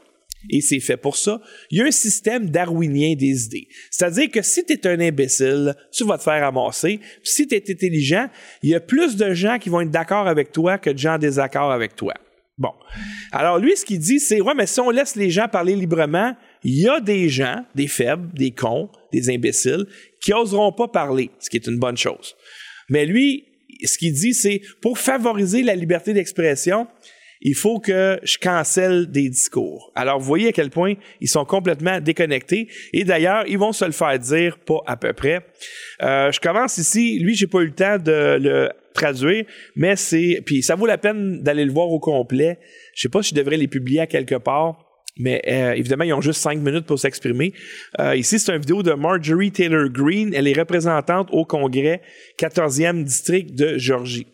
et 0.51 0.61
c'est 0.61 0.81
fait 0.81 0.97
pour 0.97 1.17
ça, 1.17 1.41
il 1.71 1.79
y 1.79 1.81
a 1.83 1.85
un 1.85 1.91
système 1.91 2.51
darwinien 2.51 3.15
des 3.15 3.47
idées. 3.47 3.69
C'est-à-dire 3.91 4.31
que 4.31 4.43
si 4.43 4.65
tu 4.65 4.73
es 4.73 4.87
un 4.87 5.01
imbécile, 5.01 5.75
tu 5.93 6.05
vas 6.05 6.19
te 6.19 6.23
faire 6.23 6.41
ramasser. 6.41 7.01
si 7.23 7.47
tu 7.47 7.55
es 7.55 7.65
intelligent, 7.69 8.29
il 8.63 8.71
y 8.71 8.75
a 8.75 8.81
plus 8.81 9.17
de 9.17 9.33
gens 9.35 9.59
qui 9.59 9.69
vont 9.69 9.81
être 9.81 9.91
d'accord 9.91 10.29
avec 10.29 10.53
toi 10.53 10.79
que 10.79 10.91
de 10.91 10.99
gens 10.99 11.15
en 11.15 11.19
désaccord 11.19 11.73
avec 11.73 11.97
toi. 11.97 12.15
Bon. 12.59 12.73
Alors 13.33 13.59
lui, 13.59 13.77
ce 13.77 13.85
qu'il 13.85 13.99
dit, 13.99 14.19
c'est, 14.19 14.41
ouais, 14.41 14.55
mais 14.57 14.67
si 14.67 14.81
on 14.81 14.91
laisse 14.91 15.15
les 15.15 15.31
gens 15.31 15.47
parler 15.47 15.77
librement, 15.77 16.35
il 16.65 16.81
y 16.81 16.89
a 16.89 17.01
des 17.01 17.29
gens, 17.29 17.65
des 17.75 17.87
faibles, 17.87 18.33
des 18.33 18.53
cons, 18.53 18.89
des 19.13 19.29
imbéciles, 19.29 19.87
qui 20.23 20.33
oseront 20.33 20.73
pas 20.73 20.89
parler, 20.89 21.31
ce 21.39 21.51
qui 21.51 21.59
est 21.59 21.67
une 21.67 21.79
bonne 21.79 21.99
chose. 21.99 22.35
Mais 22.89 23.05
lui, 23.05 23.45
ce 23.85 23.99
qu'il 23.99 24.15
dit, 24.15 24.33
c'est, 24.33 24.63
pour 24.81 24.99
favoriser 24.99 25.63
la 25.63 25.75
liberté 25.75 26.15
d'expression, 26.15 26.87
il 27.41 27.55
faut 27.55 27.81
que 27.81 28.19
je 28.23 28.39
cancelle 28.39 29.11
des 29.11 29.29
discours. 29.29 29.93
Alors, 29.95 30.19
vous 30.19 30.27
voyez 30.27 30.49
à 30.49 30.53
quel 30.53 30.71
point 30.71 30.95
ils 31.21 31.29
sont 31.29 31.45
complètement 31.45 32.01
déconnectés. 32.01 32.69
Et 32.93 33.05
d'ailleurs, 33.05 33.45
ils 33.47 33.59
vont 33.59 33.73
se 33.73 33.85
le 33.85 33.93
faire 33.93 34.19
dire 34.19 34.59
pas 34.59 34.81
à 34.87 34.97
peu 34.97 35.13
près. 35.13 35.47
Euh, 36.03 36.31
je 36.33 36.41
commence 36.41 36.79
ici. 36.79 37.19
Lui, 37.19 37.35
j'ai 37.35 37.47
pas 37.47 37.61
eu 37.61 37.67
le 37.67 37.75
temps 37.75 37.99
de 37.99 38.39
le 38.41 38.71
traduire, 38.95 39.45
mais 39.75 39.97
c'est... 39.97 40.43
Puis 40.45 40.63
ça 40.63 40.75
vaut 40.75 40.87
la 40.87 40.99
peine 40.99 41.43
d'aller 41.43 41.65
le 41.65 41.73
voir 41.73 41.89
au 41.89 42.01
complet. 42.01 42.59
Je 42.95 43.03
sais 43.03 43.09
pas 43.09 43.23
si 43.23 43.31
je 43.31 43.35
devrais 43.35 43.57
les 43.57 43.69
publier 43.69 44.01
à 44.01 44.07
quelque 44.07 44.37
part. 44.37 44.83
Mais 45.19 45.41
euh, 45.49 45.73
évidemment, 45.73 46.05
ils 46.05 46.13
ont 46.13 46.21
juste 46.21 46.41
cinq 46.41 46.59
minutes 46.59 46.85
pour 46.85 46.99
s'exprimer. 46.99 47.55
Euh, 48.01 48.17
ici, 48.17 48.39
c'est 48.39 48.53
une 48.53 48.61
vidéo 48.61 48.83
de 48.83 48.93
Marjorie 48.93 49.51
Taylor 49.51 49.89
Greene. 49.89 50.33
Elle 50.35 50.47
est 50.47 50.59
représentante 50.59 51.29
au 51.33 51.45
Congrès 51.45 52.03
14e 52.39 53.03
district 53.03 53.55
de 53.55 53.79
Georgie. 53.79 54.27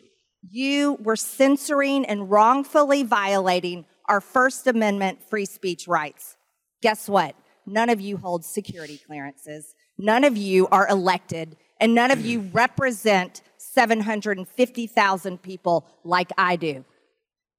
You 0.43 0.95
were 1.01 1.16
censoring 1.16 2.05
and 2.05 2.30
wrongfully 2.30 3.03
violating 3.03 3.84
our 4.09 4.20
First 4.20 4.66
Amendment 4.66 5.22
free 5.28 5.47
speech 5.47 5.86
rights. 5.86 6.36
Guess 6.82 7.09
what? 7.09 7.36
None 7.64 7.88
of 7.88 8.01
you 8.01 8.16
hold 8.16 8.45
security 8.45 9.01
clearances. 9.07 9.74
None 9.97 10.24
of 10.24 10.36
you 10.36 10.66
are 10.68 10.88
elected, 10.88 11.57
and 11.80 11.95
none 11.95 12.11
of 12.11 12.24
you 12.26 12.40
represent 12.53 13.43
750,000 13.57 15.43
people 15.43 15.86
like 16.03 16.30
I 16.36 16.57
do. 16.57 16.84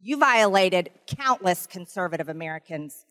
You 0.01 0.17
violated 0.17 0.89
countless 1.07 1.65
conservative 1.65 2.27
Americans. 2.27 3.05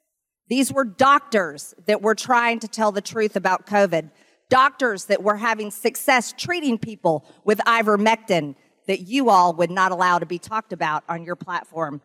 These 0.48 0.70
were 0.70 0.84
doctors 0.84 1.74
that 1.86 2.02
were 2.02 2.14
trying 2.14 2.60
to 2.60 2.68
tell 2.68 2.92
the 2.92 3.00
truth 3.00 3.36
about 3.36 3.66
COVID, 3.66 4.10
doctors 4.50 5.06
that 5.06 5.22
were 5.22 5.38
having 5.38 5.70
success 5.70 6.34
treating 6.36 6.76
people 6.76 7.24
with 7.44 7.58
ivermectin 7.60 8.54
that 8.86 9.00
you 9.00 9.30
all 9.30 9.52
would 9.54 9.70
not 9.70 9.92
allow 9.92 10.18
to 10.18 10.26
be 10.26 10.38
talked 10.38 10.72
about 10.72 11.04
on 11.08 11.24
your 11.24 11.36
platform. 11.36 12.00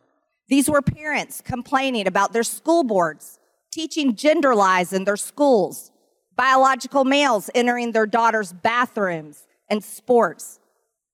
These 0.48 0.70
were 0.70 0.82
parents 0.82 1.42
complaining 1.42 2.08
about 2.08 2.34
their 2.34 2.44
school 2.44 2.84
boards 2.84 3.40
teaching 3.72 4.16
gender 4.16 4.56
lies 4.56 4.92
in 4.92 5.04
their 5.04 5.18
schools, 5.18 5.92
biological 6.36 7.04
males 7.04 7.50
entering 7.54 7.92
their 7.92 8.08
daughters' 8.08 8.54
bathrooms 8.54 9.46
and 9.70 9.84
sports. 9.84 10.60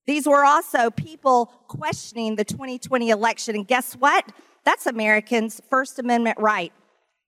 These 0.05 0.27
were 0.27 0.45
also 0.45 0.89
people 0.89 1.47
questioning 1.67 2.35
the 2.35 2.43
2020 2.43 3.09
election. 3.09 3.55
And 3.55 3.67
guess 3.67 3.93
what? 3.93 4.31
That's 4.63 4.85
Americans' 4.85 5.61
First 5.69 5.99
Amendment 5.99 6.37
right. 6.39 6.71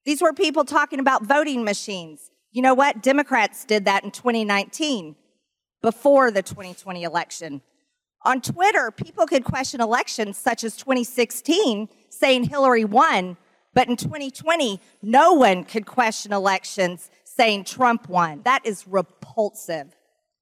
These 0.06 0.22
were 0.22 0.34
people 0.34 0.64
talking 0.64 1.00
about 1.00 1.24
voting 1.24 1.64
machines. 1.64 2.32
You 2.52 2.62
know 2.62 2.74
what? 2.74 3.02
Democrats 3.02 3.66
did 3.66 3.86
that 3.86 4.04
in 4.04 4.12
2019 4.12 5.16
before 5.82 6.32
the 6.32 6.42
2020 6.42 7.04
election. 7.04 7.62
On 8.26 8.42
Twitter, 8.42 8.90
people 8.90 9.28
could 9.28 9.44
question 9.44 9.80
elections 9.80 10.38
such 10.38 10.64
as 10.64 10.76
2016, 10.76 11.88
saying 12.10 12.44
Hillary 12.46 12.84
won, 12.84 13.38
but 13.76 13.88
in 13.88 13.96
2020, 13.96 14.82
no 15.04 15.34
one 15.34 15.64
could 15.64 15.86
question 15.86 16.34
elections 16.34 17.12
saying 17.24 17.66
Trump 17.66 18.10
won. 18.10 18.42
That 18.44 18.66
is 18.66 18.88
repulsive. 18.88 19.96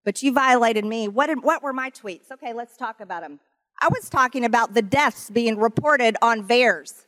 But 0.05 0.23
you 0.23 0.31
violated 0.31 0.86
me. 0.86 1.09
What, 1.09 1.27
did, 1.27 1.43
what 1.43 1.61
were 1.61 1.73
my 1.73 1.89
tweets? 1.89 2.31
Okay, 2.31 2.53
let's 2.53 2.77
talk 2.77 3.01
about 3.01 3.21
them. 3.21 3.39
I 3.81 3.89
was 3.89 4.09
talking 4.09 4.45
about 4.45 4.73
the 4.75 4.81
deaths 4.81 5.29
being 5.29 5.57
reported 5.57 6.15
on 6.21 6.47
VAERS. 6.47 7.05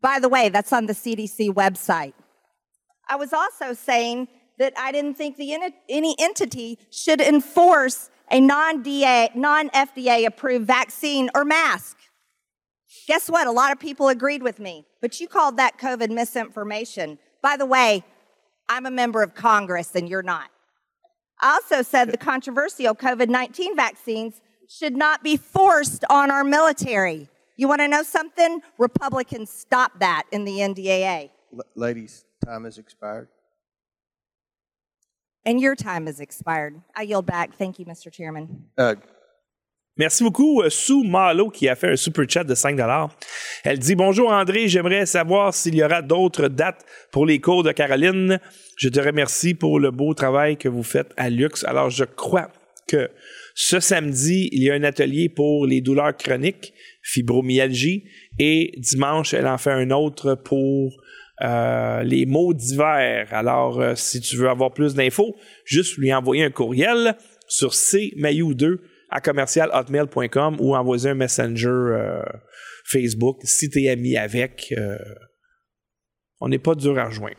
By 0.00 0.18
the 0.18 0.28
way, 0.28 0.48
that's 0.48 0.72
on 0.72 0.86
the 0.86 0.94
CDC 0.94 1.50
website. 1.50 2.14
I 3.08 3.16
was 3.16 3.32
also 3.32 3.72
saying 3.72 4.28
that 4.58 4.72
I 4.76 4.90
didn't 4.90 5.14
think 5.14 5.36
the, 5.36 5.52
any 5.88 6.16
entity 6.18 6.78
should 6.90 7.20
enforce 7.20 8.10
a 8.30 8.40
non-FDA, 8.40 9.34
non-FDA 9.34 10.26
approved 10.26 10.66
vaccine 10.66 11.30
or 11.34 11.44
mask. 11.44 11.96
Guess 13.06 13.30
what? 13.30 13.46
A 13.46 13.52
lot 13.52 13.72
of 13.72 13.78
people 13.78 14.08
agreed 14.08 14.42
with 14.42 14.58
me, 14.58 14.84
but 15.00 15.20
you 15.20 15.28
called 15.28 15.56
that 15.56 15.78
COVID 15.78 16.10
misinformation. 16.10 17.18
By 17.42 17.56
the 17.56 17.66
way, 17.66 18.04
I'm 18.68 18.86
a 18.86 18.90
member 18.90 19.22
of 19.22 19.34
Congress 19.34 19.94
and 19.94 20.08
you're 20.08 20.22
not. 20.22 20.50
I 21.40 21.52
also 21.52 21.82
said 21.82 22.10
the 22.10 22.16
controversial 22.16 22.94
COVID 22.94 23.28
19 23.28 23.76
vaccines 23.76 24.40
should 24.68 24.96
not 24.96 25.22
be 25.22 25.36
forced 25.36 26.04
on 26.10 26.30
our 26.30 26.42
military. 26.42 27.28
You 27.56 27.68
want 27.68 27.80
to 27.80 27.88
know 27.88 28.02
something? 28.02 28.60
Republicans 28.78 29.50
stopped 29.50 30.00
that 30.00 30.24
in 30.32 30.44
the 30.44 30.58
NDAA. 30.58 31.30
L- 31.52 31.60
ladies, 31.74 32.24
time 32.44 32.64
has 32.64 32.78
expired. 32.78 33.28
And 35.46 35.60
your 35.60 35.76
time 35.76 36.06
has 36.08 36.18
expired. 36.18 36.74
I 36.96 37.02
yield 37.02 37.26
back. 37.26 37.56
Thank 37.56 37.78
you, 37.78 37.86
Mr. 37.86 38.12
Chairman. 38.12 38.48
Uh, 38.76 38.96
Merci 39.98 40.24
beaucoup, 40.24 40.60
euh, 40.60 40.68
Sue 40.68 41.04
Malo, 41.04 41.48
qui 41.48 41.70
a 41.70 41.74
fait 41.74 41.92
un 41.92 41.96
super 41.96 42.26
chat 42.28 42.44
de 42.44 42.54
5 42.54 42.78
Elle 43.64 43.78
dit 43.78 43.94
Bonjour 43.94 44.30
André, 44.30 44.68
j'aimerais 44.68 45.06
savoir 45.06 45.54
s'il 45.54 45.74
y 45.74 45.82
aura 45.82 46.02
d'autres 46.02 46.48
dates 46.48 46.84
pour 47.10 47.24
les 47.24 47.40
cours 47.40 47.62
de 47.62 47.72
Caroline. 47.72 48.38
Je 48.76 48.90
te 48.90 49.00
remercie 49.00 49.54
pour 49.54 49.80
le 49.80 49.90
beau 49.90 50.12
travail 50.12 50.58
que 50.58 50.68
vous 50.68 50.82
faites 50.82 51.14
à 51.16 51.30
Lux. 51.30 51.64
Alors, 51.64 51.88
je 51.88 52.04
crois 52.04 52.50
que 52.86 53.08
ce 53.54 53.80
samedi, 53.80 54.50
il 54.52 54.64
y 54.64 54.70
a 54.70 54.74
un 54.74 54.82
atelier 54.82 55.30
pour 55.30 55.66
les 55.66 55.80
douleurs 55.80 56.14
chroniques, 56.14 56.74
fibromyalgie, 57.02 58.04
et 58.38 58.74
dimanche, 58.76 59.32
elle 59.32 59.46
en 59.46 59.56
fait 59.56 59.72
un 59.72 59.90
autre 59.92 60.34
pour 60.34 60.92
euh, 61.42 62.02
les 62.02 62.26
mots 62.26 62.54
d'hiver. 62.54 63.28
Alors, 63.30 63.80
euh, 63.80 63.94
si 63.94 64.20
tu 64.20 64.36
veux 64.36 64.48
avoir 64.48 64.72
plus 64.72 64.94
d'infos, 64.94 65.36
juste 65.64 65.98
lui 65.98 66.12
envoyer 66.12 66.44
un 66.44 66.50
courriel 66.50 67.16
sur 67.48 67.70
cmayou2 67.70 68.78
à 69.10 69.20
commercialhotmail.com 69.20 70.56
ou 70.60 70.74
envoyer 70.74 71.10
un 71.10 71.14
messenger 71.14 71.68
euh, 71.68 72.22
Facebook 72.84 73.40
si 73.44 73.68
tu 73.70 73.84
es 73.84 73.90
ami 73.90 74.16
avec. 74.16 74.74
Euh, 74.76 74.98
on 76.40 76.48
n'est 76.48 76.58
pas 76.58 76.74
dur 76.74 76.98
à 76.98 77.06
rejoindre. 77.06 77.36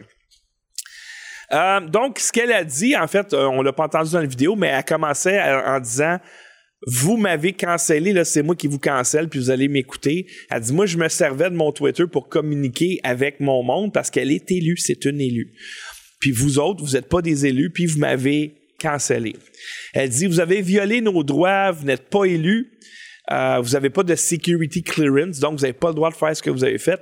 Euh, 1.53 1.79
donc, 1.81 2.19
ce 2.19 2.31
qu'elle 2.31 2.51
a 2.51 2.63
dit, 2.63 2.95
en 2.95 3.07
fait, 3.07 3.33
on 3.33 3.61
l'a 3.61 3.73
pas 3.73 3.85
entendu 3.85 4.11
dans 4.11 4.19
la 4.19 4.25
vidéo, 4.25 4.55
mais 4.55 4.67
elle 4.67 4.83
commençait 4.83 5.41
en 5.41 5.79
disant 5.79 6.19
vous 6.85 7.17
m'avez 7.17 7.53
cancellé, 7.53 8.13
là, 8.13 8.23
c'est 8.23 8.43
moi 8.43 8.55
qui 8.55 8.67
vous 8.67 8.79
cancelle, 8.79 9.29
puis 9.29 9.39
vous 9.39 9.49
allez 9.49 9.67
m'écouter. 9.67 10.27
Elle 10.49 10.61
dit, 10.61 10.73
moi, 10.73 10.85
je 10.85 10.97
me 10.97 11.09
servais 11.09 11.49
de 11.49 11.55
mon 11.55 11.71
Twitter 11.71 12.03
pour 12.11 12.29
communiquer 12.29 12.99
avec 13.03 13.39
mon 13.39 13.63
monde 13.63 13.91
parce 13.91 14.11
qu'elle 14.11 14.31
est 14.31 14.51
élue, 14.51 14.77
c'est 14.77 15.05
une 15.05 15.19
élue. 15.19 15.53
Puis 16.19 16.31
vous 16.31 16.59
autres, 16.59 16.83
vous 16.83 16.93
n'êtes 16.93 17.09
pas 17.09 17.21
des 17.21 17.45
élus, 17.45 17.71
puis 17.71 17.87
vous 17.87 17.99
m'avez 17.99 18.53
cancellé. 18.79 19.35
Elle 19.93 20.09
dit, 20.09 20.27
vous 20.27 20.39
avez 20.39 20.61
violé 20.61 21.01
nos 21.01 21.23
droits, 21.23 21.71
vous 21.71 21.85
n'êtes 21.85 22.09
pas 22.09 22.25
élus, 22.25 22.71
euh, 23.31 23.59
vous 23.59 23.71
n'avez 23.71 23.89
pas 23.89 24.03
de 24.03 24.15
security 24.15 24.83
clearance, 24.83 25.39
donc 25.39 25.57
vous 25.57 25.61
n'avez 25.61 25.73
pas 25.73 25.89
le 25.89 25.95
droit 25.95 26.11
de 26.11 26.15
faire 26.15 26.35
ce 26.35 26.43
que 26.43 26.51
vous 26.51 26.63
avez 26.63 26.77
fait. 26.77 27.01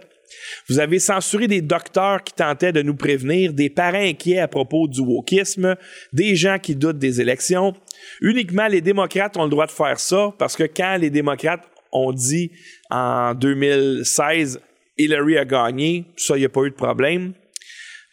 Vous 0.69 0.79
avez 0.79 0.99
censuré 0.99 1.47
des 1.47 1.61
docteurs 1.61 2.23
qui 2.23 2.33
tentaient 2.33 2.71
de 2.71 2.81
nous 2.81 2.95
prévenir, 2.95 3.53
des 3.53 3.69
parents 3.69 3.97
inquiets 3.97 4.39
à 4.39 4.47
propos 4.47 4.87
du 4.87 5.01
wokisme, 5.01 5.75
des 6.13 6.35
gens 6.35 6.59
qui 6.59 6.75
doutent 6.75 6.97
des 6.97 7.21
élections. 7.21 7.73
Uniquement 8.21 8.67
les 8.67 8.81
démocrates 8.81 9.37
ont 9.37 9.43
le 9.43 9.49
droit 9.49 9.65
de 9.65 9.71
faire 9.71 9.99
ça 9.99 10.33
parce 10.37 10.55
que 10.55 10.63
quand 10.63 10.97
les 10.97 11.09
démocrates 11.09 11.67
ont 11.91 12.11
dit 12.11 12.51
en 12.89 13.33
2016 13.33 14.59
Hillary 14.97 15.37
a 15.37 15.45
gagné, 15.45 16.05
ça, 16.15 16.37
il 16.37 16.41
n'y 16.41 16.45
a 16.45 16.49
pas 16.49 16.63
eu 16.63 16.69
de 16.69 16.75
problème. 16.75 17.33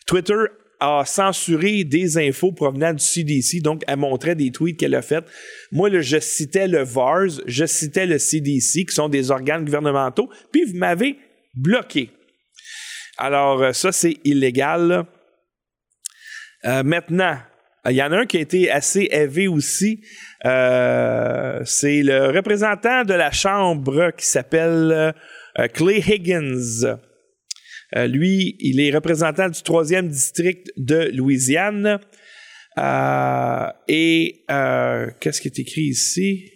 Twitter 0.07 0.35
a 0.81 1.05
censuré 1.07 1.85
des 1.85 2.19
infos 2.19 2.51
provenant 2.51 2.93
du 2.93 3.05
CDC, 3.05 3.63
donc 3.63 3.83
elle 3.87 3.99
montrait 3.99 4.35
des 4.35 4.51
tweets 4.51 4.79
qu'elle 4.79 4.97
a 4.97 5.03
fait. 5.03 5.25
Moi, 5.71 5.89
là, 5.91 6.01
je 6.01 6.19
citais 6.19 6.67
le 6.67 6.83
VARS, 6.83 7.41
je 7.47 7.65
citais 7.65 8.07
le 8.07 8.19
CDC, 8.19 8.87
qui 8.87 8.95
sont 8.95 9.09
des 9.09 9.31
organes 9.31 9.65
gouvernementaux, 9.65 10.29
puis 10.51 10.65
vous 10.65 10.77
m'avez 10.77 11.19
bloqué. 11.55 12.11
Alors, 13.17 13.63
euh, 13.63 13.73
ça, 13.73 13.93
c'est 13.93 14.17
illégal. 14.25 15.07
Euh, 16.65 16.83
maintenant, 16.83 17.39
il 17.91 17.97
y 17.97 18.03
en 18.03 18.13
a 18.13 18.19
un 18.19 18.27
qui 18.27 18.37
a 18.37 18.41
été 18.41 18.71
assez 18.71 19.09
élevé 19.11 19.49
aussi. 19.49 20.03
Euh, 20.45 21.61
c'est 21.65 22.03
le 22.03 22.31
représentant 22.31 23.05
de 23.05 23.15
la 23.15 23.33
Chambre 23.33 24.13
qui 24.17 24.27
s'appelle 24.27 25.13
euh, 25.59 25.69
Clay 25.69 26.01
Higgins. 26.01 26.99
Euh, 27.97 28.07
lui, 28.07 28.57
il 28.61 28.81
est 28.81 28.95
représentant 28.95 29.49
du 29.49 29.63
troisième 29.63 30.09
district 30.09 30.71
de 30.77 31.11
Louisiane. 31.13 31.99
Et 33.89 34.45
qu'est-ce 35.21 35.41
qui 35.41 35.49
est 35.49 35.59
écrit 35.59 35.83
ici? 35.83 36.49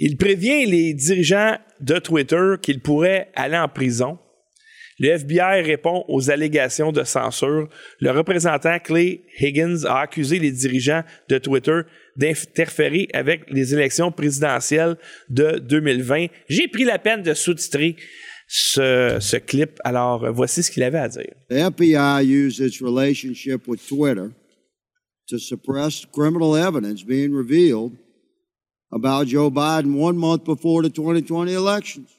il 0.00 0.16
prévient 0.16 0.66
les 0.66 0.94
dirigeants 0.94 1.56
de 1.80 1.98
Twitter 1.98 2.54
qu'ils 2.62 2.80
pourraient 2.80 3.30
aller 3.34 3.56
en 3.56 3.68
prison. 3.68 4.18
Le 4.98 5.10
FBI 5.10 5.62
répond 5.62 6.04
aux 6.08 6.30
allégations 6.30 6.90
de 6.90 7.04
censure. 7.04 7.68
Le 8.00 8.10
représentant 8.10 8.78
Clay 8.80 9.22
Higgins 9.38 9.84
a 9.84 10.00
accusé 10.00 10.38
les 10.38 10.50
dirigeants 10.50 11.04
de 11.28 11.38
Twitter 11.38 11.82
d'interférer 12.16 13.08
avec 13.12 13.48
les 13.48 13.74
élections 13.74 14.10
présidentielles 14.10 14.96
de 15.28 15.58
2020. 15.58 16.26
J'ai 16.48 16.66
pris 16.66 16.84
la 16.84 16.98
peine 16.98 17.22
de 17.22 17.32
sous-titrer 17.32 17.96
ce, 18.48 19.18
ce 19.20 19.36
clip. 19.36 19.78
Alors, 19.84 20.32
voici 20.32 20.62
ce 20.62 20.70
qu'il 20.70 20.82
avait 20.82 20.98
à 20.98 21.08
dire. 21.08 21.32
The 21.48 21.74
FBI 21.76 22.24
used 22.26 22.60
its 22.60 22.82
relationship 22.82 23.68
with 23.68 23.86
Twitter 23.86 24.30
to 25.28 25.38
suppress 25.38 26.04
criminal 26.06 26.56
evidence 26.56 27.04
being 27.04 27.32
revealed 27.32 27.92
about 28.90 29.26
Joe 29.26 29.50
Biden 29.50 29.94
one 29.94 30.16
month 30.16 30.44
before 30.44 30.82
the 30.82 30.90
2020 30.90 31.52
elections. 31.52 32.17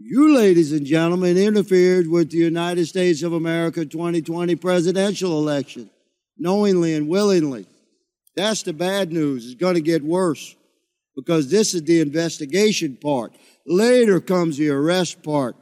You, 0.00 0.32
ladies 0.32 0.70
and 0.70 0.86
gentlemen, 0.86 1.36
interfered 1.36 2.06
with 2.06 2.30
the 2.30 2.38
United 2.38 2.86
States 2.86 3.24
of 3.24 3.32
America 3.32 3.84
2020 3.84 4.54
presidential 4.54 5.36
election, 5.38 5.90
knowingly 6.38 6.94
and 6.94 7.08
willingly. 7.08 7.66
That's 8.36 8.62
the 8.62 8.72
bad 8.72 9.12
news. 9.12 9.44
It's 9.44 9.56
going 9.56 9.74
to 9.74 9.80
get 9.80 10.04
worse 10.04 10.54
because 11.16 11.50
this 11.50 11.74
is 11.74 11.82
the 11.82 12.00
investigation 12.00 12.96
part. 12.96 13.32
Later 13.66 14.20
comes 14.20 14.56
the 14.56 14.70
arrest 14.70 15.20
part. 15.24 15.56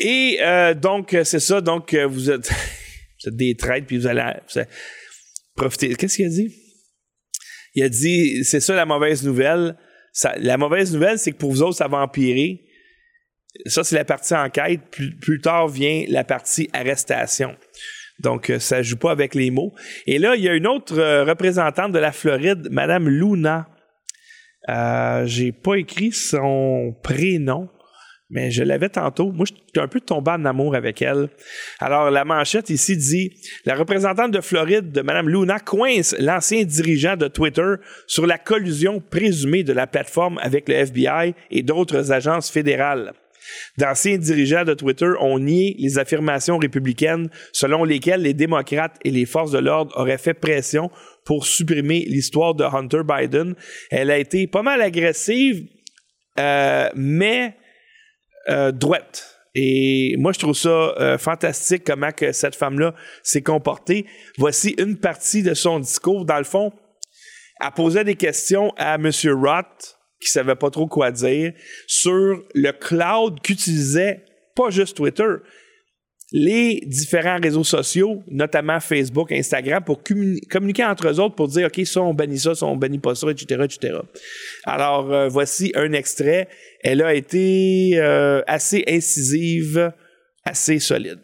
Et 0.00 0.38
euh, 0.40 0.72
donc, 0.72 1.12
euh, 1.14 1.24
c'est 1.24 1.40
ça. 1.40 1.60
Donc, 1.60 1.92
euh, 1.94 2.06
vous 2.06 2.30
êtes, 2.30 2.48
vous 3.22 3.28
êtes 3.28 3.36
des 3.36 3.56
traîtres, 3.56 3.88
puis 3.88 3.98
vous 3.98 4.06
allez, 4.06 4.22
vous 4.48 4.58
allez 4.60 4.68
profiter. 5.56 5.96
Qu'est-ce 5.96 6.14
qu'il 6.14 6.26
a 6.26 6.28
dit? 6.28 6.54
Il 7.74 7.82
a 7.82 7.88
dit, 7.88 8.44
c'est 8.44 8.60
ça 8.60 8.76
la 8.76 8.86
mauvaise 8.86 9.24
nouvelle. 9.24 9.76
La 10.38 10.56
mauvaise 10.56 10.92
nouvelle, 10.92 11.18
c'est 11.18 11.32
que 11.32 11.36
pour 11.36 11.50
vous 11.50 11.62
autres, 11.62 11.76
ça 11.76 11.88
va 11.88 11.98
empirer. 11.98 12.64
Ça, 13.66 13.84
c'est 13.84 13.96
la 13.96 14.04
partie 14.04 14.34
enquête. 14.34 14.80
Plus, 14.90 15.16
plus 15.16 15.40
tard 15.40 15.68
vient 15.68 16.04
la 16.08 16.24
partie 16.24 16.68
arrestation. 16.72 17.56
Donc, 18.20 18.50
euh, 18.50 18.58
ça 18.58 18.82
joue 18.82 18.96
pas 18.96 19.10
avec 19.10 19.34
les 19.34 19.50
mots. 19.50 19.72
Et 20.06 20.18
là, 20.18 20.36
il 20.36 20.42
y 20.42 20.48
a 20.48 20.54
une 20.54 20.66
autre 20.66 20.98
euh, 20.98 21.24
représentante 21.24 21.92
de 21.92 21.98
la 21.98 22.12
Floride, 22.12 22.68
Madame 22.70 23.08
Luna. 23.08 23.68
Euh, 24.68 25.24
J'ai 25.26 25.52
pas 25.52 25.76
écrit 25.76 26.12
son 26.12 26.94
prénom, 27.02 27.68
mais 28.30 28.50
je 28.50 28.62
l'avais 28.62 28.88
tantôt. 28.88 29.32
Moi, 29.32 29.44
je 29.48 29.54
suis 29.54 29.84
un 29.84 29.88
peu 29.88 30.00
tombé 30.00 30.30
en 30.30 30.44
amour 30.44 30.74
avec 30.74 31.02
elle. 31.02 31.28
Alors, 31.80 32.10
la 32.10 32.24
manchette 32.24 32.70
ici 32.70 32.96
dit 32.96 33.32
La 33.64 33.74
représentante 33.74 34.30
de 34.30 34.40
Floride, 34.40 34.92
de 34.92 35.02
Mme 35.02 35.28
Luna, 35.28 35.58
coince 35.58 36.14
l'ancien 36.18 36.64
dirigeant 36.64 37.16
de 37.16 37.28
Twitter 37.28 37.74
sur 38.06 38.26
la 38.26 38.38
collusion 38.38 39.00
présumée 39.00 39.64
de 39.64 39.72
la 39.72 39.86
plateforme 39.86 40.38
avec 40.42 40.68
le 40.68 40.76
FBI 40.76 41.34
et 41.50 41.62
d'autres 41.62 42.12
agences 42.12 42.50
fédérales. 42.50 43.12
D'anciens 43.78 44.18
dirigeants 44.18 44.64
de 44.64 44.74
Twitter 44.74 45.10
ont 45.20 45.38
nié 45.38 45.74
les 45.78 45.98
affirmations 45.98 46.58
républicaines 46.58 47.30
selon 47.52 47.84
lesquelles 47.84 48.22
les 48.22 48.34
démocrates 48.34 48.96
et 49.04 49.10
les 49.10 49.26
forces 49.26 49.50
de 49.50 49.58
l'ordre 49.58 49.92
auraient 49.98 50.18
fait 50.18 50.34
pression 50.34 50.90
pour 51.24 51.46
supprimer 51.46 52.04
l'histoire 52.06 52.54
de 52.54 52.64
Hunter 52.64 53.02
Biden. 53.04 53.54
Elle 53.90 54.10
a 54.10 54.18
été 54.18 54.46
pas 54.46 54.62
mal 54.62 54.82
agressive, 54.82 55.66
euh, 56.38 56.88
mais 56.94 57.56
euh, 58.48 58.72
droite. 58.72 59.36
Et 59.54 60.14
moi, 60.18 60.32
je 60.32 60.38
trouve 60.38 60.54
ça 60.54 60.68
euh, 60.68 61.18
fantastique 61.18 61.82
comment 61.84 62.12
que 62.12 62.32
cette 62.32 62.54
femme-là 62.54 62.94
s'est 63.22 63.42
comportée. 63.42 64.06
Voici 64.38 64.74
une 64.78 64.96
partie 64.96 65.42
de 65.42 65.54
son 65.54 65.80
discours. 65.80 66.24
Dans 66.24 66.38
le 66.38 66.44
fond, 66.44 66.72
elle 67.60 67.72
posait 67.72 68.04
des 68.04 68.14
questions 68.14 68.72
à 68.76 68.94
M. 68.94 69.10
Roth, 69.26 69.98
qui 70.20 70.30
savait 70.30 70.54
pas 70.54 70.70
trop 70.70 70.86
quoi 70.86 71.10
dire, 71.10 71.52
sur 71.86 72.44
le 72.54 72.70
cloud 72.72 73.40
qu'utilisait 73.42 74.24
pas 74.54 74.70
juste 74.70 74.96
Twitter, 74.96 75.34
les 76.32 76.80
différents 76.86 77.40
réseaux 77.42 77.64
sociaux, 77.64 78.22
notamment 78.28 78.78
Facebook, 78.78 79.32
Instagram, 79.32 79.82
pour 79.82 80.00
communiquer 80.48 80.84
entre 80.84 81.08
eux 81.08 81.18
autres 81.20 81.34
pour 81.34 81.48
dire, 81.48 81.66
OK, 81.66 81.84
ça, 81.84 82.02
on 82.02 82.14
bannit 82.14 82.38
ça, 82.38 82.54
ça, 82.54 82.66
on 82.66 82.76
bannit 82.76 83.00
pas 83.00 83.14
ça, 83.16 83.28
etc., 83.30 83.62
etc. 83.64 83.98
Alors, 84.64 85.12
euh, 85.12 85.28
voici 85.28 85.72
un 85.74 85.92
extrait. 85.92 86.48
Elle 86.82 87.02
a 87.02 87.14
été 87.14 87.92
euh, 87.94 88.42
assez 88.46 88.84
incisive, 88.86 89.92
assez 90.44 90.78
solide. 90.78 91.18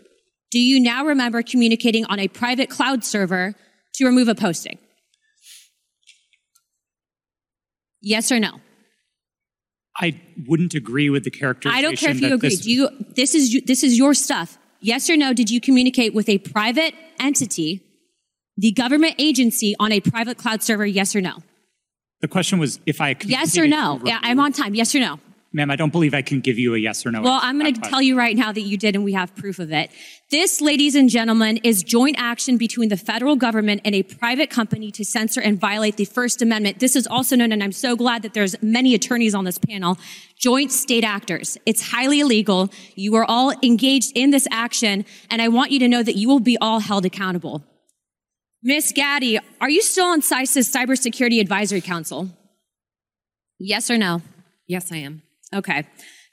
Do 0.53 0.59
you 0.59 0.81
now 0.81 1.05
remember 1.07 1.43
communicating 1.43 2.05
on 2.09 2.19
a 2.19 2.29
private 2.29 2.69
cloud 2.69 3.05
server 3.05 3.55
to 3.99 4.07
remove 4.07 4.29
a 4.29 4.35
posting? 4.35 4.79
Yes 8.03 8.31
or 8.33 8.41
no? 8.41 8.61
I 10.01 10.21
wouldn't 10.49 10.75
agree 10.75 11.11
with 11.11 11.25
the 11.25 11.31
characterization. 11.31 11.79
I 11.79 11.83
don't 11.83 11.97
care 11.99 12.11
if 12.11 12.21
you 12.21 12.35
agree. 12.35 12.51
this- 12.51 12.61
Do 12.61 12.71
you? 12.71 12.89
This 13.15 13.35
is 13.35 13.63
this 13.65 13.83
is 13.83 13.97
your 13.97 14.15
stuff. 14.15 14.59
Yes 14.81 15.11
or 15.11 15.17
no? 15.17 15.33
Did 15.33 15.51
you 15.51 15.61
communicate 15.61 16.15
with 16.15 16.29
a 16.29 16.39
private 16.39 16.95
entity, 17.19 17.83
the 18.57 18.73
government 18.73 19.15
agency, 19.19 19.75
on 19.79 19.93
a 19.93 20.01
private 20.01 20.39
cloud 20.39 20.63
server? 20.63 20.87
Yes 20.87 21.15
or 21.17 21.21
no? 21.21 21.43
the 22.21 22.29
question 22.29 22.59
was 22.59 22.81
if 22.87 23.01
I 23.01 23.17
Yes 23.25 23.57
or 23.59 23.67
no? 23.67 24.01
Yeah, 24.05 24.19
I'm 24.23 24.41
on 24.41 24.53
time. 24.53 24.75
Yes 24.75 24.95
or 24.95 25.01
no? 25.01 25.21
Ma'am, 25.57 25.71
I 25.71 25.77
don't 25.77 25.91
believe 25.91 26.13
I 26.13 26.21
can 26.21 26.41
give 26.41 26.59
you 26.59 26.75
a 26.75 26.79
yes 26.79 27.07
or 27.07 27.11
no. 27.11 27.23
Well, 27.23 27.41
I'm 27.43 27.59
going 27.59 27.73
to 27.73 27.81
tell 27.81 28.03
you 28.03 28.15
right 28.15 28.37
now 28.37 28.53
that 28.53 28.61
you 28.61 28.77
did, 28.77 28.95
and 28.95 29.03
we 29.03 29.15
have 29.15 29.35
proof 29.35 29.59
of 29.59 29.73
it. 29.73 29.91
This, 30.31 30.61
ladies 30.61 30.95
and 30.95 31.09
gentlemen, 31.09 31.57
is 31.65 31.83
joint 31.83 32.17
action 32.19 32.59
between 32.59 32.91
the 32.91 32.97
federal 32.99 33.37
government 33.37 33.81
and 33.83 33.95
a 33.95 34.03
private 34.03 34.51
company 34.51 34.91
to 34.91 35.03
censor 35.03 35.41
and 35.41 35.59
violate 35.59 35.97
the 35.97 36.05
First 36.05 36.43
Amendment. 36.43 36.79
This 36.79 36.95
is 36.95 37.07
also 37.07 37.37
known, 37.37 37.53
and 37.53 37.63
I'm 37.63 37.73
so 37.73 37.97
glad 37.97 38.21
that 38.21 38.35
there's 38.35 38.55
many 38.61 38.95
attorneys 38.95 39.35
on 39.35 39.47
this 39.47 39.57
panel, 39.57 39.97
joint 40.39 40.73
state 40.73 41.05
actors. 41.05 41.57
It's 41.65 41.91
highly 41.91 42.21
illegal. 42.21 42.69
You 42.95 43.15
are 43.15 43.25
all 43.25 43.55
engaged 43.63 44.13
in 44.15 44.33
this 44.33 44.47
action, 44.51 45.07
and 45.31 45.41
I 45.41 45.49
want 45.49 45.71
you 45.71 45.79
to 45.79 45.89
know 45.89 46.03
that 46.03 46.17
you 46.17 46.29
will 46.29 46.39
be 46.39 46.59
all 46.61 46.81
held 46.81 47.07
accountable. 47.07 47.65
Miss 48.63 48.93
Gaddy, 48.93 49.39
are 49.63 49.71
you 49.71 49.81
still 49.81 50.09
on 50.09 50.21
CISA's 50.21 50.71
Cybersecurity 50.71 51.41
Advisory 51.41 51.81
Council? 51.81 52.29
Yes 53.59 53.91
or 53.91 53.97
no? 53.97 54.21
Yes, 54.67 54.93
I 54.93 54.97
am. 54.97 55.23
Okay. 55.55 55.87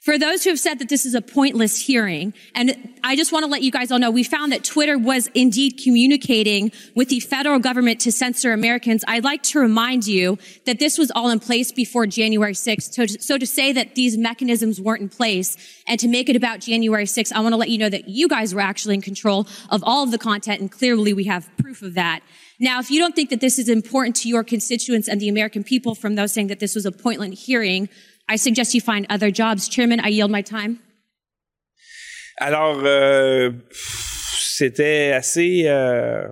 For 0.04 0.18
those 0.18 0.44
who 0.44 0.50
have 0.50 0.60
said 0.60 0.80
that 0.80 0.90
this 0.90 1.06
is 1.06 1.14
a 1.14 1.22
pointless 1.22 1.80
hearing, 1.80 2.34
and 2.54 2.94
I 3.02 3.16
just 3.16 3.32
want 3.32 3.44
to 3.44 3.50
let 3.50 3.62
you 3.62 3.70
guys 3.70 3.90
all 3.90 3.98
know, 3.98 4.10
we 4.10 4.22
found 4.22 4.52
that 4.52 4.62
Twitter 4.62 4.98
was 4.98 5.28
indeed 5.28 5.80
communicating 5.82 6.72
with 6.94 7.08
the 7.08 7.20
federal 7.20 7.58
government 7.58 8.00
to 8.00 8.12
censor 8.12 8.52
Americans. 8.52 9.02
I'd 9.08 9.24
like 9.24 9.42
to 9.44 9.60
remind 9.60 10.06
you 10.06 10.36
that 10.66 10.78
this 10.78 10.98
was 10.98 11.10
all 11.12 11.30
in 11.30 11.40
place 11.40 11.72
before 11.72 12.06
January 12.06 12.52
6th. 12.52 13.22
So, 13.22 13.38
to 13.38 13.46
say 13.46 13.72
that 13.72 13.94
these 13.94 14.18
mechanisms 14.18 14.78
weren't 14.78 15.00
in 15.00 15.08
place 15.08 15.56
and 15.88 15.98
to 16.00 16.06
make 16.06 16.28
it 16.28 16.36
about 16.36 16.60
January 16.60 17.06
6th, 17.06 17.32
I 17.32 17.40
want 17.40 17.54
to 17.54 17.56
let 17.56 17.70
you 17.70 17.78
know 17.78 17.88
that 17.88 18.06
you 18.06 18.28
guys 18.28 18.54
were 18.54 18.60
actually 18.60 18.96
in 18.96 19.00
control 19.00 19.48
of 19.70 19.82
all 19.86 20.04
of 20.04 20.10
the 20.10 20.18
content, 20.18 20.60
and 20.60 20.70
clearly 20.70 21.14
we 21.14 21.24
have 21.24 21.48
proof 21.56 21.80
of 21.80 21.94
that. 21.94 22.20
Now, 22.60 22.78
if 22.78 22.90
you 22.90 23.00
don't 23.00 23.16
think 23.16 23.30
that 23.30 23.40
this 23.40 23.58
is 23.58 23.70
important 23.70 24.16
to 24.16 24.28
your 24.28 24.44
constituents 24.44 25.08
and 25.08 25.18
the 25.18 25.30
American 25.30 25.64
people 25.64 25.94
from 25.94 26.14
those 26.14 26.32
saying 26.32 26.48
that 26.48 26.60
this 26.60 26.74
was 26.74 26.84
a 26.84 26.92
pointless 26.92 27.42
hearing, 27.46 27.88
I 28.28 28.36
suggest 28.36 28.74
you 28.74 28.80
find 28.80 29.06
other 29.10 29.30
jobs. 29.32 29.68
Chairman, 29.68 30.00
I 30.00 30.08
yield 30.08 30.30
my 30.30 30.42
time. 30.42 30.78
Alors, 32.38 32.80
euh, 32.84 33.50
c'était 33.70 35.12
assez, 35.12 35.64
euh, 35.66 36.26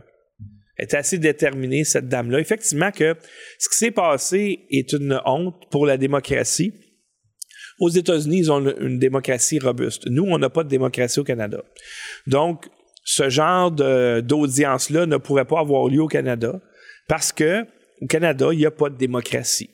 était 0.79 0.97
assez 0.97 1.19
déterminée, 1.19 1.85
cette 1.85 2.09
dame-là. 2.09 2.41
Effectivement, 2.41 2.91
que 2.91 3.15
ce 3.59 3.69
qui 3.69 3.77
s'est 3.77 3.91
passé 3.91 4.67
est 4.71 4.93
une 4.93 5.21
honte 5.25 5.71
pour 5.71 5.87
la 5.87 5.97
démocratie. 5.97 6.73
Aux 7.79 7.89
États-Unis, 7.89 8.39
ils 8.39 8.53
ont 8.53 8.61
une, 8.81 8.99
démocratie 8.99 9.59
robuste. 9.59 10.07
Nous, 10.07 10.25
on 10.25 10.39
n'a 10.39 10.51
pas 10.51 10.65
de 10.65 10.69
démocratie 10.69 11.21
au 11.21 11.25
Canada. 11.25 11.63
Donc, 12.27 12.69
ce 13.05 13.29
genre 13.29 13.71
d'audience-là 13.71 15.07
ne 15.07 15.17
pourrait 15.17 15.45
pas 15.45 15.61
avoir 15.61 15.89
lieu 15.89 16.03
au 16.03 16.09
Canada 16.09 16.61
parce 17.09 17.33
que 17.33 17.65
au 18.01 18.07
Canada, 18.07 18.49
il 18.53 18.59
n'y 18.59 18.67
a 18.67 18.71
pas 18.71 18.89
de 18.89 18.97
démocratie. 18.97 19.71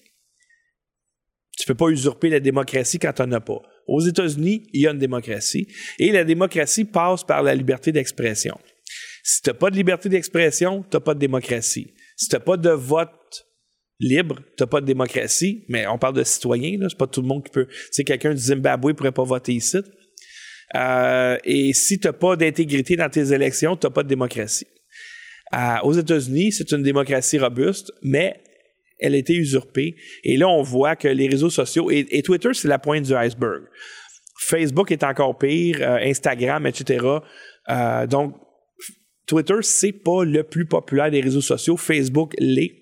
Tu 1.59 1.67
peux 1.67 1.75
pas 1.75 1.89
usurper 1.89 2.31
la 2.31 2.41
démocratie 2.41 2.99
quand 2.99 3.13
tu 3.13 3.23
n'en 3.23 3.33
as 3.33 3.41
pas. 3.41 3.61
Aux 3.87 4.01
États-Unis, 4.01 4.69
il 4.73 4.83
y 4.83 4.87
a 4.87 4.93
une 4.93 4.99
démocratie 4.99 5.67
et 5.99 6.13
la 6.13 6.25
démocratie 6.25 6.85
passe 6.85 7.25
par 7.25 7.43
la 7.43 7.55
liberté 7.55 7.91
d'expression. 7.91 8.57
Si 9.25 9.43
tu 9.43 9.51
n'as 9.51 9.55
pas 9.55 9.71
de 9.71 9.77
liberté 9.77 10.09
d'expression, 10.09 10.83
tu 10.83 10.97
n'as 10.97 11.01
pas 11.01 11.15
de 11.15 11.19
démocratie. 11.19 11.95
Si 12.17 12.29
tu 12.29 12.37
n'as 12.37 12.41
pas 12.41 12.57
de 12.57 12.71
vote 12.71 13.47
libre, 13.99 14.37
tu 14.57 14.63
n'as 14.63 14.67
pas 14.67 14.81
de 14.81 14.87
démocratie, 14.87 15.65
mais 15.69 15.87
on 15.87 15.99
parle 15.99 16.15
de 16.15 16.23
citoyens, 16.23 16.79
c'est 16.89 16.99
pas 16.99 17.07
tout 17.07 17.23
le 17.23 17.29
monde 17.29 17.45
qui 17.45 17.51
peut. 17.51 17.67
Sais, 17.91 18.05
quelqu'un 18.05 18.31
du 18.31 18.41
Zimbabwe 18.41 18.89
ne 18.89 18.93
pourrait 18.93 19.13
pas 19.13 19.25
voter 19.25 19.55
ici. 19.55 19.79
Euh, 20.77 21.39
et 21.45 21.73
si 21.73 21.99
tu 21.99 22.07
n'as 22.07 22.13
pas 22.13 22.37
d'intégrité 22.37 22.97
dans 22.97 23.09
tes 23.09 23.33
élections, 23.33 23.77
tu 23.77 23.87
n'as 23.87 23.91
pas 23.91 24.03
de 24.03 24.09
démocratie. 24.09 24.67
Euh, 25.55 25.77
aux 25.83 25.95
États-Unis, 25.95 26.53
c'est 26.53 26.71
une 26.73 26.83
démocratie 26.83 27.39
robuste, 27.39 27.91
mais 28.03 28.41
elle 28.99 29.15
a 29.15 29.19
été 29.19 29.35
usurpée. 29.35 29.97
Et 30.25 30.37
là, 30.37 30.49
on 30.49 30.63
voit 30.63 30.97
que 30.97 31.09
les 31.09 31.29
réseaux 31.29 31.51
sociaux, 31.51 31.91
et, 31.91 32.23
Twitter, 32.23 32.51
c'est 32.53 32.69
la 32.69 32.79
pointe 32.79 33.05
du 33.05 33.15
iceberg. 33.15 33.63
Facebook 34.41 34.91
est 34.93 35.05
encore 35.05 35.37
pire, 35.39 35.79
euh, 35.81 35.99
Instagram, 36.03 36.67
etc. 36.67 37.05
Euh, 37.69 38.07
donc, 38.07 38.35
Twitter, 39.27 39.57
c'est 39.63 39.93
pas 39.93 40.25
le 40.25 40.43
plus 40.43 40.67
populaire 40.67 41.11
des 41.11 41.21
réseaux 41.21 41.41
sociaux. 41.41 41.77
Facebook 41.77 42.35
l'est. 42.39 42.73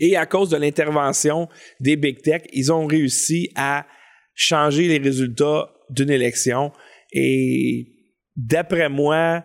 Et 0.00 0.16
à 0.16 0.26
cause 0.26 0.50
de 0.50 0.56
l'intervention 0.56 1.48
des 1.80 1.96
big 1.96 2.22
tech, 2.22 2.42
ils 2.52 2.72
ont 2.72 2.86
réussi 2.86 3.50
à 3.54 3.86
changer 4.34 4.88
les 4.88 4.98
résultats 4.98 5.70
d'une 5.90 6.10
élection. 6.10 6.72
Et 7.12 7.86
d'après 8.36 8.88
moi, 8.88 9.44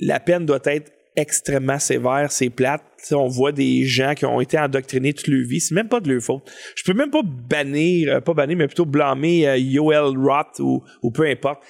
la 0.00 0.20
peine 0.20 0.44
doit 0.44 0.60
être 0.64 0.92
extrêmement 1.16 1.78
sévère, 1.78 2.30
c'est 2.30 2.50
plate. 2.50 2.82
On 3.12 3.28
voit 3.28 3.52
des 3.52 3.84
gens 3.84 4.14
qui 4.14 4.24
ont 4.24 4.40
été 4.40 4.58
endoctrinés 4.58 5.12
toute 5.12 5.28
leur 5.28 5.46
vie. 5.46 5.60
C'est 5.60 5.74
même 5.74 5.88
pas 5.88 6.00
de 6.00 6.12
leur 6.12 6.22
faute. 6.22 6.50
Je 6.74 6.82
peux 6.84 6.94
même 6.94 7.10
pas 7.10 7.22
bannir, 7.22 8.16
euh, 8.16 8.20
pas 8.20 8.34
bannir, 8.34 8.56
mais 8.56 8.66
plutôt 8.66 8.86
blâmer 8.86 9.46
euh, 9.46 9.56
Yoel 9.56 10.16
Roth 10.18 10.58
ou, 10.58 10.82
ou 11.02 11.10
peu 11.10 11.26
importe. 11.26 11.62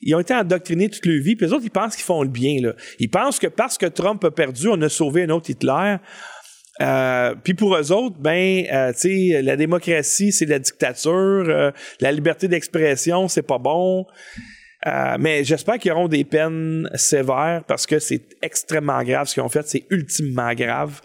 Ils, 0.00 0.14
ont 0.14 0.20
été 0.20 0.34
endoctrinés 0.34 0.88
toute 0.90 1.06
leur 1.06 1.22
vie, 1.22 1.36
puis 1.36 1.46
les 1.46 1.52
autres, 1.52 1.64
ils 1.64 1.70
pensent 1.70 1.96
qu'ils 1.96 2.04
font 2.04 2.22
le 2.22 2.28
bien. 2.28 2.60
Là. 2.60 2.74
Ils 2.98 3.08
pensent 3.08 3.38
que 3.38 3.46
parce 3.46 3.78
que 3.78 3.86
Trump 3.86 4.22
a 4.24 4.30
perdu, 4.30 4.68
on 4.68 4.80
a 4.82 4.88
sauvé 4.88 5.22
un 5.22 5.30
autre 5.30 5.50
Hitler. 5.50 5.96
Euh, 6.80 7.34
puis 7.42 7.54
pour 7.54 7.76
eux 7.76 7.92
autres, 7.92 8.16
ben, 8.18 8.66
euh, 8.70 8.92
tu 8.92 9.40
la 9.42 9.56
démocratie, 9.56 10.32
c'est 10.32 10.46
la 10.46 10.58
dictature, 10.58 11.72
la 12.00 12.12
liberté 12.12 12.48
d'expression, 12.48 13.28
c'est 13.28 13.46
pas 13.46 13.58
bon. 13.58 14.06
Euh, 14.86 15.16
mais 15.18 15.44
j'espère 15.44 15.78
qu'ils 15.78 15.92
auront 15.92 16.08
des 16.08 16.24
peines 16.24 16.90
sévères 16.94 17.62
parce 17.66 17.86
que 17.86 17.98
c'est 17.98 18.22
extrêmement 18.42 19.02
grave 19.02 19.26
ce 19.28 19.34
qu'ils 19.34 19.42
ont 19.42 19.48
fait, 19.48 19.66
c'est 19.66 19.86
ultimement 19.90 20.52
grave. 20.54 21.00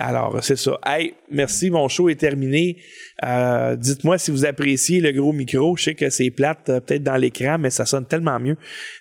Alors, 0.00 0.42
c'est 0.42 0.56
ça. 0.56 0.78
Hey, 0.84 1.14
merci, 1.30 1.70
mon 1.70 1.88
show 1.88 2.08
est 2.08 2.16
terminé. 2.16 2.78
Euh, 3.24 3.76
dites-moi 3.76 4.18
si 4.18 4.32
vous 4.32 4.44
appréciez 4.44 5.00
le 5.00 5.12
gros 5.12 5.32
micro. 5.32 5.76
Je 5.76 5.84
sais 5.84 5.94
que 5.94 6.10
c'est 6.10 6.30
plate, 6.30 6.68
euh, 6.68 6.80
peut-être 6.80 7.04
dans 7.04 7.16
l'écran, 7.16 7.58
mais 7.58 7.70
ça 7.70 7.86
sonne 7.86 8.06
tellement 8.06 8.40
mieux. 8.40 8.56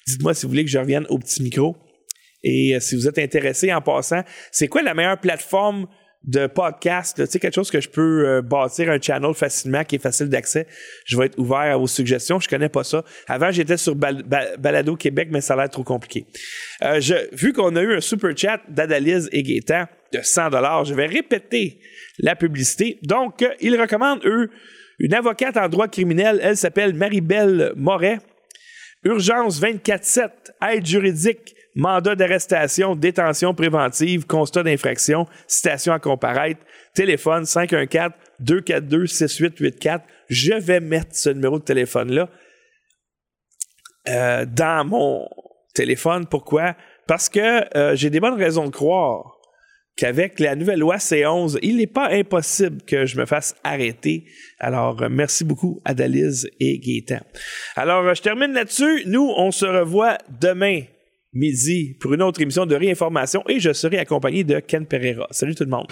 Dites-moi 0.07 0.35
si 0.35 0.45
vous 0.45 0.49
voulez 0.49 0.63
que 0.63 0.69
je 0.69 0.77
revienne 0.77 1.05
au 1.09 1.17
petit 1.17 1.41
micro. 1.41 1.75
Et 2.43 2.75
euh, 2.75 2.79
si 2.79 2.95
vous 2.95 3.07
êtes 3.07 3.17
intéressé 3.17 3.73
en 3.73 3.81
passant, 3.81 4.21
c'est 4.51 4.67
quoi 4.67 4.83
la 4.83 4.93
meilleure 4.93 5.19
plateforme 5.19 5.87
de 6.23 6.47
podcast, 6.47 7.17
tu 7.17 7.29
sais, 7.29 7.39
quelque 7.39 7.55
chose 7.55 7.69
que 7.69 7.81
je 7.81 7.89
peux 7.89 8.27
euh, 8.27 8.41
bâtir 8.41 8.89
un 8.89 8.99
channel 9.01 9.33
facilement, 9.33 9.83
qui 9.83 9.95
est 9.95 9.99
facile 10.01 10.29
d'accès. 10.29 10.67
Je 11.05 11.17
vais 11.17 11.25
être 11.25 11.37
ouvert 11.37 11.57
à 11.57 11.75
vos 11.77 11.87
suggestions. 11.87 12.39
Je 12.39 12.47
connais 12.47 12.69
pas 12.69 12.83
ça. 12.83 13.03
Avant, 13.27 13.51
j'étais 13.51 13.77
sur 13.77 13.95
Bal- 13.95 14.23
Ba- 14.23 14.55
Balado 14.57 14.95
Québec, 14.95 15.27
mais 15.31 15.41
ça 15.41 15.53
a 15.53 15.57
l'air 15.57 15.69
trop 15.69 15.83
compliqué. 15.83 16.25
Euh, 16.81 17.01
je, 17.01 17.15
vu 17.35 17.51
qu'on 17.51 17.75
a 17.75 17.81
eu 17.81 17.95
un 17.95 18.01
super 18.01 18.37
chat 18.37 18.61
d'Adalise 18.69 19.27
et 19.33 19.43
Gaétan 19.43 19.85
de 20.13 20.19
100 20.21 20.83
je 20.85 20.93
vais 20.93 21.07
répéter 21.07 21.79
la 22.19 22.35
publicité. 22.35 22.99
Donc, 23.03 23.41
euh, 23.41 23.49
ils 23.59 23.79
recommandent, 23.79 24.25
eux, 24.25 24.49
une 24.99 25.13
avocate 25.13 25.57
en 25.57 25.67
droit 25.67 25.87
criminel. 25.87 26.39
Elle 26.41 26.55
s'appelle 26.55 26.93
Marie-Belle 26.93 27.73
Moret. 27.75 28.19
Urgence 29.03 29.59
24-7, 29.61 30.29
aide 30.71 30.85
juridique, 30.85 31.53
mandat 31.75 32.15
d'arrestation, 32.15 32.95
détention 32.95 33.53
préventive, 33.53 34.25
constat 34.25 34.63
d'infraction, 34.63 35.27
citation 35.47 35.93
à 35.93 35.99
comparaître, 35.99 36.61
téléphone 36.93 37.43
514-242-6884. 37.43 40.01
Je 40.29 40.53
vais 40.53 40.79
mettre 40.79 41.15
ce 41.15 41.29
numéro 41.29 41.59
de 41.59 41.63
téléphone-là 41.63 42.29
euh, 44.09 44.45
dans 44.45 44.85
mon 44.85 45.27
téléphone. 45.73 46.27
Pourquoi? 46.27 46.75
Parce 47.07 47.29
que 47.29 47.77
euh, 47.77 47.95
j'ai 47.95 48.09
des 48.09 48.19
bonnes 48.19 48.39
raisons 48.39 48.65
de 48.65 48.71
croire 48.71 49.37
qu'avec 49.95 50.39
la 50.39 50.55
nouvelle 50.55 50.79
loi 50.79 50.97
C11, 50.97 51.59
il 51.61 51.77
n'est 51.77 51.87
pas 51.87 52.09
impossible 52.09 52.81
que 52.81 53.05
je 53.05 53.17
me 53.17 53.25
fasse 53.25 53.55
arrêter. 53.63 54.25
Alors, 54.59 55.01
euh, 55.01 55.09
merci 55.09 55.43
beaucoup, 55.43 55.79
Adalise 55.85 56.49
et 56.59 56.79
Gaétan. 56.79 57.23
Alors, 57.75 58.13
je 58.13 58.21
termine 58.21 58.53
là-dessus. 58.53 59.03
Nous, 59.05 59.31
on 59.37 59.51
se 59.51 59.65
revoit 59.65 60.17
demain 60.41 60.81
midi 61.33 61.95
pour 61.99 62.13
une 62.13 62.21
autre 62.21 62.41
émission 62.41 62.65
de 62.65 62.75
réinformation 62.75 63.43
et 63.47 63.59
je 63.59 63.73
serai 63.73 63.97
accompagné 63.97 64.43
de 64.43 64.59
Ken 64.59 64.85
Pereira. 64.85 65.27
Salut 65.31 65.55
tout 65.55 65.63
le 65.63 65.69
monde. 65.69 65.87